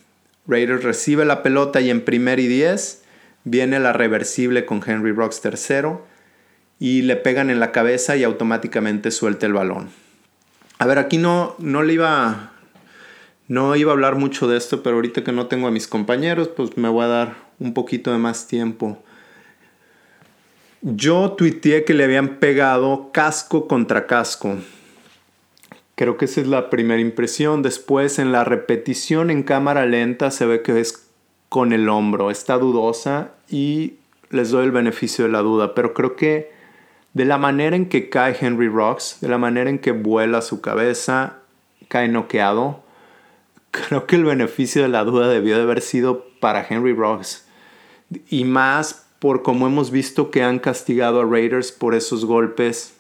Raiders 0.47 0.85
recibe 0.85 1.27
la 1.27 1.43
pelota 1.43 1.83
y 1.83 1.91
en 1.91 2.03
primer 2.03 2.41
y 2.41 2.47
10 2.47 3.03
viene 3.45 3.79
la 3.79 3.93
reversible 3.93 4.65
con 4.65 4.83
Henry 4.85 5.13
Rocks 5.13 5.43
tercero 5.43 6.07
y 6.79 7.03
le 7.03 7.17
pegan 7.17 7.51
en 7.51 7.61
la 7.61 7.73
cabeza 7.73 8.17
y 8.17 8.25
automáticamente 8.25 9.11
suelta 9.11 9.45
el 9.45 9.53
balón. 9.53 9.91
A 10.79 10.87
ver, 10.87 10.99
aquí 10.99 11.19
no, 11.19 11.57
no 11.59 11.83
le 11.83 11.93
iba 11.93 12.53
no 13.49 13.77
iba 13.77 13.93
a 13.93 13.95
hablar 13.95 14.17
mucho 14.17 14.49
de 14.49 14.57
esto, 14.57 14.83
pero 14.83 14.97
ahorita 14.97 15.23
que 15.23 15.33
no 15.33 15.47
tengo 15.47 15.69
a 15.69 15.71
mis 15.71 15.87
compañeros, 15.87 16.49
pues 16.49 16.77
me 16.77 16.89
voy 16.89 17.05
a 17.05 17.09
dar 17.09 17.37
un 17.61 17.75
poquito 17.75 18.11
de 18.11 18.19
más 18.19 18.49
tiempo. 18.49 18.99
Yo 20.83 21.33
tuiteé 21.33 21.85
que 21.85 21.95
le 21.95 22.05
habían 22.05 22.39
pegado 22.39 23.11
casco 23.13 23.69
contra 23.69 24.07
casco. 24.07 24.57
Creo 25.95 26.17
que 26.17 26.27
esa 26.27 26.41
es 26.41 26.49
la 26.49 26.71
primera 26.71 27.01
impresión. 27.01 27.63
Después 27.63 28.19
en 28.19 28.33
la 28.33 28.45
repetición 28.45 29.31
en 29.31 29.43
cámara 29.43 29.87
lenta 29.87 30.31
se 30.31 30.45
ve 30.45 30.63
que 30.63 30.79
es 30.79 31.09
con 31.49 31.73
el 31.73 31.89
hombro. 31.89 32.31
Está 32.31 32.59
dudosa 32.59 33.31
y 33.49 33.95
les 34.31 34.51
doy 34.51 34.65
el 34.65 34.73
beneficio 34.73 35.25
de 35.25 35.31
la 35.31 35.41
duda. 35.41 35.75
Pero 35.75 35.95
creo 35.95 36.17
que 36.17 36.53
de 37.15 37.25
la 37.25 37.39
manera 37.39 37.75
en 37.77 37.89
que 37.89 38.11
cae 38.11 38.37
Henry 38.39 38.69
Rocks, 38.69 39.19
de 39.21 39.29
la 39.29 39.39
manera 39.39 39.71
en 39.71 39.79
que 39.79 39.93
vuela 39.93 40.43
su 40.43 40.61
cabeza, 40.61 41.39
cae 41.89 42.09
noqueado 42.09 42.86
creo 43.71 44.07
que 44.07 44.17
el 44.17 44.25
beneficio 44.25 44.83
de 44.83 44.89
la 44.89 45.05
duda 45.05 45.29
debió 45.29 45.57
de 45.57 45.63
haber 45.63 45.81
sido 45.81 46.27
para 46.41 46.67
Henry 46.69 46.95
Rocks. 46.95 47.47
Y 48.29 48.45
más 48.45 49.07
por 49.19 49.43
como 49.43 49.67
hemos 49.67 49.91
visto 49.91 50.31
que 50.31 50.43
han 50.43 50.59
castigado 50.59 51.21
a 51.21 51.25
Raiders 51.25 51.73
por 51.73 51.95
esos 51.95 52.25
golpes 52.25 52.97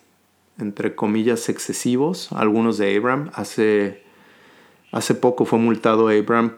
entre 0.58 0.94
comillas, 0.94 1.48
excesivos, 1.48 2.32
algunos 2.32 2.78
de 2.78 2.96
Abram. 2.96 3.30
Hace, 3.34 4.02
hace 4.92 5.14
poco 5.14 5.44
fue 5.44 5.58
multado 5.58 6.08
Abram 6.08 6.54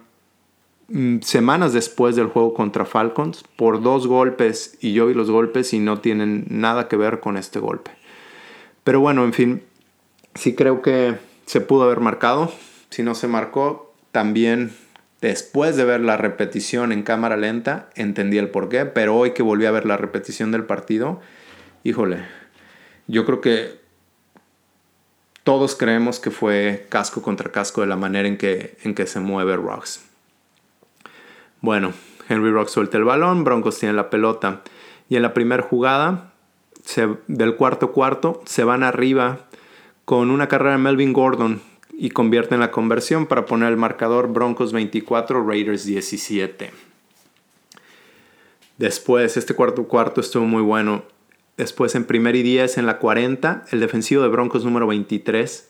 mm, 0.88 1.20
semanas 1.20 1.72
después 1.72 2.16
del 2.16 2.28
juego 2.28 2.54
contra 2.54 2.84
Falcons 2.84 3.44
por 3.56 3.82
dos 3.82 4.06
golpes 4.06 4.78
y 4.80 4.92
yo 4.92 5.06
vi 5.06 5.14
los 5.14 5.30
golpes 5.30 5.72
y 5.72 5.80
no 5.80 6.00
tienen 6.00 6.46
nada 6.48 6.88
que 6.88 6.96
ver 6.96 7.20
con 7.20 7.36
este 7.36 7.58
golpe. 7.58 7.90
Pero 8.84 9.00
bueno, 9.00 9.24
en 9.24 9.32
fin, 9.32 9.62
sí 10.34 10.54
creo 10.54 10.80
que 10.80 11.16
se 11.46 11.60
pudo 11.60 11.84
haber 11.84 12.00
marcado. 12.00 12.52
Si 12.90 13.02
no 13.02 13.14
se 13.14 13.28
marcó, 13.28 13.87
también 14.12 14.72
después 15.20 15.76
de 15.76 15.84
ver 15.84 16.00
la 16.00 16.16
repetición 16.16 16.92
en 16.92 17.02
cámara 17.02 17.36
lenta, 17.36 17.90
entendí 17.94 18.38
el 18.38 18.50
porqué. 18.50 18.84
Pero 18.86 19.16
hoy 19.16 19.32
que 19.32 19.42
volví 19.42 19.66
a 19.66 19.70
ver 19.70 19.86
la 19.86 19.96
repetición 19.96 20.50
del 20.52 20.64
partido, 20.64 21.20
híjole, 21.84 22.24
yo 23.06 23.24
creo 23.24 23.40
que 23.40 23.78
todos 25.42 25.76
creemos 25.76 26.20
que 26.20 26.30
fue 26.30 26.86
casco 26.88 27.22
contra 27.22 27.50
casco 27.50 27.80
de 27.80 27.86
la 27.86 27.96
manera 27.96 28.28
en 28.28 28.36
que, 28.36 28.76
en 28.82 28.94
que 28.94 29.06
se 29.06 29.20
mueve 29.20 29.56
Rocks. 29.56 30.04
Bueno, 31.60 31.92
Henry 32.28 32.50
Rocks 32.50 32.72
suelta 32.72 32.98
el 32.98 33.04
balón, 33.04 33.44
Broncos 33.44 33.78
tiene 33.78 33.94
la 33.94 34.10
pelota. 34.10 34.62
Y 35.08 35.16
en 35.16 35.22
la 35.22 35.32
primera 35.32 35.62
jugada, 35.62 36.32
del 37.26 37.56
cuarto 37.56 37.92
cuarto, 37.92 38.42
se 38.44 38.64
van 38.64 38.82
arriba 38.82 39.46
con 40.04 40.30
una 40.30 40.48
carrera 40.48 40.72
de 40.72 40.78
Melvin 40.78 41.12
Gordon 41.12 41.62
y 42.00 42.10
convierten 42.10 42.60
la 42.60 42.70
conversión 42.70 43.26
para 43.26 43.44
poner 43.44 43.70
el 43.70 43.76
marcador 43.76 44.32
Broncos 44.32 44.72
24, 44.72 45.44
Raiders 45.44 45.84
17. 45.84 46.70
Después, 48.76 49.36
este 49.36 49.54
cuarto 49.54 49.88
cuarto 49.88 50.20
estuvo 50.20 50.44
muy 50.44 50.62
bueno. 50.62 51.02
Después, 51.56 51.96
en 51.96 52.04
primer 52.04 52.36
y 52.36 52.44
10, 52.44 52.78
en 52.78 52.86
la 52.86 52.98
40, 52.98 53.64
el 53.72 53.80
defensivo 53.80 54.22
de 54.22 54.28
Broncos 54.28 54.64
número 54.64 54.86
23 54.86 55.68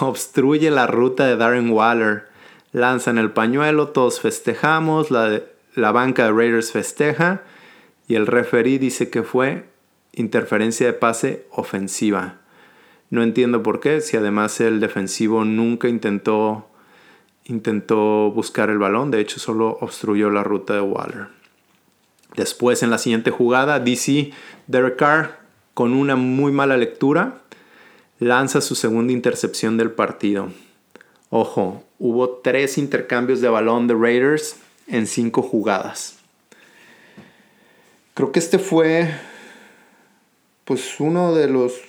obstruye 0.00 0.70
la 0.70 0.86
ruta 0.86 1.26
de 1.26 1.36
Darren 1.36 1.70
Waller. 1.70 2.28
Lanzan 2.72 3.18
el 3.18 3.32
pañuelo, 3.32 3.88
todos 3.88 4.20
festejamos, 4.20 5.10
la, 5.10 5.42
la 5.74 5.92
banca 5.92 6.24
de 6.24 6.32
Raiders 6.32 6.72
festeja 6.72 7.42
y 8.06 8.14
el 8.14 8.26
referee 8.26 8.78
dice 8.78 9.10
que 9.10 9.22
fue 9.22 9.66
interferencia 10.14 10.86
de 10.86 10.94
pase 10.94 11.46
ofensiva. 11.50 12.37
No 13.10 13.22
entiendo 13.22 13.62
por 13.62 13.80
qué, 13.80 14.00
si 14.00 14.16
además 14.16 14.60
el 14.60 14.80
defensivo 14.80 15.44
nunca 15.44 15.88
intentó, 15.88 16.68
intentó 17.44 18.30
buscar 18.30 18.68
el 18.70 18.78
balón, 18.78 19.10
de 19.10 19.20
hecho 19.20 19.40
solo 19.40 19.78
obstruyó 19.80 20.30
la 20.30 20.44
ruta 20.44 20.74
de 20.74 20.80
Waller. 20.82 21.28
Después 22.36 22.82
en 22.82 22.90
la 22.90 22.98
siguiente 22.98 23.30
jugada, 23.30 23.80
DC 23.80 24.32
Derek 24.66 24.96
Carr 24.96 25.38
con 25.74 25.94
una 25.94 26.16
muy 26.16 26.52
mala 26.52 26.76
lectura 26.76 27.40
lanza 28.18 28.60
su 28.60 28.74
segunda 28.74 29.12
intercepción 29.12 29.76
del 29.76 29.90
partido. 29.90 30.50
Ojo, 31.30 31.84
hubo 31.98 32.28
tres 32.28 32.78
intercambios 32.78 33.40
de 33.40 33.48
balón 33.48 33.86
de 33.86 33.94
Raiders 33.94 34.56
en 34.86 35.06
cinco 35.06 35.42
jugadas. 35.42 36.18
Creo 38.14 38.32
que 38.32 38.38
este 38.38 38.58
fue 38.58 39.14
pues 40.64 41.00
uno 41.00 41.34
de 41.34 41.48
los 41.48 41.87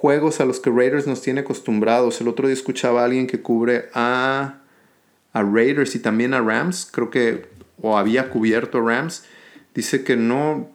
juegos 0.00 0.40
a 0.40 0.46
los 0.46 0.60
que 0.60 0.70
Raiders 0.70 1.06
nos 1.06 1.20
tiene 1.20 1.40
acostumbrados. 1.40 2.22
El 2.22 2.28
otro 2.28 2.46
día 2.48 2.54
escuchaba 2.54 3.02
a 3.02 3.04
alguien 3.04 3.26
que 3.26 3.42
cubre 3.42 3.90
a, 3.92 4.60
a 5.34 5.42
Raiders 5.42 5.94
y 5.94 5.98
también 5.98 6.32
a 6.32 6.40
Rams, 6.40 6.88
creo 6.90 7.10
que, 7.10 7.50
o 7.82 7.98
había 7.98 8.30
cubierto 8.30 8.78
a 8.78 8.80
Rams. 8.80 9.26
Dice 9.74 10.02
que 10.02 10.16
no, 10.16 10.70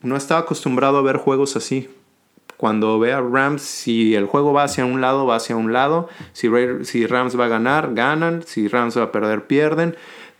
no 0.00 0.16
estaba 0.16 0.40
acostumbrado 0.40 0.96
a 0.96 1.02
ver 1.02 1.18
juegos 1.18 1.56
así. 1.56 1.90
Cuando 2.56 2.98
ve 2.98 3.12
a 3.12 3.20
Rams, 3.20 3.60
si 3.60 4.14
el 4.14 4.24
juego 4.24 4.54
va 4.54 4.64
hacia 4.64 4.86
un 4.86 5.02
lado, 5.02 5.26
va 5.26 5.36
hacia 5.36 5.56
un 5.56 5.74
lado. 5.74 6.08
Si, 6.32 6.48
si 6.84 7.06
Rams 7.06 7.38
va 7.38 7.44
a 7.44 7.48
ganar, 7.48 7.92
ganan. 7.92 8.42
Si 8.46 8.66
Rams 8.66 8.96
va 8.96 9.04
a 9.04 9.12
perder, 9.12 9.46
pierden. 9.46 9.94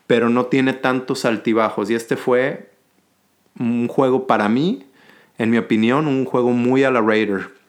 Pero 0.07 0.31
no 0.31 0.47
tiene 0.47 0.73
tantos 0.73 1.27
altibajos. 1.27 1.91
Y 1.91 1.95
este 1.95 2.17
fue 2.17 2.71
un 3.59 3.87
juego 3.87 4.27
para 4.27 4.49
mí, 4.49 4.87
en 5.37 5.51
mi 5.51 5.59
opinión, 5.59 6.07
un 6.07 6.25
juego 6.25 6.53
muy 6.53 6.85
a 6.85 6.91
la 6.91 7.03
Raider 7.03 7.60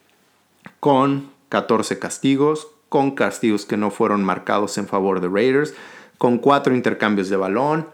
con 0.81 1.29
14 1.49 1.99
castigos, 1.99 2.67
con 2.89 3.11
castigos 3.11 3.65
que 3.65 3.77
no 3.77 3.91
fueron 3.91 4.25
marcados 4.25 4.77
en 4.77 4.87
favor 4.87 5.21
de 5.21 5.29
Raiders, 5.29 5.73
con 6.17 6.39
cuatro 6.39 6.75
intercambios 6.75 7.29
de 7.29 7.37
balón 7.37 7.87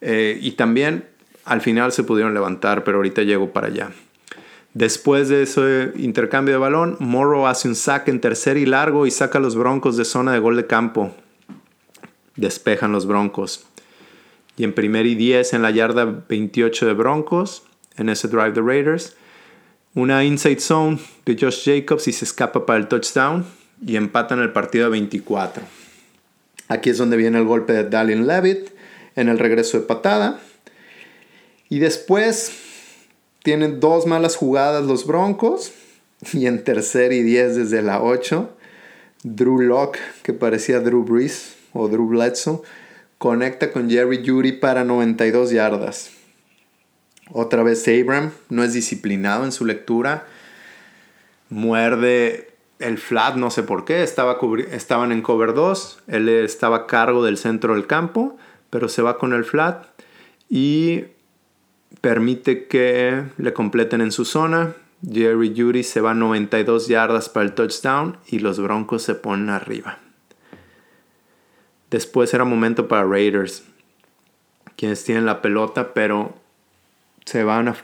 eh, 0.00 0.38
y 0.40 0.52
también 0.52 1.06
al 1.44 1.60
final 1.60 1.92
se 1.92 2.04
pudieron 2.04 2.34
levantar, 2.34 2.84
pero 2.84 2.96
ahorita 2.98 3.22
llego 3.22 3.52
para 3.52 3.68
allá. 3.68 3.90
Después 4.74 5.28
de 5.28 5.42
ese 5.42 5.92
intercambio 5.96 6.54
de 6.54 6.58
balón, 6.58 6.96
Morrow 7.00 7.46
hace 7.46 7.68
un 7.68 7.74
saque 7.74 8.10
en 8.10 8.20
tercer 8.20 8.56
y 8.56 8.64
largo 8.64 9.06
y 9.06 9.10
saca 9.10 9.38
a 9.38 9.40
los 9.40 9.54
Broncos 9.54 9.98
de 9.98 10.06
zona 10.06 10.32
de 10.32 10.38
gol 10.38 10.56
de 10.56 10.66
campo. 10.66 11.14
Despejan 12.36 12.92
los 12.92 13.06
Broncos. 13.06 13.66
Y 14.56 14.64
en 14.64 14.72
primer 14.72 15.04
y 15.04 15.14
10 15.14 15.52
en 15.52 15.62
la 15.62 15.70
yarda 15.70 16.24
28 16.26 16.86
de 16.86 16.94
Broncos, 16.94 17.64
en 17.96 18.08
ese 18.08 18.28
drive 18.28 18.52
de 18.52 18.62
Raiders, 18.62 19.16
una 19.94 20.24
inside 20.24 20.60
zone 20.60 20.98
de 21.26 21.36
Josh 21.38 21.64
Jacobs 21.64 22.08
y 22.08 22.12
se 22.12 22.24
escapa 22.24 22.64
para 22.64 22.78
el 22.78 22.88
touchdown 22.88 23.44
y 23.84 23.96
empatan 23.96 24.40
el 24.40 24.52
partido 24.52 24.86
a 24.86 24.88
24. 24.88 25.62
Aquí 26.68 26.90
es 26.90 26.98
donde 26.98 27.16
viene 27.16 27.38
el 27.38 27.44
golpe 27.44 27.72
de 27.72 27.84
Dallin 27.84 28.26
Levitt 28.26 28.70
en 29.16 29.28
el 29.28 29.38
regreso 29.38 29.78
de 29.78 29.84
patada. 29.84 30.40
Y 31.68 31.78
después 31.78 32.52
tienen 33.42 33.80
dos 33.80 34.06
malas 34.06 34.36
jugadas 34.36 34.84
los 34.84 35.06
Broncos. 35.06 35.72
Y 36.32 36.46
en 36.46 36.62
tercer 36.62 37.12
y 37.12 37.22
10 37.22 37.56
desde 37.56 37.82
la 37.82 38.00
8, 38.00 38.56
Drew 39.24 39.58
Locke, 39.58 39.98
que 40.22 40.32
parecía 40.32 40.78
Drew 40.78 41.02
Brees 41.02 41.56
o 41.72 41.88
Drew 41.88 42.06
Bledsoe, 42.06 42.62
conecta 43.18 43.72
con 43.72 43.90
Jerry 43.90 44.22
Judy 44.24 44.52
para 44.52 44.84
92 44.84 45.50
yardas. 45.50 46.21
Otra 47.32 47.62
vez 47.62 47.88
Abram 47.88 48.30
no 48.50 48.62
es 48.62 48.74
disciplinado 48.74 49.44
en 49.44 49.52
su 49.52 49.64
lectura. 49.64 50.26
Muerde 51.48 52.52
el 52.78 52.98
flat, 52.98 53.36
no 53.36 53.50
sé 53.50 53.62
por 53.62 53.86
qué. 53.86 54.02
Estaba 54.02 54.38
estaban 54.70 55.12
en 55.12 55.22
cover 55.22 55.54
2. 55.54 56.02
Él 56.08 56.28
estaba 56.28 56.76
a 56.76 56.86
cargo 56.86 57.24
del 57.24 57.38
centro 57.38 57.74
del 57.74 57.86
campo, 57.86 58.36
pero 58.68 58.88
se 58.88 59.00
va 59.00 59.16
con 59.16 59.32
el 59.32 59.44
flat 59.44 59.86
y 60.50 61.04
permite 62.02 62.66
que 62.66 63.24
le 63.38 63.52
completen 63.54 64.02
en 64.02 64.12
su 64.12 64.26
zona. 64.26 64.74
Jerry 65.10 65.54
Judy 65.56 65.84
se 65.84 66.02
va 66.02 66.12
92 66.12 66.86
yardas 66.86 67.30
para 67.30 67.46
el 67.46 67.54
touchdown 67.54 68.18
y 68.26 68.40
los 68.40 68.60
Broncos 68.60 69.02
se 69.02 69.14
ponen 69.14 69.48
arriba. 69.48 69.98
Después 71.90 72.32
era 72.34 72.44
momento 72.44 72.88
para 72.88 73.04
Raiders, 73.04 73.64
quienes 74.76 75.04
tienen 75.04 75.26
la 75.26 75.42
pelota, 75.42 75.92
pero 75.92 76.41
se 77.24 77.44
van 77.44 77.74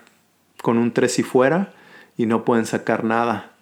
con 0.63 0.79
un 0.79 0.93
3 0.93 1.19
y 1.19 1.23
fuera 1.23 1.73
y 2.17 2.27
no 2.27 2.45
pueden 2.45 2.67
sacar 2.67 3.05
nada. 3.05 3.53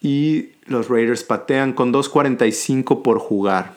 Y 0.00 0.50
los 0.66 0.88
Raiders 0.88 1.22
patean 1.22 1.72
con 1.72 1.92
2.45 1.92 3.02
por 3.02 3.18
jugar. 3.18 3.76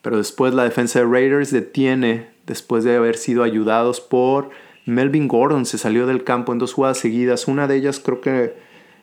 Pero 0.00 0.16
después 0.16 0.54
la 0.54 0.64
defensa 0.64 1.00
de 1.00 1.04
Raiders 1.04 1.50
detiene, 1.50 2.30
después 2.46 2.84
de 2.84 2.96
haber 2.96 3.16
sido 3.16 3.42
ayudados 3.42 4.00
por 4.00 4.50
Melvin 4.86 5.28
Gordon. 5.28 5.66
Se 5.66 5.76
salió 5.76 6.06
del 6.06 6.24
campo 6.24 6.52
en 6.52 6.58
dos 6.58 6.72
jugadas 6.72 6.98
seguidas. 6.98 7.48
Una 7.48 7.66
de 7.66 7.76
ellas 7.76 8.00
creo 8.00 8.20
que 8.20 8.56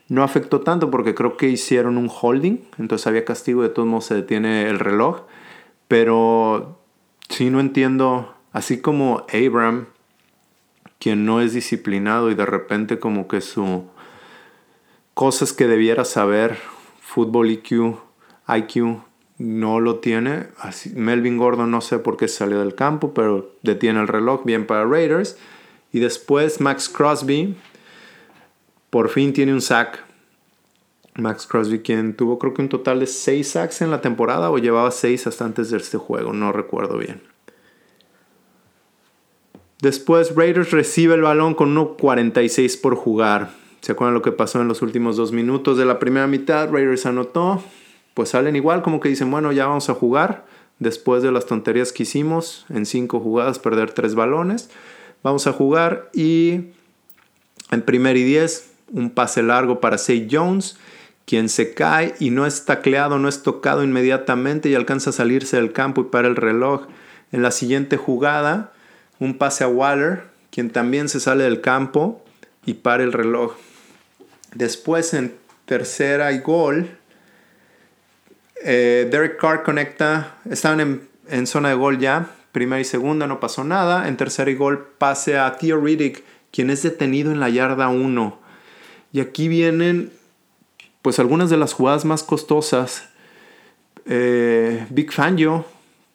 no 0.08 0.22
afectó 0.22 0.62
tanto 0.62 0.90
porque 0.90 1.14
creo 1.14 1.36
que 1.36 1.48
hicieron 1.48 1.98
un 1.98 2.10
holding. 2.10 2.58
Entonces 2.78 3.06
había 3.06 3.24
castigo, 3.24 3.62
de 3.62 3.68
todos 3.68 3.86
modos 3.86 4.06
se 4.06 4.14
detiene 4.14 4.68
el 4.68 4.80
reloj. 4.80 5.22
Pero 5.86 6.80
sí 7.28 7.50
no 7.50 7.60
entiendo, 7.60 8.34
así 8.52 8.80
como 8.80 9.24
Abram 9.32 9.86
quien 10.98 11.24
no 11.24 11.40
es 11.40 11.52
disciplinado 11.52 12.30
y 12.30 12.34
de 12.34 12.46
repente 12.46 12.98
como 12.98 13.28
que 13.28 13.40
su 13.40 13.84
cosas 15.14 15.52
que 15.52 15.66
debiera 15.66 16.04
saber, 16.04 16.58
fútbol 17.00 17.50
IQ, 17.50 17.96
IQ, 18.48 19.00
no 19.38 19.80
lo 19.80 20.00
tiene. 20.00 20.48
Melvin 20.94 21.38
Gordon 21.38 21.70
no 21.70 21.80
sé 21.80 21.98
por 21.98 22.16
qué 22.16 22.28
salió 22.28 22.60
del 22.60 22.74
campo, 22.74 23.14
pero 23.14 23.50
detiene 23.62 24.00
el 24.00 24.08
reloj, 24.08 24.44
bien 24.44 24.66
para 24.66 24.84
Raiders. 24.84 25.38
Y 25.92 26.00
después 26.00 26.60
Max 26.60 26.88
Crosby 26.88 27.56
por 28.90 29.08
fin 29.08 29.32
tiene 29.32 29.52
un 29.52 29.60
sack. 29.60 30.04
Max 31.14 31.46
Crosby, 31.46 31.80
quien 31.80 32.14
tuvo 32.14 32.38
creo 32.38 32.52
que 32.52 32.62
un 32.62 32.68
total 32.68 33.00
de 33.00 33.06
6 33.06 33.48
sacks 33.48 33.80
en 33.80 33.90
la 33.90 34.00
temporada 34.00 34.50
o 34.50 34.58
llevaba 34.58 34.90
6 34.90 35.26
hasta 35.26 35.44
antes 35.44 35.70
de 35.70 35.78
este 35.78 35.96
juego, 35.96 36.32
no 36.32 36.52
recuerdo 36.52 36.98
bien. 36.98 37.22
Después 39.80 40.34
Raiders 40.34 40.70
recibe 40.70 41.14
el 41.14 41.22
balón 41.22 41.54
con 41.54 41.74
1.46 41.74 42.80
por 42.80 42.96
jugar. 42.96 43.50
¿Se 43.82 43.92
acuerdan 43.92 44.14
lo 44.14 44.22
que 44.22 44.32
pasó 44.32 44.60
en 44.60 44.68
los 44.68 44.82
últimos 44.82 45.16
dos 45.16 45.32
minutos 45.32 45.76
de 45.76 45.84
la 45.84 45.98
primera 45.98 46.26
mitad? 46.26 46.70
Raiders 46.70 47.06
anotó. 47.06 47.62
Pues 48.14 48.30
salen 48.30 48.56
igual, 48.56 48.82
como 48.82 49.00
que 49.00 49.10
dicen, 49.10 49.30
bueno, 49.30 49.52
ya 49.52 49.66
vamos 49.66 49.90
a 49.90 49.94
jugar. 49.94 50.46
Después 50.78 51.22
de 51.22 51.30
las 51.30 51.46
tonterías 51.46 51.92
que 51.92 52.04
hicimos 52.04 52.64
en 52.70 52.86
cinco 52.86 53.20
jugadas, 53.20 53.58
perder 53.58 53.92
tres 53.92 54.14
balones. 54.14 54.70
Vamos 55.22 55.46
a 55.46 55.52
jugar 55.52 56.10
y 56.14 56.70
en 57.70 57.82
primer 57.82 58.16
y 58.16 58.24
diez 58.24 58.70
un 58.92 59.10
pase 59.10 59.42
largo 59.42 59.80
para 59.80 59.98
Say 59.98 60.28
Jones, 60.30 60.78
quien 61.26 61.48
se 61.48 61.74
cae 61.74 62.14
y 62.20 62.30
no 62.30 62.46
es 62.46 62.64
tacleado, 62.64 63.18
no 63.18 63.28
es 63.28 63.42
tocado 63.42 63.82
inmediatamente 63.82 64.68
y 64.68 64.74
alcanza 64.74 65.10
a 65.10 65.12
salirse 65.12 65.56
del 65.56 65.72
campo 65.72 66.02
y 66.02 66.04
para 66.04 66.28
el 66.28 66.36
reloj. 66.36 66.86
En 67.32 67.42
la 67.42 67.50
siguiente 67.50 67.96
jugada, 67.96 68.72
un 69.18 69.38
pase 69.38 69.64
a 69.64 69.68
Waller, 69.68 70.22
quien 70.50 70.70
también 70.70 71.08
se 71.08 71.20
sale 71.20 71.44
del 71.44 71.60
campo 71.60 72.24
y 72.64 72.74
para 72.74 73.02
el 73.02 73.12
reloj. 73.12 73.54
Después 74.54 75.14
en 75.14 75.34
tercera 75.64 76.32
y 76.32 76.38
gol, 76.38 76.88
eh, 78.64 79.08
Derek 79.10 79.38
Carr 79.38 79.62
conecta, 79.62 80.36
estaban 80.48 80.80
en, 80.80 81.08
en, 81.28 81.46
zona 81.46 81.70
de 81.70 81.74
gol 81.74 81.98
ya, 81.98 82.30
primera 82.52 82.80
y 82.80 82.84
segunda, 82.84 83.26
no 83.26 83.40
pasó 83.40 83.64
nada. 83.64 84.08
En 84.08 84.16
tercera 84.16 84.50
y 84.50 84.54
gol 84.54 84.88
pase 84.98 85.38
a 85.38 85.56
Theo 85.56 85.80
Riddick, 85.80 86.24
quien 86.50 86.70
es 86.70 86.82
detenido 86.82 87.30
en 87.32 87.40
la 87.40 87.50
yarda 87.50 87.88
1. 87.88 88.40
Y 89.12 89.20
aquí 89.20 89.48
vienen 89.48 90.10
pues 91.02 91.18
algunas 91.18 91.50
de 91.50 91.56
las 91.56 91.72
jugadas 91.72 92.04
más 92.04 92.22
costosas. 92.22 93.08
Eh, 94.06 94.86
Big 94.90 95.12
Fangio 95.12 95.64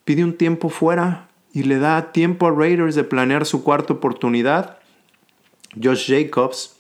pide 0.04 0.24
un 0.24 0.36
tiempo 0.36 0.70
fuera 0.70 1.28
y 1.54 1.64
le 1.64 1.80
da 1.80 2.12
tiempo 2.12 2.48
a 2.48 2.52
Raiders 2.52 2.96
de 2.96 3.04
planear 3.04 3.46
su 3.46 3.64
cuarta 3.64 3.94
oportunidad. 3.94 4.78
Josh 5.82 6.08
Jacobs 6.08 6.78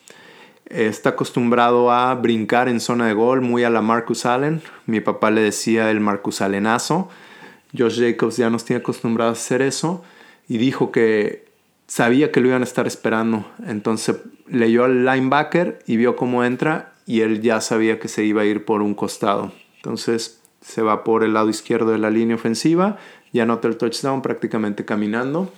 está 0.66 1.10
acostumbrado 1.10 1.92
a 1.92 2.14
brincar 2.16 2.70
en 2.70 2.80
zona 2.80 3.08
de 3.08 3.14
gol, 3.14 3.42
muy 3.42 3.64
a 3.64 3.70
la 3.70 3.82
Marcus 3.82 4.26
Allen. 4.26 4.62
Mi 4.86 5.02
papá 5.02 5.32
le 5.32 5.42
decía 5.42 5.92
el 5.92 6.00
Marcus 6.00 6.42
Allenazo. 6.42 7.10
Josh 7.78 8.00
Jacobs 8.02 8.38
ya 8.38 8.50
nos 8.50 8.66
tiene 8.66 8.82
acostumbrado 8.82 9.30
a 9.30 9.34
hacer 9.34 9.62
eso 9.62 10.04
y 10.48 10.58
dijo 10.58 10.92
que 10.92 11.46
sabía 11.88 12.32
que 12.32 12.40
lo 12.40 12.48
iban 12.48 12.62
a 12.62 12.66
estar 12.66 12.88
esperando. 12.88 13.46
Entonces 13.66 14.18
leyó 14.48 14.86
al 14.86 15.06
linebacker 15.06 15.80
y 15.88 15.98
vio 15.98 16.16
cómo 16.16 16.44
entra 16.44 16.94
y 17.06 17.22
él 17.22 17.42
ya 17.42 17.60
sabía 17.62 18.00
que 18.00 18.08
se 18.08 18.24
iba 18.24 18.42
a 18.42 18.46
ir 18.46 18.66
por 18.66 18.82
un 18.82 18.94
costado. 18.94 19.52
Entonces 19.78 20.42
se 20.62 20.82
va 20.82 21.04
por 21.04 21.24
el 21.24 21.34
lado 21.34 21.50
izquierdo 21.50 21.92
de 21.92 21.98
la 21.98 22.10
línea 22.10 22.36
ofensiva 22.36 22.98
y 23.34 23.40
anota 23.40 23.68
el 23.68 23.78
touchdown 23.78 24.22
prácticamente 24.22 24.86
caminando. 24.86 25.52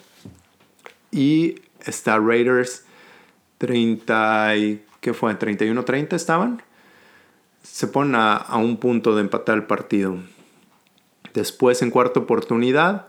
Y 1.11 1.61
está 1.85 2.17
Raiders 2.17 2.85
30 3.57 4.55
y, 4.57 4.85
¿qué 4.99 5.13
fue? 5.13 5.37
31-30 5.37 6.13
estaban. 6.13 6.61
Se 7.61 7.87
ponen 7.87 8.15
a, 8.15 8.57
un 8.57 8.77
punto 8.77 9.15
de 9.15 9.21
empatar 9.21 9.55
el 9.55 9.63
partido. 9.63 10.17
Después 11.33 11.81
en 11.81 11.89
cuarta 11.89 12.19
oportunidad. 12.19 13.07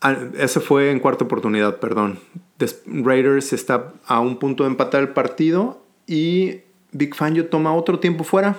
Ah, 0.00 0.16
ese 0.38 0.60
fue 0.60 0.90
en 0.90 1.00
cuarta 1.00 1.24
oportunidad, 1.24 1.80
perdón. 1.80 2.20
Raiders 2.86 3.52
está 3.52 3.92
a 4.06 4.20
un 4.20 4.38
punto 4.38 4.64
de 4.64 4.70
empatar 4.70 5.02
el 5.02 5.08
partido 5.10 5.82
y 6.06 6.60
Big 6.92 7.14
Fangio 7.14 7.48
toma 7.48 7.74
otro 7.74 7.98
tiempo 7.98 8.24
fuera 8.24 8.56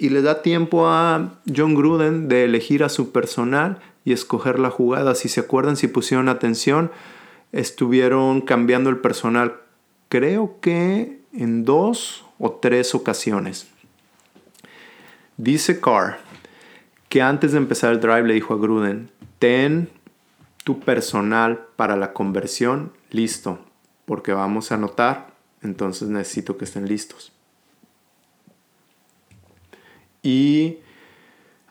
y 0.00 0.08
le 0.08 0.22
da 0.22 0.40
tiempo 0.40 0.88
a 0.88 1.34
John 1.54 1.74
Gruden 1.74 2.26
de 2.26 2.44
elegir 2.44 2.82
a 2.82 2.88
su 2.88 3.12
personal 3.12 3.80
y 4.02 4.14
escoger 4.14 4.58
la 4.58 4.70
jugada. 4.70 5.14
Si 5.14 5.28
se 5.28 5.40
acuerdan, 5.40 5.76
si 5.76 5.88
pusieron 5.88 6.30
atención, 6.30 6.90
estuvieron 7.52 8.40
cambiando 8.40 8.88
el 8.88 8.96
personal, 8.96 9.60
creo 10.08 10.58
que 10.62 11.20
en 11.34 11.66
dos 11.66 12.24
o 12.38 12.50
tres 12.52 12.94
ocasiones. 12.94 13.68
Dice 15.36 15.80
Carr 15.80 16.18
que 17.10 17.20
antes 17.20 17.52
de 17.52 17.58
empezar 17.58 17.92
el 17.92 18.00
drive 18.00 18.26
le 18.26 18.34
dijo 18.34 18.54
a 18.54 18.56
Gruden, 18.56 19.10
ten 19.38 19.90
tu 20.64 20.80
personal 20.80 21.66
para 21.76 21.96
la 21.96 22.14
conversión 22.14 22.94
listo, 23.10 23.58
porque 24.06 24.32
vamos 24.32 24.72
a 24.72 24.76
anotar, 24.76 25.34
entonces 25.60 26.08
necesito 26.08 26.56
que 26.56 26.64
estén 26.64 26.88
listos 26.88 27.34
y 30.22 30.78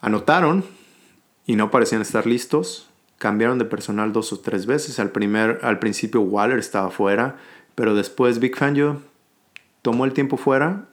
anotaron 0.02 0.64
y 1.46 1.56
no 1.56 1.72
parecían 1.72 2.02
estar 2.02 2.26
listos. 2.26 2.90
Cambiaron 3.18 3.60
de 3.60 3.66
personal 3.66 4.14
dos 4.14 4.32
o 4.32 4.40
tres 4.40 4.66
veces. 4.66 5.00
Al, 5.00 5.12
primer, 5.12 5.60
al 5.64 5.80
principio 5.80 6.22
Waller 6.22 6.60
estaba 6.60 6.90
fuera, 6.90 7.38
pero 7.76 7.96
después 7.96 8.40
Big 8.40 8.56
Fangio 8.56 9.02
tomó 9.82 10.06
el 10.06 10.14
tiempo 10.14 10.38
fuera. 10.38 10.86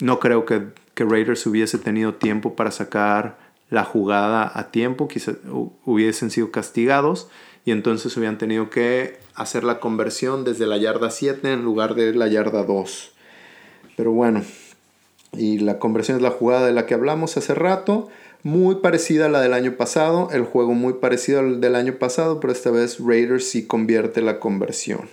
No 0.00 0.18
creo 0.18 0.46
que, 0.46 0.68
que 0.94 1.04
Raiders 1.04 1.46
hubiese 1.46 1.78
tenido 1.78 2.14
tiempo 2.14 2.56
para 2.56 2.70
sacar 2.70 3.36
la 3.70 3.84
jugada 3.84 4.52
a 4.54 4.70
tiempo, 4.70 5.08
quizás 5.08 5.36
hubiesen 5.84 6.30
sido 6.30 6.50
castigados 6.50 7.28
y 7.64 7.70
entonces 7.70 8.14
hubieran 8.18 8.36
tenido 8.36 8.68
que 8.68 9.18
hacer 9.34 9.64
la 9.64 9.80
conversión 9.80 10.44
desde 10.44 10.66
la 10.66 10.76
yarda 10.76 11.10
7 11.10 11.52
en 11.52 11.62
lugar 11.62 11.94
de 11.94 12.14
la 12.14 12.28
yarda 12.28 12.64
2. 12.64 13.12
Pero 13.96 14.12
bueno, 14.12 14.42
y 15.32 15.58
la 15.58 15.78
conversión 15.78 16.16
es 16.16 16.22
la 16.22 16.30
jugada 16.30 16.66
de 16.66 16.72
la 16.72 16.86
que 16.86 16.94
hablamos 16.94 17.36
hace 17.36 17.54
rato, 17.54 18.08
muy 18.42 18.76
parecida 18.76 19.26
a 19.26 19.28
la 19.28 19.40
del 19.40 19.54
año 19.54 19.76
pasado, 19.76 20.28
el 20.32 20.44
juego 20.44 20.74
muy 20.74 20.94
parecido 20.94 21.40
al 21.40 21.60
del 21.60 21.74
año 21.74 21.94
pasado, 21.94 22.40
pero 22.40 22.52
esta 22.52 22.70
vez 22.70 22.98
Raiders 22.98 23.48
sí 23.48 23.66
convierte 23.66 24.20
la 24.20 24.40
conversión. 24.40 25.08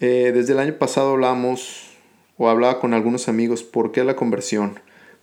Eh, 0.00 0.32
desde 0.34 0.52
el 0.52 0.58
año 0.58 0.74
pasado 0.74 1.12
hablamos 1.12 1.90
o 2.36 2.48
hablaba 2.48 2.80
con 2.80 2.92
algunos 2.92 3.28
amigos, 3.28 3.62
¿por 3.62 3.92
qué 3.92 4.04
la 4.04 4.16
conversión? 4.16 4.78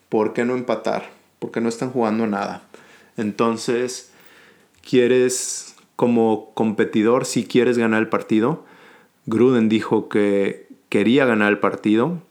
¿Por 0.10 0.34
qué 0.34 0.46
no 0.46 0.56
empatar? 0.56 1.10
¿Por 1.40 1.52
qué 1.52 1.62
no 1.62 1.70
están 1.70 1.92
jugando 1.92 2.26
nada? 2.26 2.64
Entonces, 3.18 4.12
quieres 4.88 5.76
como 5.96 6.52
competidor, 6.56 7.26
si 7.26 7.46
quieres 7.46 7.78
ganar 7.78 8.02
el 8.02 8.10
partido, 8.10 8.66
Gruden 9.26 9.70
dijo 9.70 10.10
que 10.10 10.68
quería 10.90 11.26
ganar 11.26 11.52
el 11.52 11.60
partido, 11.60 12.22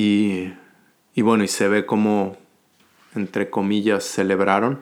y, 0.00 1.22
bueno, 1.22 1.42
y 1.42 1.48
se 1.48 1.66
ve 1.66 1.84
como, 1.84 2.36
entre 3.16 3.50
comillas, 3.50 4.04
celebraron. 4.04 4.80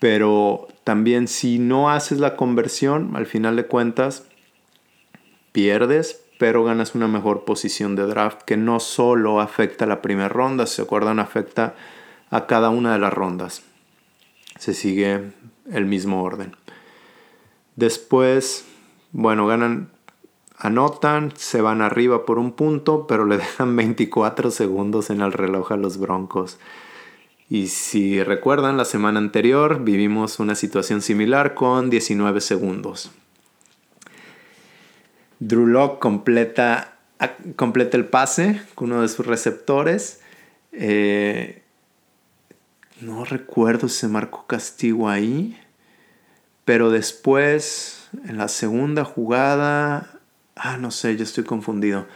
Pero 0.00 0.68
también 0.82 1.28
si 1.28 1.58
no 1.58 1.90
haces 1.90 2.20
la 2.20 2.36
conversión, 2.36 3.16
al 3.16 3.26
final 3.26 3.56
de 3.56 3.66
cuentas, 3.66 4.26
pierdes, 5.52 6.24
pero 6.38 6.64
ganas 6.64 6.94
una 6.94 7.06
mejor 7.06 7.44
posición 7.44 7.96
de 7.96 8.06
draft 8.06 8.40
que 8.42 8.56
no 8.56 8.80
solo 8.80 9.40
afecta 9.40 9.84
a 9.84 9.88
la 9.88 10.00
primera 10.00 10.30
ronda, 10.30 10.66
se 10.66 10.80
acuerdan, 10.80 11.18
afecta 11.18 11.74
a 12.30 12.46
cada 12.46 12.70
una 12.70 12.94
de 12.94 12.98
las 12.98 13.12
rondas. 13.12 13.62
Se 14.58 14.72
sigue 14.72 15.32
el 15.70 15.84
mismo 15.84 16.22
orden. 16.22 16.56
Después, 17.76 18.64
bueno, 19.12 19.46
ganan 19.46 19.89
Anotan, 20.60 21.32
se 21.36 21.62
van 21.62 21.80
arriba 21.80 22.26
por 22.26 22.38
un 22.38 22.52
punto, 22.52 23.06
pero 23.06 23.24
le 23.24 23.38
dejan 23.38 23.74
24 23.74 24.50
segundos 24.50 25.10
en 25.10 25.22
el 25.22 25.32
reloj 25.32 25.72
a 25.72 25.76
los 25.76 25.98
Broncos. 25.98 26.58
Y 27.48 27.68
si 27.68 28.22
recuerdan, 28.22 28.76
la 28.76 28.84
semana 28.84 29.18
anterior 29.18 29.82
vivimos 29.82 30.38
una 30.38 30.54
situación 30.54 31.02
similar 31.02 31.54
con 31.54 31.90
19 31.90 32.40
segundos. 32.40 33.10
Drew 35.40 35.66
Locke 35.66 35.98
completa, 35.98 36.98
completa 37.56 37.96
el 37.96 38.04
pase 38.04 38.62
con 38.74 38.92
uno 38.92 39.02
de 39.02 39.08
sus 39.08 39.26
receptores. 39.26 40.20
Eh, 40.72 41.62
no 43.00 43.24
recuerdo 43.24 43.88
si 43.88 44.00
se 44.00 44.08
marcó 44.08 44.46
castigo 44.46 45.08
ahí. 45.08 45.58
Pero 46.64 46.90
después, 46.90 48.10
en 48.28 48.36
la 48.36 48.46
segunda 48.46 49.04
jugada, 49.04 50.19
Ah, 50.56 50.76
no 50.76 50.90
sé, 50.90 51.16
yo 51.16 51.24
estoy 51.24 51.44
confundido. 51.44 52.06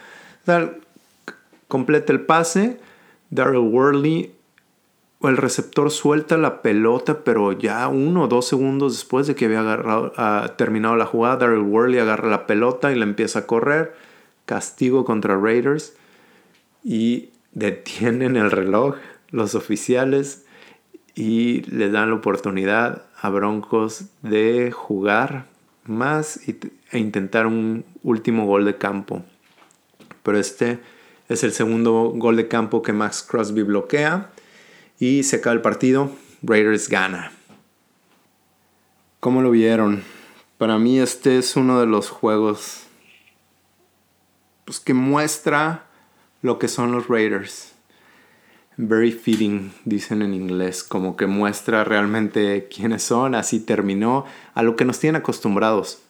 completa 1.68 2.12
el 2.12 2.20
pase. 2.20 2.78
Daryl 3.30 3.58
Worley 3.58 4.34
el 5.28 5.36
receptor 5.36 5.90
suelta 5.90 6.36
la 6.36 6.62
pelota, 6.62 7.24
pero 7.24 7.52
ya 7.52 7.88
uno 7.88 8.24
o 8.24 8.28
dos 8.28 8.46
segundos 8.46 8.92
después 8.92 9.26
de 9.26 9.34
que 9.34 9.46
había 9.46 9.60
agarrado, 9.60 10.12
ah, 10.16 10.52
terminado 10.56 10.96
la 10.96 11.06
jugada, 11.06 11.36
Daryl 11.36 11.60
Worley 11.60 11.98
agarra 11.98 12.28
la 12.28 12.46
pelota 12.46 12.92
y 12.92 12.96
la 12.96 13.04
empieza 13.04 13.40
a 13.40 13.46
correr. 13.46 13.94
Castigo 14.44 15.04
contra 15.04 15.38
Raiders. 15.38 15.96
Y 16.82 17.30
detienen 17.52 18.36
el 18.36 18.50
reloj 18.50 18.96
los 19.30 19.54
oficiales 19.54 20.44
y 21.14 21.62
le 21.62 21.90
dan 21.90 22.10
la 22.10 22.16
oportunidad 22.16 23.04
a 23.20 23.30
Broncos 23.30 24.06
de 24.22 24.70
jugar 24.70 25.46
más 25.86 26.40
e 26.46 26.98
intentar 26.98 27.46
un 27.46 27.84
último 28.02 28.46
gol 28.46 28.64
de 28.64 28.76
campo. 28.76 29.24
Pero 30.22 30.38
este 30.38 30.80
es 31.28 31.44
el 31.44 31.52
segundo 31.52 32.12
gol 32.14 32.36
de 32.36 32.48
campo 32.48 32.82
que 32.82 32.92
Max 32.92 33.22
Crosby 33.22 33.62
bloquea 33.62 34.30
y 34.98 35.22
se 35.22 35.36
acaba 35.36 35.54
el 35.54 35.62
partido. 35.62 36.10
Raiders 36.42 36.88
gana. 36.88 37.32
¿Cómo 39.20 39.40
lo 39.40 39.50
vieron? 39.50 40.02
Para 40.58 40.78
mí 40.78 40.98
este 40.98 41.38
es 41.38 41.56
uno 41.56 41.80
de 41.80 41.86
los 41.86 42.10
juegos 42.10 42.84
pues, 44.64 44.80
que 44.80 44.94
muestra 44.94 45.86
lo 46.42 46.58
que 46.58 46.68
son 46.68 46.92
los 46.92 47.08
Raiders 47.08 47.73
very 48.76 49.12
fitting, 49.12 49.72
dicen 49.84 50.22
en 50.22 50.34
inglés, 50.34 50.82
como 50.82 51.16
que 51.16 51.26
muestra 51.26 51.84
realmente 51.84 52.68
quiénes 52.74 53.02
son, 53.02 53.34
así 53.34 53.60
terminó, 53.60 54.24
a 54.54 54.62
lo 54.62 54.76
que 54.76 54.84
nos 54.84 54.98
tienen 54.98 55.20
acostumbrados. 55.20 56.00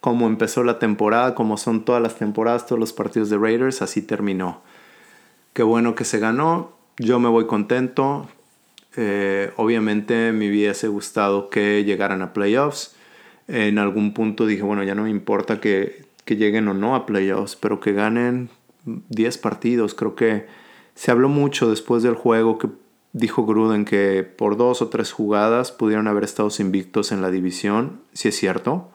como 0.00 0.26
empezó 0.26 0.64
la 0.64 0.78
temporada, 0.78 1.34
como 1.34 1.58
son 1.58 1.84
todas 1.84 2.02
las 2.02 2.16
temporadas, 2.16 2.66
todos 2.66 2.78
los 2.78 2.94
partidos 2.94 3.28
de 3.28 3.36
Raiders, 3.36 3.82
así 3.82 4.00
terminó. 4.00 4.62
Qué 5.52 5.62
bueno 5.62 5.94
que 5.94 6.04
se 6.04 6.18
ganó, 6.18 6.72
yo 6.98 7.20
me 7.20 7.28
voy 7.28 7.46
contento. 7.46 8.28
Eh, 8.96 9.52
obviamente 9.56 10.32
me 10.32 10.48
hubiese 10.48 10.88
gustado 10.88 11.50
que 11.50 11.84
llegaran 11.84 12.22
a 12.22 12.32
playoffs. 12.32 12.94
En 13.46 13.78
algún 13.78 14.14
punto 14.14 14.46
dije, 14.46 14.62
bueno, 14.62 14.84
ya 14.84 14.94
no 14.94 15.02
me 15.02 15.10
importa 15.10 15.60
que, 15.60 16.06
que 16.24 16.36
lleguen 16.36 16.68
o 16.68 16.74
no 16.74 16.94
a 16.94 17.04
playoffs, 17.04 17.56
pero 17.56 17.80
que 17.80 17.92
ganen 17.92 18.48
10 18.84 19.38
partidos. 19.38 19.94
Creo 19.94 20.14
que 20.14 20.46
se 21.00 21.10
habló 21.10 21.30
mucho 21.30 21.70
después 21.70 22.02
del 22.02 22.14
juego 22.14 22.58
que 22.58 22.68
dijo 23.14 23.46
Gruden 23.46 23.86
que 23.86 24.22
por 24.22 24.58
dos 24.58 24.82
o 24.82 24.88
tres 24.88 25.12
jugadas 25.12 25.72
pudieron 25.72 26.08
haber 26.08 26.24
estado 26.24 26.50
invictos 26.58 27.10
en 27.10 27.22
la 27.22 27.30
división, 27.30 28.02
si 28.12 28.28
es 28.28 28.36
cierto, 28.36 28.90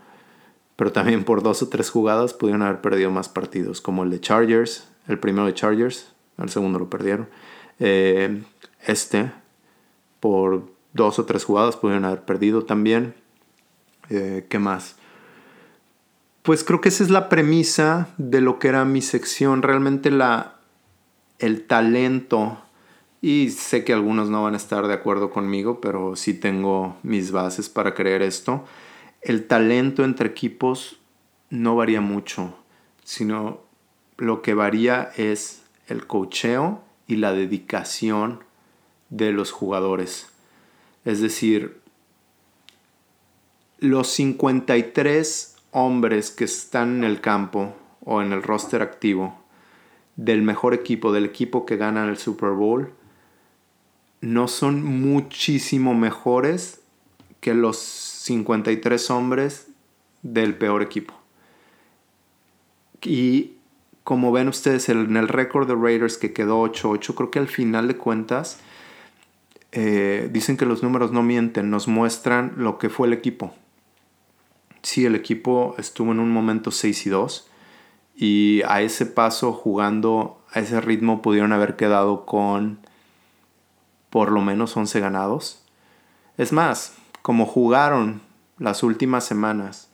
pero 0.76 0.92
también 0.92 1.24
por 1.24 1.42
dos 1.42 1.64
o 1.64 1.70
tres 1.70 1.90
jugadas 1.90 2.36
pudieron 2.36 2.62
haber 2.62 2.80
perdido 2.80 3.10
más 3.10 3.28
partidos, 3.28 3.82
como 3.82 4.04
el 4.04 4.12
de 4.12 4.22
Chargers, 4.22 4.88
el 5.08 5.18
primero 5.18 5.48
de 5.48 5.56
Chargers, 5.56 6.14
el 6.38 6.50
segundo 6.50 6.78
lo 6.78 6.92
perdieron. 6.92 7.28
Eh, 7.80 8.44
este, 8.86 9.32
por 10.20 10.70
dos 10.94 11.18
o 11.18 11.26
tres 11.26 11.44
jugadas 11.44 11.76
pudieron 11.76 12.06
haber 12.06 12.22
perdido 12.22 12.66
también. 12.66 13.16
Eh, 14.12 14.46
¿Qué 14.48 14.60
más? 14.60 14.96
Pues 16.44 16.64
creo 16.64 16.82
que 16.82 16.90
esa 16.90 17.04
es 17.04 17.10
la 17.10 17.30
premisa 17.30 18.10
de 18.20 18.42
lo 18.42 18.60
que 18.60 18.68
era 18.68 18.86
mi 18.86 19.02
sección. 19.02 19.64
Realmente 19.64 20.12
la, 20.12 20.55
el 21.40 21.66
talento, 21.66 22.58
y 23.22 23.50
sé 23.50 23.84
que 23.84 23.94
algunos 23.94 24.30
no 24.30 24.44
van 24.44 24.54
a 24.54 24.58
estar 24.58 24.88
de 24.88 24.94
acuerdo 24.94 25.32
conmigo, 25.32 25.82
pero 25.82 26.16
sí 26.16 26.34
tengo 26.34 26.98
mis 27.02 27.32
bases 27.32 27.70
para 27.70 27.94
creer 27.94 28.22
esto. 28.22 28.66
El 29.22 29.48
talento 29.48 30.04
entre 30.04 30.30
equipos 30.30 31.00
no 31.50 31.76
varía 31.76 32.02
mucho, 32.02 32.56
sino 33.04 33.62
lo 34.18 34.42
que 34.42 34.54
varía 34.54 35.12
es 35.18 35.64
el 35.88 36.06
cocheo 36.06 36.84
y 37.08 37.16
la 37.16 37.34
dedicación 37.34 38.44
de 39.10 39.32
los 39.32 39.52
jugadores. 39.52 40.30
Es 41.04 41.22
decir, 41.22 41.80
los 43.80 44.08
53 44.10 45.56
hombres 45.72 46.32
que 46.32 46.46
están 46.46 46.98
en 46.98 47.04
el 47.04 47.22
campo 47.22 47.74
o 48.04 48.22
en 48.22 48.32
el 48.32 48.44
roster 48.44 48.82
activo 48.82 49.45
del 50.16 50.42
mejor 50.42 50.74
equipo, 50.74 51.12
del 51.12 51.26
equipo 51.26 51.66
que 51.66 51.78
gana 51.78 52.08
el 52.08 52.18
Super 52.18 52.52
Bowl, 52.52 52.94
no 54.22 54.48
son 54.48 54.84
muchísimo 54.84 55.94
mejores 55.94 56.82
que 57.42 57.54
los 57.54 57.78
53 57.78 59.10
hombres 59.12 59.68
del 60.24 60.56
peor 60.56 60.82
equipo. 60.82 61.14
Y 63.04 63.54
como 64.04 64.32
ven 64.32 64.48
ustedes 64.48 64.90
en 64.90 65.18
el 65.18 65.28
récord 65.28 65.68
de 65.68 65.76
Raiders 65.76 66.18
que 66.18 66.34
quedó 66.34 66.64
8-8, 66.64 67.14
creo 67.14 67.32
que 67.32 67.40
al 67.40 67.48
final 67.48 67.88
de 67.88 67.98
cuentas 67.98 68.60
eh, 69.72 70.30
dicen 70.32 70.58
que 70.58 70.66
los 70.66 70.82
números 70.82 71.12
no 71.12 71.22
mienten, 71.22 71.70
nos 71.70 71.88
muestran 71.88 72.54
lo 72.58 72.78
que 72.78 72.90
fue 72.90 73.08
el 73.08 73.14
equipo 73.14 73.54
sí, 74.86 75.06
el 75.06 75.16
equipo 75.16 75.76
estuvo 75.78 76.12
en 76.12 76.20
un 76.20 76.30
momento 76.30 76.72
6 76.72 77.08
y 77.08 77.10
2 77.10 77.48
y 78.16 78.62
a 78.68 78.82
ese 78.82 79.06
paso 79.06 79.54
jugando 79.54 80.42
a 80.52 80.60
ese 80.60 80.80
ritmo 80.80 81.22
pudieron 81.22 81.52
haber 81.52 81.76
quedado 81.76 82.26
con 82.26 82.80
por 84.10 84.32
lo 84.32 84.42
menos 84.42 84.76
11 84.78 85.00
ganados. 85.00 85.62
Es 86.38 86.54
más, 86.54 86.96
como 87.22 87.46
jugaron 87.46 88.22
las 88.58 88.84
últimas 88.84 89.26
semanas, 89.26 89.90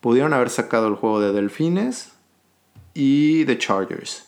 pudieron 0.00 0.34
haber 0.34 0.50
sacado 0.50 0.88
el 0.88 0.96
juego 0.96 1.20
de 1.20 1.32
Delfines 1.32 2.12
y 2.92 3.44
de 3.44 3.58
Chargers 3.58 4.26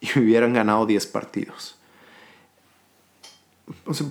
y 0.00 0.18
hubieran 0.18 0.52
ganado 0.52 0.86
10 0.86 1.06
partidos 1.06 1.76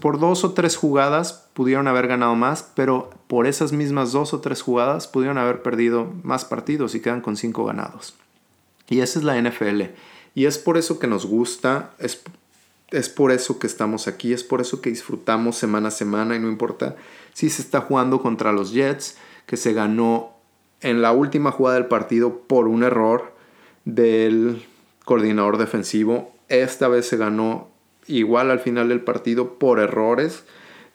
por 0.02 0.20
dos 0.20 0.44
o 0.44 0.54
tres 0.54 0.76
jugadas 0.76 1.48
pudieron 1.54 1.88
haber 1.88 2.08
ganado 2.08 2.36
más, 2.36 2.72
pero 2.76 3.12
por 3.28 3.46
esas 3.48 3.72
mismas 3.72 4.12
dos 4.12 4.34
o 4.34 4.42
tres 4.42 4.62
jugadas 4.62 5.08
pudieron 5.08 5.38
haber 5.38 5.62
perdido 5.62 6.12
más 6.24 6.46
partidos 6.46 6.96
y 6.96 7.02
quedan 7.02 7.22
con 7.22 7.38
cinco 7.38 7.66
ganados. 7.66 8.16
Y 8.90 9.00
esa 9.02 9.20
es 9.20 9.26
la 9.26 9.42
NFL. 9.42 9.82
Y 10.36 10.46
es 10.46 10.58
por 10.58 10.78
eso 10.78 11.00
que 11.00 11.08
nos 11.08 11.26
gusta, 11.26 11.92
es, 12.00 12.22
es 12.92 13.10
por 13.10 13.32
eso 13.32 13.60
que 13.60 13.68
estamos 13.68 14.08
aquí, 14.08 14.34
es 14.34 14.44
por 14.44 14.62
eso 14.62 14.82
que 14.82 14.90
disfrutamos 14.90 15.58
semana 15.58 15.90
a 15.90 15.92
semana 15.92 16.36
y 16.36 16.40
no 16.40 16.48
importa 16.48 16.96
si 17.34 17.50
se 17.50 17.62
está 17.62 17.82
jugando 17.82 18.22
contra 18.22 18.52
los 18.52 18.74
Jets, 18.74 19.18
que 19.46 19.58
se 19.58 19.74
ganó 19.74 20.34
en 20.82 21.02
la 21.02 21.12
última 21.12 21.52
jugada 21.52 21.76
del 21.76 21.88
partido 21.88 22.40
por 22.42 22.68
un 22.68 22.84
error 22.84 23.34
del 23.86 24.64
coordinador 25.06 25.58
defensivo. 25.58 26.34
Esta 26.50 26.88
vez 26.88 27.08
se 27.08 27.18
ganó 27.18 27.70
igual 28.08 28.52
al 28.52 28.60
final 28.60 28.90
del 28.90 29.02
partido 29.02 29.56
por 29.56 29.80
errores 29.80 30.46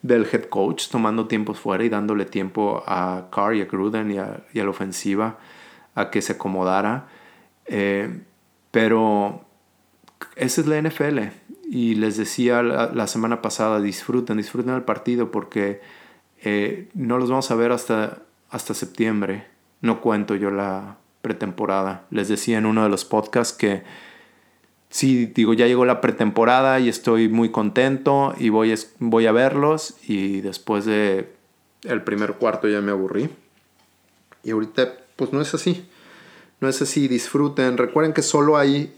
del 0.01 0.25
head 0.31 0.45
coach, 0.45 0.87
tomando 0.89 1.27
tiempos 1.27 1.59
fuera 1.59 1.83
y 1.83 1.89
dándole 1.89 2.25
tiempo 2.25 2.83
a 2.85 3.27
Carr 3.31 3.55
y 3.55 3.61
a 3.61 3.65
Gruden 3.65 4.11
y 4.11 4.17
a, 4.17 4.43
la 4.53 4.69
ofensiva 4.69 5.37
a 5.95 6.09
que 6.09 6.21
se 6.21 6.33
acomodara. 6.33 7.07
Eh, 7.69 8.21
pero 8.71 9.45
esa 10.35 10.61
es 10.61 10.67
la 10.67 10.81
NFL. 10.81 11.19
Y 11.71 11.95
les 11.95 12.17
decía 12.17 12.63
la, 12.63 13.07
semana 13.07 13.41
pasada, 13.41 13.79
disfruten, 13.79 14.37
disfruten 14.37 14.73
el 14.73 14.81
partido 14.81 15.31
porque 15.31 15.81
eh, 16.43 16.89
no 16.95 17.19
los 17.19 17.29
vamos 17.29 17.51
a 17.51 17.55
ver 17.55 17.71
hasta, 17.71 18.23
hasta 18.49 18.73
septiembre. 18.73 19.45
No 19.81 20.01
cuento 20.01 20.35
yo 20.35 20.49
la 20.49 20.97
pretemporada. 21.21 22.05
Les 22.09 22.27
decía 22.27 22.57
en 22.57 22.65
uno 22.65 22.83
de 22.83 22.89
los 22.89 23.05
podcasts 23.05 23.55
que 23.55 23.83
sí, 24.89 25.27
digo, 25.27 25.53
ya 25.53 25.67
llegó 25.67 25.85
la 25.85 26.01
pretemporada 26.01 26.79
y 26.79 26.89
estoy 26.89 27.29
muy 27.29 27.51
contento 27.51 28.33
y 28.37 28.49
voy, 28.49 28.73
voy 28.97 29.27
a 29.27 29.31
verlos 29.31 29.95
y 30.07 30.41
después 30.41 30.85
de 30.85 31.31
el 31.83 32.01
primer 32.03 32.33
cuarto 32.33 32.67
ya 32.67 32.81
me 32.81 32.91
aburrí. 32.91 33.29
Y 34.43 34.51
ahorita 34.51 34.93
pues 35.15 35.33
no 35.33 35.41
es 35.41 35.53
así. 35.53 35.87
No 36.61 36.67
es 36.67 36.81
así, 36.81 37.07
disfruten. 37.07 37.77
Recuerden 37.77 38.13
que 38.13 38.21
solo 38.21 38.57
hay, 38.57 38.95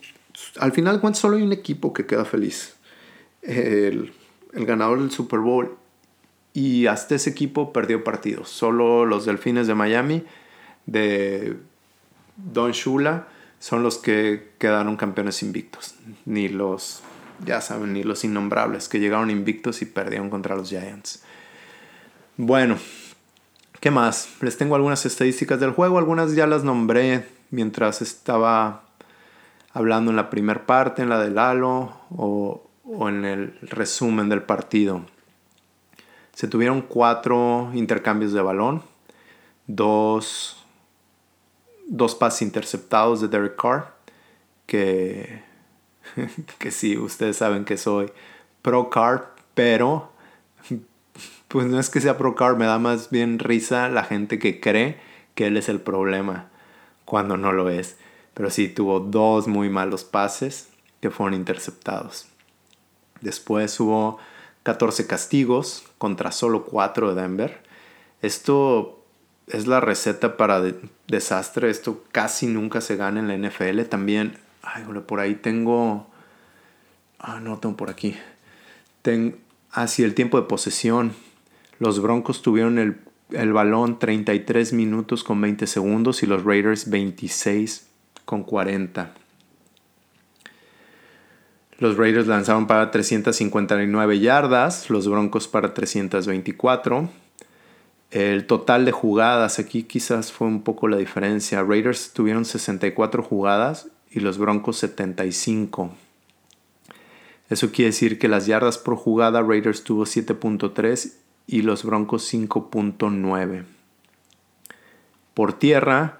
al 0.60 0.71
final 0.71 1.00
cuánto 1.00 1.19
solo 1.19 1.38
hay 1.38 1.43
un 1.43 1.54
equipo 1.54 1.93
que 1.93 2.06
queda 2.06 2.26
feliz. 2.26 2.76
El, 3.41 4.13
el 4.54 4.65
ganador 4.65 5.00
del 5.00 5.12
Super 5.12 5.39
Bowl. 5.39 5.78
Y 6.54 6.88
hasta 6.88 7.15
ese 7.15 7.30
equipo 7.30 7.71
perdió 7.71 8.04
partidos. 8.04 8.50
Solo 8.50 9.06
los 9.06 9.26
Delfines 9.26 9.67
de 9.67 9.76
Miami, 9.76 10.24
de 10.86 11.56
Don 12.36 12.71
Shula 12.71 13.28
son 13.60 13.84
los 13.84 14.00
que 14.00 14.52
quedaron 14.58 14.97
campeones 14.97 15.43
invictos. 15.43 15.95
Ni 16.26 16.50
los, 16.50 17.02
ya 17.45 17.62
saben, 17.62 17.93
ni 17.93 18.04
los 18.04 18.24
innombrables 18.24 18.89
que 18.89 19.00
llegaron 19.00 19.30
invictos 19.30 19.82
y 19.82 19.86
perdieron 19.86 20.30
contra 20.30 20.56
los 20.56 20.69
Giants. 20.69 21.24
Bueno, 22.38 22.78
¿qué 23.80 23.91
más? 23.91 24.30
Les 24.41 24.58
tengo 24.58 24.76
algunas 24.76 25.06
estadísticas 25.06 25.60
del 25.60 25.71
juego, 25.71 26.00
algunas 26.00 26.34
ya 26.34 26.47
las 26.47 26.63
nombré 26.63 27.28
mientras 27.52 28.02
estaba 28.02 28.84
hablando 29.74 30.12
en 30.12 30.18
la 30.18 30.30
primera 30.30 30.66
parte, 30.66 31.02
en 31.02 31.10
la 31.10 31.20
del 31.20 31.36
Lalo 31.36 31.94
o, 32.10 32.64
o 32.84 33.10
en 33.10 33.26
el 33.26 33.58
resumen 33.62 34.30
del 34.30 34.43
partido. 34.43 35.06
Se 36.34 36.47
tuvieron 36.47 36.82
cuatro 36.82 37.70
intercambios 37.74 38.34
de 38.34 38.41
balón, 38.41 38.82
dos 39.68 40.58
dos 41.91 42.16
pases 42.16 42.43
interceptados 42.43 43.20
de 43.20 43.28
Derek 43.28 43.62
Carr, 43.62 43.93
que, 44.66 45.43
que 46.58 46.72
sí, 46.72 46.97
ustedes 46.97 47.38
saben 47.38 47.66
que 47.66 47.76
soy 47.76 48.12
pro 48.62 48.89
Carr, 48.89 49.36
pero 49.54 50.10
pues 51.49 51.68
no 51.68 51.80
es 51.80 51.89
que 51.89 51.99
sea 51.99 52.18
pro 52.18 52.34
Carr, 52.34 52.56
me 52.56 52.66
da 52.66 52.80
más 52.80 53.10
bien 53.10 53.39
risa 53.39 53.89
la 53.89 54.06
gente 54.06 54.39
que 54.39 54.62
cree 54.62 54.99
que 55.36 55.47
él 55.47 55.58
es 55.58 55.68
el 55.68 55.82
problema 55.82 56.51
cuando 57.12 57.36
no 57.36 57.51
lo 57.51 57.70
es. 57.70 57.97
Pero 58.34 58.49
sí, 58.49 58.70
tuvo 58.70 59.01
dos 59.01 59.49
muy 59.49 59.70
malos 59.70 60.05
pases 60.05 60.70
que 61.01 61.12
fueron 61.12 61.34
interceptados. 61.34 62.28
Después 63.20 63.78
hubo 63.82 64.18
14 64.64 65.07
castigos 65.07 65.84
contra 65.97 66.32
solo 66.32 66.64
4 66.64 67.14
de 67.14 67.22
Denver. 67.22 67.64
Esto 68.22 69.03
es 69.47 69.68
la 69.68 69.82
receta 69.82 70.38
para 70.38 70.64
desastre. 71.09 71.70
Esto 71.70 72.01
casi 72.14 72.47
nunca 72.47 72.80
se 72.80 72.95
gana 72.95 73.20
en 73.20 73.28
la 73.28 73.49
NFL. 73.49 73.82
También, 73.89 74.38
ay, 74.62 74.86
por 75.05 75.20
ahí 75.20 75.36
tengo. 75.36 76.07
Ah, 77.20 77.41
no, 77.41 77.59
tengo 77.59 77.76
por 77.76 77.89
aquí. 77.89 78.16
Ten, 79.01 79.38
hacia 79.70 80.05
el 80.05 80.16
tiempo 80.16 80.39
de 80.39 80.47
posesión. 80.47 81.14
Los 81.78 82.01
Broncos 82.01 82.41
tuvieron 82.41 82.80
el, 82.80 83.01
el 83.34 83.54
balón 83.54 84.00
33 84.00 84.74
minutos 84.74 85.24
con 85.24 85.42
20 85.42 85.68
segundos 85.68 86.24
y 86.24 86.26
los 86.26 86.44
Raiders 86.44 86.90
26 86.90 87.88
con 88.26 88.44
40. 88.44 89.14
Los 91.78 91.98
Raiders 91.98 92.28
lanzaron 92.28 92.68
para 92.68 92.92
359 92.92 94.20
yardas, 94.20 94.90
los 94.90 95.08
Broncos 95.10 95.48
para 95.48 95.74
324. 95.74 97.10
El 98.12 98.46
total 98.46 98.86
de 98.86 98.92
jugadas, 98.92 99.58
aquí 99.58 99.84
quizás 99.84 100.32
fue 100.32 100.48
un 100.48 100.62
poco 100.62 100.88
la 100.88 100.98
diferencia. 100.98 101.64
Raiders 101.64 102.12
tuvieron 102.14 102.46
64 102.46 103.24
jugadas 103.24 103.88
y 104.12 104.20
los 104.20 104.38
Broncos 104.38 104.78
75. 104.78 105.92
Eso 107.50 107.72
quiere 107.72 107.90
decir 107.90 108.20
que 108.20 108.28
las 108.28 108.46
yardas 108.46 108.78
por 108.78 108.96
jugada 108.96 109.42
Raiders 109.42 109.84
tuvo 109.84 110.04
7.3 110.04 111.14
y 111.52 111.64
los 111.64 111.84
Broncos 111.84 112.34
5.9. 112.34 113.66
Por 115.34 115.52
tierra, 115.52 116.20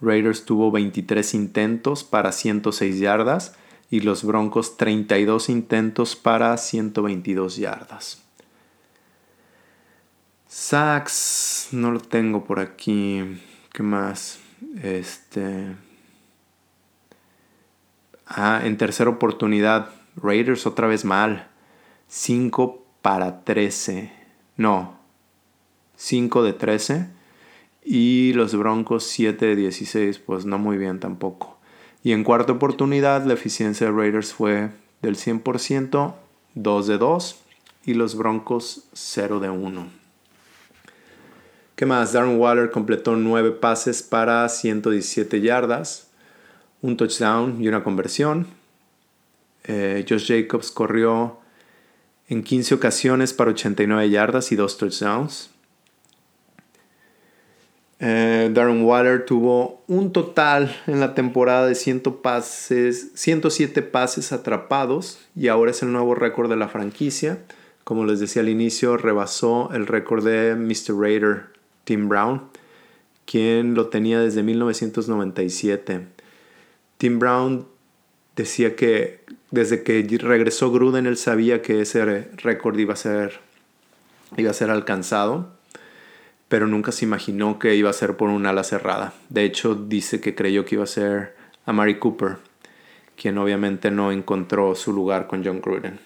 Raiders 0.00 0.44
tuvo 0.44 0.72
23 0.72 1.34
intentos 1.34 2.02
para 2.02 2.32
106 2.32 2.98
yardas 2.98 3.54
y 3.90 4.00
los 4.00 4.24
Broncos 4.24 4.76
32 4.76 5.50
intentos 5.50 6.16
para 6.16 6.56
122 6.56 7.58
yardas. 7.58 8.22
Sacks, 10.48 11.68
no 11.70 11.92
lo 11.92 12.00
tengo 12.00 12.44
por 12.44 12.58
aquí. 12.58 13.40
¿Qué 13.72 13.84
más? 13.84 14.40
Este. 14.82 15.76
Ah, 18.26 18.62
en 18.64 18.76
tercera 18.76 19.10
oportunidad, 19.10 19.90
Raiders 20.16 20.66
otra 20.66 20.88
vez 20.88 21.04
mal. 21.04 21.48
5 22.08 22.84
para 23.00 23.44
13. 23.44 24.21
No. 24.56 24.98
5 25.96 26.42
de 26.42 26.52
13. 26.52 27.08
Y 27.84 28.32
los 28.34 28.54
Broncos 28.54 29.04
7 29.04 29.46
de 29.46 29.56
16. 29.56 30.18
Pues 30.18 30.44
no 30.44 30.58
muy 30.58 30.78
bien 30.78 31.00
tampoco. 31.00 31.58
Y 32.02 32.12
en 32.12 32.24
cuarta 32.24 32.52
oportunidad, 32.52 33.24
la 33.24 33.34
eficiencia 33.34 33.86
de 33.86 33.92
Raiders 33.92 34.32
fue 34.32 34.70
del 35.02 35.16
100%, 35.16 36.14
2 36.54 36.86
de 36.86 36.98
2. 36.98 37.40
Y 37.84 37.94
los 37.94 38.16
Broncos 38.16 38.84
0 38.92 39.40
de 39.40 39.50
1. 39.50 40.02
¿Qué 41.82 41.86
más? 41.86 42.12
Darren 42.12 42.38
Waller 42.38 42.70
completó 42.70 43.16
9 43.16 43.50
pases 43.50 44.04
para 44.04 44.48
117 44.48 45.40
yardas, 45.40 46.10
un 46.80 46.96
touchdown 46.96 47.60
y 47.60 47.66
una 47.66 47.82
conversión. 47.82 48.46
Eh, 49.64 50.04
Josh 50.08 50.28
Jacobs 50.28 50.70
corrió 50.70 51.41
en 52.32 52.42
15 52.42 52.74
ocasiones 52.74 53.34
para 53.34 53.50
89 53.50 54.08
yardas 54.08 54.52
y 54.52 54.56
2 54.56 54.78
touchdowns. 54.78 55.50
Eh, 58.00 58.50
Darren 58.52 58.82
Waller 58.84 59.26
tuvo 59.26 59.82
un 59.86 60.12
total 60.12 60.74
en 60.86 60.98
la 60.98 61.14
temporada 61.14 61.66
de 61.66 61.74
100 61.74 62.00
pases, 62.22 63.10
107 63.14 63.82
pases 63.82 64.32
atrapados 64.32 65.20
y 65.36 65.48
ahora 65.48 65.72
es 65.72 65.82
el 65.82 65.92
nuevo 65.92 66.14
récord 66.14 66.48
de 66.48 66.56
la 66.56 66.68
franquicia. 66.68 67.38
Como 67.84 68.06
les 68.06 68.18
decía 68.18 68.40
al 68.40 68.48
inicio, 68.48 68.96
rebasó 68.96 69.70
el 69.74 69.86
récord 69.86 70.24
de 70.24 70.56
Mr. 70.56 70.98
Raider 70.98 71.50
Tim 71.84 72.08
Brown, 72.08 72.44
quien 73.26 73.74
lo 73.74 73.88
tenía 73.88 74.20
desde 74.20 74.42
1997. 74.42 76.06
Tim 76.96 77.18
Brown 77.18 77.66
decía 78.36 78.74
que 78.74 79.20
desde 79.52 79.84
que 79.84 80.02
regresó 80.20 80.72
Gruden 80.72 81.06
él 81.06 81.16
sabía 81.16 81.62
que 81.62 81.80
ese 81.80 82.04
récord 82.36 82.76
iba 82.78 82.94
a 82.94 82.96
ser 82.96 83.38
iba 84.36 84.50
a 84.50 84.54
ser 84.54 84.70
alcanzado 84.70 85.52
pero 86.52 86.66
nunca 86.66 86.92
se 86.92 87.06
imaginó 87.06 87.58
que 87.58 87.74
iba 87.76 87.88
a 87.88 87.94
ser 87.94 88.18
por 88.18 88.28
un 88.28 88.44
ala 88.44 88.62
cerrada. 88.62 89.14
De 89.30 89.42
hecho, 89.42 89.74
dice 89.74 90.20
que 90.20 90.34
creyó 90.34 90.66
que 90.66 90.74
iba 90.74 90.84
a 90.84 90.86
ser 90.86 91.34
a 91.64 91.72
Mari 91.72 91.98
Cooper, 91.98 92.36
quien 93.16 93.38
obviamente 93.38 93.90
no 93.90 94.12
encontró 94.12 94.74
su 94.74 94.92
lugar 94.92 95.28
con 95.28 95.42
John 95.42 95.62
Gruden. 95.62 95.98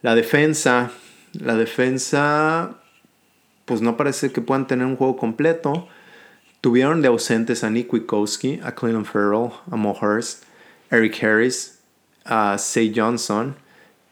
La 0.00 0.14
defensa, 0.14 0.92
la 1.32 1.56
defensa, 1.56 2.78
pues 3.64 3.80
no 3.80 3.96
parece 3.96 4.30
que 4.30 4.40
puedan 4.40 4.68
tener 4.68 4.86
un 4.86 4.94
juego 4.94 5.16
completo. 5.16 5.88
Tuvieron 6.60 7.02
de 7.02 7.08
ausentes 7.08 7.64
a 7.64 7.70
Nick 7.70 7.92
Wikowski, 7.92 8.60
a 8.62 8.76
Cleveland 8.76 9.06
Farrell, 9.06 9.50
a 9.72 9.74
Mo 9.74 9.98
Hurst, 10.00 10.44
Eric 10.92 11.24
Harris, 11.24 11.80
a 12.24 12.58
Say 12.58 12.92
Johnson 12.94 13.56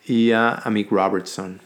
y 0.06 0.32
a 0.32 0.60
Mick 0.70 0.90
Robertson. 0.90 1.60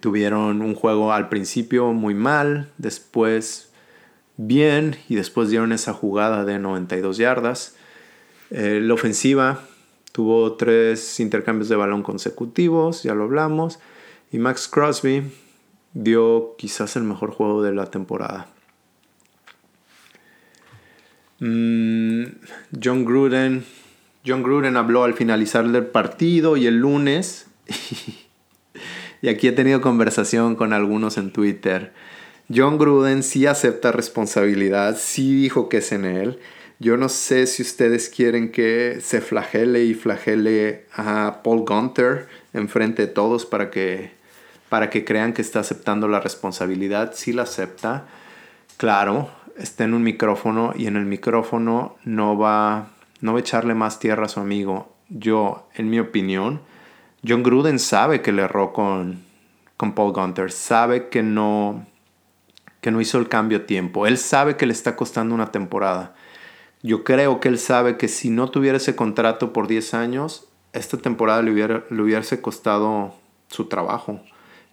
Tuvieron 0.00 0.62
un 0.62 0.74
juego 0.74 1.12
al 1.12 1.28
principio 1.28 1.92
muy 1.92 2.14
mal, 2.14 2.70
después 2.76 3.72
bien 4.36 4.96
y 5.08 5.14
después 5.14 5.48
dieron 5.48 5.72
esa 5.72 5.92
jugada 5.92 6.44
de 6.44 6.58
92 6.58 7.16
yardas. 7.16 7.76
Eh, 8.50 8.80
la 8.82 8.94
ofensiva 8.94 9.60
tuvo 10.12 10.54
tres 10.54 11.18
intercambios 11.20 11.68
de 11.68 11.76
balón 11.76 12.02
consecutivos, 12.02 13.02
ya 13.02 13.14
lo 13.14 13.24
hablamos. 13.24 13.78
Y 14.30 14.38
Max 14.38 14.68
Crosby 14.68 15.22
dio 15.94 16.54
quizás 16.58 16.96
el 16.96 17.04
mejor 17.04 17.30
juego 17.30 17.62
de 17.62 17.72
la 17.72 17.86
temporada. 17.86 18.48
Mm, 21.38 22.24
John 22.82 23.04
Gruden. 23.04 23.64
John 24.26 24.42
Gruden 24.42 24.76
habló 24.76 25.04
al 25.04 25.14
finalizar 25.14 25.64
el 25.64 25.86
partido 25.86 26.56
y 26.56 26.66
el 26.66 26.78
lunes. 26.78 27.46
Y 29.22 29.28
aquí 29.28 29.48
he 29.48 29.52
tenido 29.52 29.80
conversación 29.80 30.56
con 30.56 30.74
algunos 30.74 31.16
en 31.16 31.32
Twitter. 31.32 31.92
John 32.54 32.78
Gruden 32.78 33.22
sí 33.22 33.46
acepta 33.46 33.90
responsabilidad, 33.90 34.96
sí 35.00 35.34
dijo 35.34 35.68
que 35.68 35.78
es 35.78 35.90
en 35.90 36.04
él. 36.04 36.38
Yo 36.78 36.98
no 36.98 37.08
sé 37.08 37.46
si 37.46 37.62
ustedes 37.62 38.10
quieren 38.10 38.52
que 38.52 38.98
se 39.00 39.22
flagele 39.22 39.84
y 39.84 39.94
flagele 39.94 40.84
a 40.92 41.40
Paul 41.42 41.64
Gunter 41.64 42.28
enfrente 42.52 43.06
de 43.06 43.08
todos 43.08 43.46
para 43.46 43.70
que, 43.70 44.10
para 44.68 44.90
que 44.90 45.04
crean 45.04 45.32
que 45.32 45.40
está 45.40 45.60
aceptando 45.60 46.08
la 46.08 46.20
responsabilidad. 46.20 47.12
Sí 47.14 47.32
la 47.32 47.44
acepta. 47.44 48.06
Claro, 48.76 49.30
está 49.56 49.84
en 49.84 49.94
un 49.94 50.02
micrófono 50.02 50.74
y 50.76 50.86
en 50.86 50.96
el 50.96 51.06
micrófono 51.06 51.96
no 52.04 52.36
va, 52.36 52.90
no 53.20 53.38
echarle 53.38 53.74
más 53.74 53.98
tierra 53.98 54.26
a 54.26 54.28
su 54.28 54.40
amigo. 54.40 54.92
Yo, 55.08 55.68
en 55.74 55.90
mi 55.90 55.98
opinión, 55.98 56.60
John 57.26 57.42
Gruden 57.42 57.78
sabe 57.78 58.22
que 58.22 58.32
le 58.32 58.42
erró 58.42 58.72
con, 58.72 59.22
con 59.76 59.94
Paul 59.94 60.12
Gunter, 60.12 60.50
sabe 60.52 61.08
que 61.08 61.22
no, 61.22 61.86
que 62.80 62.90
no 62.90 63.00
hizo 63.00 63.18
el 63.18 63.28
cambio 63.28 63.58
a 63.58 63.66
tiempo, 63.66 64.06
él 64.06 64.18
sabe 64.18 64.56
que 64.56 64.66
le 64.66 64.72
está 64.72 64.96
costando 64.96 65.34
una 65.34 65.50
temporada. 65.52 66.14
Yo 66.82 67.04
creo 67.04 67.40
que 67.40 67.48
él 67.48 67.58
sabe 67.58 67.96
que 67.96 68.08
si 68.08 68.30
no 68.30 68.50
tuviera 68.50 68.76
ese 68.76 68.94
contrato 68.94 69.52
por 69.52 69.66
10 69.66 69.94
años, 69.94 70.46
esta 70.72 70.98
temporada 70.98 71.42
le, 71.42 71.50
hubiera, 71.52 71.84
le 71.90 72.02
hubiese 72.02 72.40
costado 72.40 73.14
su 73.48 73.64
trabajo. 73.66 74.20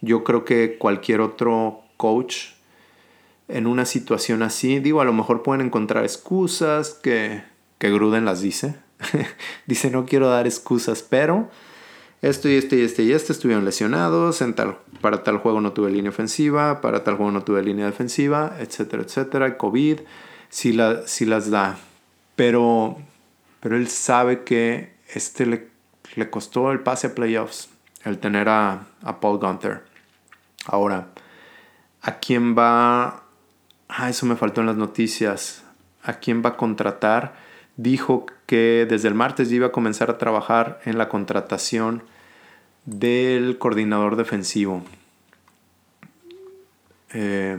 Yo 0.02 0.24
creo 0.24 0.44
que 0.46 0.78
cualquier 0.78 1.22
otro 1.22 1.82
coach 1.98 2.50
en 3.48 3.68
una 3.68 3.86
situación 3.86 4.42
así, 4.42 4.80
digo, 4.80 5.02
a 5.02 5.06
lo 5.06 5.14
mejor 5.14 5.44
pueden 5.44 5.66
encontrar 5.66 6.04
excusas 6.04 6.94
que, 6.94 7.44
que 7.84 7.92
Gruden 7.92 8.24
las 8.24 8.40
dice. 8.40 8.76
dice, 9.66 9.92
no 9.92 10.06
quiero 10.06 10.30
dar 10.30 10.48
excusas, 10.48 11.04
pero 11.04 11.50
esto 12.22 12.48
y 12.48 12.56
este 12.56 12.78
y 12.78 12.82
este 12.84 13.04
y 13.04 13.12
este 13.12 13.34
estuvieron 13.34 13.66
lesionados, 13.66 14.42
en 14.42 14.54
tal, 14.54 14.78
para 15.02 15.26
tal 15.26 15.40
juego 15.40 15.60
no 15.60 15.74
tuve 15.74 15.92
línea 15.92 16.10
ofensiva, 16.10 16.80
para 16.80 17.04
tal 17.04 17.18
juego 17.18 17.34
no 17.34 17.44
tuve 17.44 17.62
línea 17.62 17.86
defensiva, 17.86 18.56
etcétera, 18.58 19.04
etcétera, 19.04 19.58
COVID, 19.58 20.00
la, 20.76 21.02
las 21.26 21.52
da. 21.52 21.78
Pero, 22.38 23.00
pero 23.60 23.76
él 23.76 23.90
sabe 23.90 24.46
que 24.46 24.94
este 25.14 25.46
le, 25.46 25.68
le 26.16 26.30
costó 26.30 26.72
el 26.72 26.80
pase 26.80 27.08
a 27.08 27.16
playoffs, 27.16 27.68
el 28.06 28.18
tener 28.18 28.48
a, 28.48 28.88
a 29.02 29.20
Paul 29.20 29.40
Gunther. 29.40 29.84
Ahora, 30.68 31.10
¿a 32.02 32.20
quién 32.20 32.58
va? 32.58 33.26
Ah, 33.90 34.10
eso 34.10 34.26
me 34.26 34.38
faltó 34.38 34.62
en 34.62 34.68
las 34.68 34.78
noticias. 34.78 35.66
¿A 36.02 36.14
quién 36.14 36.42
va 36.42 36.52
a 36.52 36.56
contratar? 36.56 37.52
Dijo 37.76 38.26
que 38.46 38.86
desde 38.90 39.08
el 39.08 39.16
martes 39.16 39.52
iba 39.52 39.68
a 39.68 39.72
comenzar 39.72 40.10
a 40.10 40.18
trabajar 40.18 40.80
en 40.86 40.98
la 40.98 41.10
contratación 41.10 42.04
del 42.86 43.58
coordinador 43.58 44.16
defensivo. 44.16 44.84
Eh, 47.14 47.58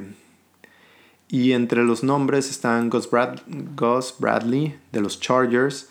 y 1.29 1.53
entre 1.53 1.83
los 1.83 2.05
nombres 2.05 2.51
están 2.51 2.91
Gus, 2.91 3.09
Bradley 4.19 4.79
de 4.93 5.01
los 5.01 5.21
Chargers. 5.21 5.89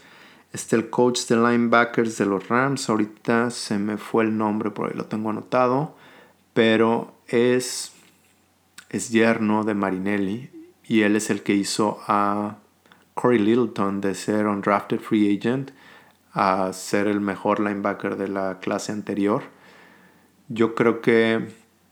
Está 0.54 0.76
el 0.76 0.90
coach 0.90 1.28
de 1.28 1.36
linebackers 1.36 2.18
de 2.18 2.26
los 2.26 2.48
Rams. 2.48 2.90
Ahorita 2.90 3.50
se 3.50 3.78
me 3.78 3.98
fue 3.98 4.24
el 4.24 4.38
nombre, 4.38 4.70
por 4.72 4.90
ahí 4.90 4.96
lo 4.96 5.06
tengo 5.06 5.32
anotado. 5.32 5.96
Pero 6.54 7.14
es, 7.28 7.92
es 8.90 9.10
yerno 9.10 9.64
de 9.64 9.74
Marinelli. 9.74 10.50
Y 10.88 11.02
él 11.02 11.16
es 11.16 11.30
el 11.30 11.42
que 11.42 11.56
hizo 11.56 12.00
a 12.08 12.58
Corey 13.14 13.40
Littleton 13.40 14.02
de 14.02 14.16
ser 14.16 14.48
un 14.48 14.62
drafted 14.62 15.00
free 15.00 15.38
agent 15.38 15.72
a 16.34 16.74
ser 16.74 17.08
el 17.08 17.22
mejor 17.22 17.60
linebacker 17.60 18.18
de 18.18 18.28
la 18.28 18.60
clase 18.60 18.92
anterior. 18.92 19.44
Yo 20.50 20.76
creo 20.76 21.02
que 21.02 21.48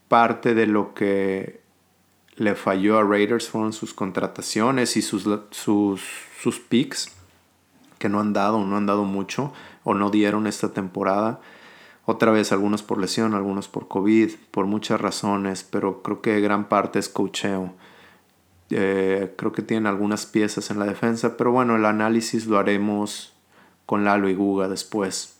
parte 0.08 0.54
de 0.54 0.66
lo 0.66 0.94
que 0.94 1.62
le 2.36 2.54
falló 2.54 2.98
a 2.98 3.04
Raiders 3.04 3.48
fueron 3.48 3.72
sus 3.72 3.94
contrataciones 3.94 4.96
y 4.96 5.02
sus, 5.02 5.28
sus, 5.50 6.02
sus 6.40 6.60
picks, 6.60 7.14
que 7.98 8.08
no 8.08 8.20
han 8.20 8.32
dado, 8.32 8.64
no 8.64 8.76
han 8.76 8.86
dado 8.86 9.04
mucho 9.04 9.52
o 9.84 9.94
no 9.94 10.10
dieron 10.10 10.46
esta 10.46 10.72
temporada. 10.72 11.40
Otra 12.04 12.32
vez, 12.32 12.50
algunos 12.50 12.82
por 12.82 12.98
lesión, 12.98 13.34
algunos 13.34 13.68
por 13.68 13.86
COVID, 13.86 14.32
por 14.50 14.66
muchas 14.66 15.00
razones, 15.00 15.62
pero 15.62 16.02
creo 16.02 16.20
que 16.20 16.40
gran 16.40 16.68
parte 16.68 16.98
es 16.98 17.08
cocheo. 17.08 17.74
Eh, 18.74 19.34
creo 19.36 19.52
que 19.52 19.62
tienen 19.62 19.86
algunas 19.86 20.26
piezas 20.26 20.70
en 20.70 20.78
la 20.78 20.86
defensa, 20.86 21.36
pero 21.36 21.52
bueno, 21.52 21.76
el 21.76 21.84
análisis 21.84 22.46
lo 22.46 22.58
haremos 22.58 23.34
con 23.86 24.04
Lalo 24.04 24.28
y 24.28 24.34
Guga 24.34 24.68
después. 24.68 25.36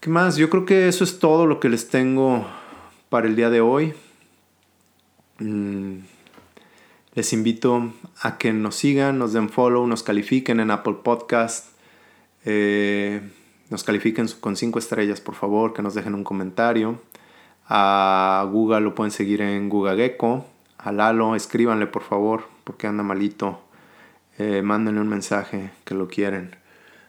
¿Qué 0.00 0.10
más? 0.10 0.36
Yo 0.36 0.48
creo 0.50 0.64
que 0.64 0.88
eso 0.88 1.04
es 1.04 1.18
todo 1.18 1.46
lo 1.46 1.60
que 1.60 1.68
les 1.68 1.88
tengo 1.88 2.46
para 3.08 3.26
el 3.26 3.36
día 3.36 3.50
de 3.50 3.60
hoy. 3.60 3.94
Mm, 5.38 5.98
les 7.14 7.32
invito 7.32 7.92
a 8.20 8.38
que 8.38 8.52
nos 8.52 8.76
sigan, 8.76 9.18
nos 9.18 9.32
den 9.32 9.48
follow, 9.48 9.86
nos 9.86 10.02
califiquen 10.02 10.60
en 10.60 10.70
Apple 10.70 10.96
Podcast. 11.02 11.70
Eh, 12.44 13.20
nos 13.68 13.82
califiquen 13.84 14.28
con 14.40 14.56
5 14.56 14.78
estrellas, 14.78 15.20
por 15.20 15.34
favor, 15.34 15.72
que 15.72 15.82
nos 15.82 15.94
dejen 15.94 16.14
un 16.14 16.24
comentario. 16.24 17.00
A 17.68 18.46
Google 18.52 18.80
lo 18.80 18.94
pueden 18.94 19.10
seguir 19.10 19.42
en 19.42 19.68
Google 19.68 19.96
Gecko. 19.96 20.46
A 20.86 20.92
Lalo, 20.92 21.34
escríbanle, 21.34 21.88
por 21.88 22.04
favor, 22.04 22.44
porque 22.62 22.86
anda 22.86 23.02
malito. 23.02 23.60
Eh, 24.38 24.62
mándenle 24.62 25.00
un 25.00 25.08
mensaje 25.08 25.72
que 25.84 25.96
lo 25.96 26.06
quieren. 26.06 26.54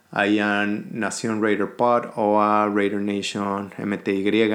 Ahí 0.10 0.40
a 0.40 0.66
Nación 0.66 1.44
Raider 1.44 1.76
Pod 1.76 2.06
o 2.16 2.42
a 2.42 2.68
Raider 2.74 3.00
Nation 3.00 3.72
MTY. 3.78 4.52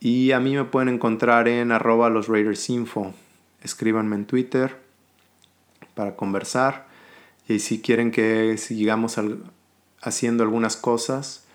Y 0.00 0.32
a 0.32 0.38
mí 0.38 0.54
me 0.54 0.64
pueden 0.64 0.90
encontrar 0.90 1.48
en 1.48 1.72
arroba 1.72 2.10
los 2.10 2.28
Raiders 2.28 2.68
Info. 2.68 3.14
Escríbanme 3.62 4.16
en 4.16 4.26
Twitter 4.26 4.76
para 5.94 6.14
conversar. 6.14 6.88
Y 7.48 7.60
si 7.60 7.80
quieren 7.80 8.10
que 8.10 8.58
sigamos 8.58 9.18
haciendo 10.02 10.42
algunas 10.42 10.76
cosas. 10.76 11.46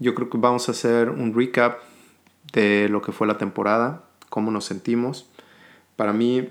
Yo 0.00 0.16
creo 0.16 0.28
que 0.30 0.38
vamos 0.38 0.68
a 0.68 0.72
hacer 0.72 1.10
un 1.10 1.32
recap 1.32 1.78
de 2.52 2.88
lo 2.88 3.02
que 3.02 3.12
fue 3.12 3.28
la 3.28 3.38
temporada, 3.38 4.02
cómo 4.30 4.50
nos 4.50 4.64
sentimos. 4.64 5.30
Para 5.98 6.12
mí, 6.12 6.48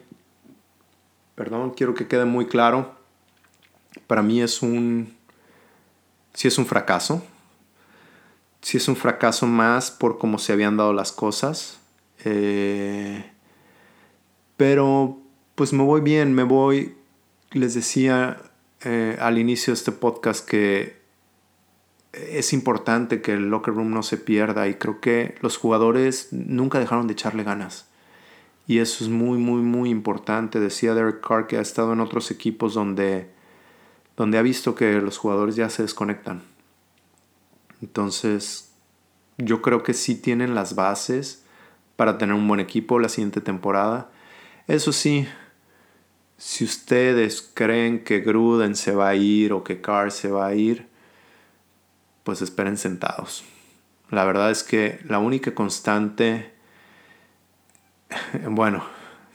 perdón, 1.36 1.72
quiero 1.72 1.94
que 1.94 2.06
quede 2.06 2.26
muy 2.26 2.48
claro, 2.48 2.98
para 4.06 4.22
mí 4.22 4.42
es 4.42 4.62
un, 4.62 5.16
si 6.34 6.50
es 6.50 6.58
un 6.58 6.66
fracaso, 6.66 7.24
si 8.62 8.76
es 8.76 8.90
un 8.90 8.98
fracaso 8.98 9.48
más 9.48 9.90
por 9.90 10.18
cómo 10.18 10.38
se 10.38 10.52
habían 10.52 10.76
dado 10.76 10.92
las 10.92 11.14
cosas, 11.14 11.80
eh, 12.26 13.24
pero 14.58 15.18
pues 15.56 15.72
me 15.72 15.84
voy 15.84 16.02
bien, 16.02 16.34
me 16.34 16.44
voy, 16.44 16.98
les 17.52 17.74
decía 17.74 18.42
eh, 18.84 19.18
al 19.22 19.38
inicio 19.38 19.72
de 19.72 19.78
este 19.78 19.94
podcast 19.94 20.46
que 20.46 21.00
es 22.12 22.52
importante 22.52 23.22
que 23.22 23.32
el 23.32 23.50
locker 23.50 23.74
room 23.74 23.92
no 23.92 24.04
se 24.04 24.18
pierda 24.18 24.68
y 24.68 24.74
creo 24.74 25.00
que 25.00 25.36
los 25.40 25.56
jugadores 25.56 26.34
nunca 26.34 26.80
dejaron 26.80 27.08
de 27.08 27.14
echarle 27.14 27.46
ganas. 27.46 27.87
Y 28.68 28.80
eso 28.80 29.04
es 29.04 29.10
muy, 29.10 29.38
muy, 29.38 29.62
muy 29.62 29.90
importante. 29.90 30.60
Decía 30.60 30.94
Derek 30.94 31.26
Carr 31.26 31.48
que 31.48 31.58
ha 31.58 31.62
estado 31.62 31.94
en 31.94 32.02
otros 32.02 32.30
equipos 32.32 32.74
donde, 32.74 33.32
donde 34.18 34.38
ha 34.38 34.42
visto 34.42 34.76
que 34.76 35.02
los 35.02 35.18
jugadores 35.18 35.56
ya 35.56 35.70
se 35.70 35.84
desconectan. 35.84 36.44
Entonces, 37.82 38.74
yo 39.38 39.62
creo 39.62 39.84
que 39.84 39.94
sí 39.94 40.16
tienen 40.16 40.54
las 40.54 40.76
bases 40.76 41.46
para 41.96 42.18
tener 42.18 42.36
un 42.36 42.48
buen 42.48 42.60
equipo 42.60 43.00
la 43.00 43.10
siguiente 43.10 43.40
temporada. 43.40 44.10
Eso 44.68 44.92
sí, 44.92 45.28
si 46.38 46.66
ustedes 46.66 47.52
creen 47.54 48.04
que 48.04 48.20
Gruden 48.20 48.76
se 48.76 48.94
va 48.94 49.10
a 49.10 49.16
ir 49.16 49.54
o 49.54 49.64
que 49.64 49.80
Carr 49.82 50.12
se 50.12 50.30
va 50.30 50.48
a 50.48 50.56
ir, 50.56 50.88
pues 52.24 52.42
esperen 52.42 52.78
sentados. 52.78 53.44
La 54.10 54.26
verdad 54.26 54.52
es 54.52 54.64
que 54.64 55.00
la 55.06 55.20
única 55.20 55.56
constante, 55.56 56.54
bueno, 58.50 58.84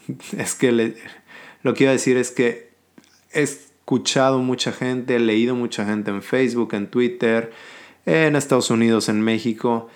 es 0.36 0.54
que 0.54 0.96
lo 1.62 1.74
que 1.74 1.84
iba 1.84 1.90
a 1.90 1.94
decir 1.94 2.16
es 2.16 2.30
que 2.30 2.72
he 3.32 3.42
escuchado 3.42 4.38
mucha 4.38 4.72
gente, 4.72 5.16
he 5.16 5.20
leído 5.20 5.54
mucha 5.54 5.84
gente 5.84 6.10
en 6.10 6.22
Facebook, 6.22 6.74
en 6.74 6.88
Twitter, 6.88 7.52
en 8.06 8.36
Estados 8.36 8.70
Unidos, 8.70 9.08
en 9.08 9.20
México, 9.20 9.88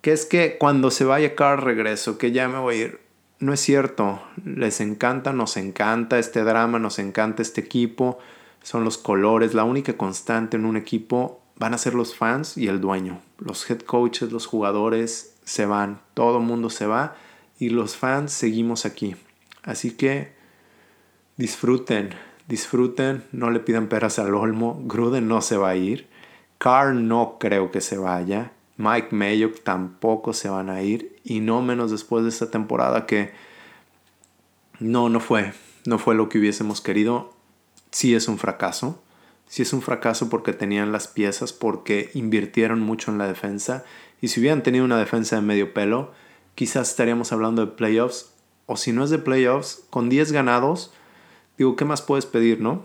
que 0.00 0.12
es 0.12 0.26
que 0.26 0.58
cuando 0.58 0.90
se 0.90 1.04
vaya 1.04 1.34
cada 1.34 1.56
regreso, 1.56 2.18
que 2.18 2.32
ya 2.32 2.48
me 2.48 2.58
voy 2.58 2.74
a 2.74 2.78
ir. 2.78 3.00
No 3.40 3.52
es 3.52 3.60
cierto, 3.60 4.22
les 4.44 4.80
encanta, 4.80 5.32
nos 5.32 5.56
encanta 5.56 6.18
este 6.18 6.44
drama, 6.44 6.78
nos 6.78 6.98
encanta 6.98 7.42
este 7.42 7.60
equipo, 7.60 8.18
son 8.62 8.84
los 8.84 8.96
colores, 8.96 9.54
la 9.54 9.64
única 9.64 9.94
constante 9.94 10.56
en 10.56 10.64
un 10.64 10.76
equipo 10.76 11.42
van 11.56 11.74
a 11.74 11.78
ser 11.78 11.94
los 11.94 12.14
fans 12.14 12.56
y 12.56 12.68
el 12.68 12.80
dueño. 12.80 13.20
Los 13.38 13.68
head 13.68 13.80
coaches, 13.80 14.32
los 14.32 14.46
jugadores 14.46 15.36
se 15.44 15.66
van, 15.66 16.00
todo 16.14 16.40
mundo 16.40 16.70
se 16.70 16.86
va 16.86 17.16
y 17.64 17.70
los 17.70 17.96
fans 17.96 18.30
seguimos 18.30 18.84
aquí. 18.84 19.16
Así 19.62 19.92
que 19.92 20.32
disfruten, 21.38 22.10
disfruten, 22.46 23.24
no 23.32 23.50
le 23.50 23.60
pidan 23.60 23.88
peras 23.88 24.18
al 24.18 24.34
olmo. 24.34 24.82
Gruden 24.84 25.28
no 25.28 25.40
se 25.40 25.56
va 25.56 25.70
a 25.70 25.76
ir. 25.76 26.06
Carr 26.58 26.94
no 26.94 27.38
creo 27.40 27.70
que 27.70 27.80
se 27.80 27.96
vaya. 27.96 28.52
Mike 28.76 29.08
Mayock 29.12 29.62
tampoco 29.62 30.34
se 30.34 30.50
van 30.50 30.68
a 30.68 30.82
ir. 30.82 31.16
Y 31.24 31.40
no 31.40 31.62
menos 31.62 31.90
después 31.90 32.24
de 32.24 32.28
esta 32.28 32.50
temporada 32.50 33.06
que 33.06 33.32
no, 34.78 35.08
no 35.08 35.20
fue. 35.20 35.54
No 35.86 35.98
fue 35.98 36.14
lo 36.14 36.28
que 36.28 36.38
hubiésemos 36.38 36.82
querido. 36.82 37.32
Sí 37.90 38.14
es 38.14 38.28
un 38.28 38.36
fracaso 38.36 39.00
si 39.48 39.62
es 39.62 39.72
un 39.72 39.82
fracaso 39.82 40.28
porque 40.28 40.52
tenían 40.52 40.92
las 40.92 41.06
piezas, 41.06 41.52
porque 41.52 42.10
invirtieron 42.14 42.80
mucho 42.80 43.10
en 43.12 43.18
la 43.18 43.28
defensa. 43.28 43.84
Y 44.20 44.28
si 44.28 44.40
hubieran 44.40 44.62
tenido 44.62 44.84
una 44.84 44.98
defensa 44.98 45.36
de 45.36 45.42
medio 45.42 45.72
pelo, 45.72 46.12
quizás 46.54 46.90
estaríamos 46.90 47.32
hablando 47.32 47.64
de 47.64 47.72
playoffs. 47.72 48.32
O 48.66 48.76
si 48.76 48.92
no 48.92 49.04
es 49.04 49.10
de 49.10 49.18
playoffs, 49.18 49.84
con 49.90 50.08
10 50.08 50.32
ganados, 50.32 50.92
digo, 51.58 51.76
¿qué 51.76 51.84
más 51.84 52.02
puedes 52.02 52.26
pedir, 52.26 52.60
no? 52.60 52.82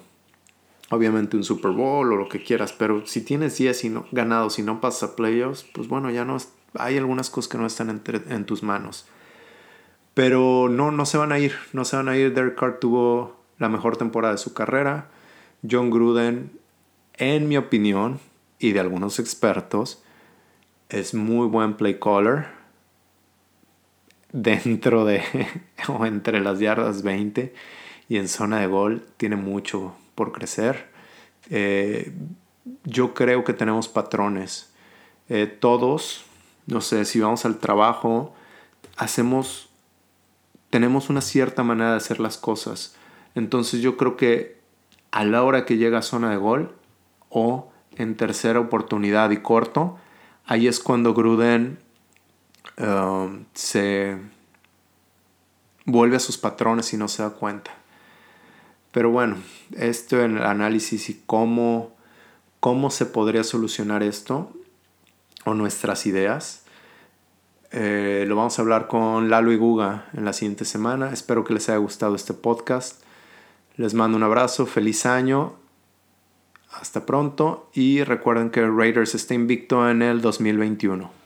Obviamente 0.89 1.37
un 1.37 1.43
Super 1.43 1.71
Bowl 1.71 2.11
o 2.11 2.15
lo 2.17 2.27
que 2.27 2.43
quieras, 2.43 2.73
pero 2.73 3.05
si 3.05 3.21
tienes 3.21 3.57
10 3.57 3.85
y 3.85 3.89
no, 3.89 4.05
ganados 4.11 4.59
y 4.59 4.63
no 4.63 4.81
pasas 4.81 5.11
a 5.11 5.15
playoffs, 5.15 5.63
pues 5.73 5.87
bueno, 5.87 6.09
ya 6.09 6.25
no 6.25 6.37
hay 6.73 6.97
algunas 6.97 7.29
cosas 7.29 7.49
que 7.49 7.57
no 7.57 7.65
están 7.65 8.01
en 8.05 8.45
tus 8.45 8.63
manos. 8.63 9.07
Pero 10.13 10.67
no, 10.69 10.91
no 10.91 11.05
se 11.05 11.17
van 11.17 11.31
a 11.31 11.39
ir, 11.39 11.53
no 11.71 11.85
se 11.85 11.95
van 11.95 12.09
a 12.09 12.17
ir. 12.17 12.33
Derek 12.33 12.55
Carr 12.55 12.79
tuvo 12.79 13.37
la 13.57 13.69
mejor 13.69 13.95
temporada 13.95 14.33
de 14.33 14.39
su 14.39 14.53
carrera. 14.53 15.09
John 15.69 15.91
Gruden, 15.91 16.51
en 17.13 17.47
mi 17.47 17.55
opinión 17.55 18.19
y 18.57 18.71
de 18.73 18.79
algunos 18.81 19.19
expertos, 19.19 20.03
es 20.89 21.13
muy 21.13 21.47
buen 21.47 21.75
play 21.75 21.99
caller 21.99 22.58
dentro 24.31 25.05
de 25.05 25.23
o 25.87 26.05
entre 26.05 26.39
las 26.39 26.59
yardas 26.59 27.03
20 27.03 27.53
y 28.07 28.17
en 28.17 28.27
zona 28.27 28.59
de 28.59 28.67
gol 28.67 29.05
tiene 29.17 29.35
mucho 29.35 29.95
por 30.15 30.31
crecer. 30.31 30.89
Eh, 31.49 32.11
yo 32.83 33.13
creo 33.13 33.43
que 33.43 33.53
tenemos 33.53 33.87
patrones. 33.87 34.71
Eh, 35.29 35.45
todos, 35.47 36.25
no 36.67 36.81
sé, 36.81 37.05
si 37.05 37.19
vamos 37.19 37.45
al 37.45 37.59
trabajo, 37.59 38.33
hacemos, 38.97 39.69
tenemos 40.69 41.09
una 41.09 41.21
cierta 41.21 41.63
manera 41.63 41.91
de 41.91 41.97
hacer 41.97 42.19
las 42.19 42.37
cosas. 42.37 42.95
Entonces 43.35 43.81
yo 43.81 43.95
creo 43.97 44.17
que 44.17 44.59
a 45.11 45.23
la 45.23 45.43
hora 45.43 45.65
que 45.65 45.77
llega 45.77 45.99
a 45.99 46.03
zona 46.03 46.31
de 46.31 46.37
gol 46.37 46.75
o 47.29 47.71
en 47.95 48.15
tercera 48.15 48.59
oportunidad 48.59 49.31
y 49.31 49.37
corto, 49.37 49.97
ahí 50.45 50.67
es 50.67 50.79
cuando 50.79 51.13
Gruden 51.13 51.79
um, 52.79 53.45
se 53.53 54.17
vuelve 55.85 56.15
a 56.15 56.19
sus 56.19 56.37
patrones 56.37 56.93
y 56.93 56.97
no 56.97 57.07
se 57.07 57.23
da 57.23 57.31
cuenta. 57.31 57.71
Pero 58.91 59.11
bueno, 59.11 59.37
esto 59.77 60.21
en 60.21 60.37
el 60.37 60.43
análisis 60.43 61.09
y 61.09 61.21
cómo, 61.25 61.95
cómo 62.59 62.89
se 62.89 63.05
podría 63.05 63.43
solucionar 63.43 64.01
esto 64.01 64.51
o 65.45 65.53
nuestras 65.53 66.05
ideas. 66.05 66.63
Eh, 67.71 68.25
lo 68.27 68.35
vamos 68.35 68.57
a 68.57 68.63
hablar 68.63 68.87
con 68.87 69.29
Lalo 69.29 69.51
y 69.51 69.57
Guga 69.57 70.09
en 70.13 70.25
la 70.25 70.33
siguiente 70.33 70.65
semana. 70.65 71.11
Espero 71.11 71.43
que 71.43 71.53
les 71.53 71.69
haya 71.69 71.77
gustado 71.77 72.15
este 72.15 72.33
podcast. 72.33 73.03
Les 73.75 73.93
mando 73.93 74.17
un 74.17 74.23
abrazo, 74.23 74.65
feliz 74.65 75.05
año, 75.05 75.53
hasta 76.71 77.05
pronto 77.05 77.69
y 77.73 78.03
recuerden 78.03 78.49
que 78.49 78.67
Raiders 78.67 79.15
está 79.15 79.35
invicto 79.35 79.89
en 79.89 80.01
el 80.01 80.21
2021. 80.21 81.18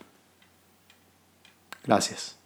Gracias. 1.83 2.42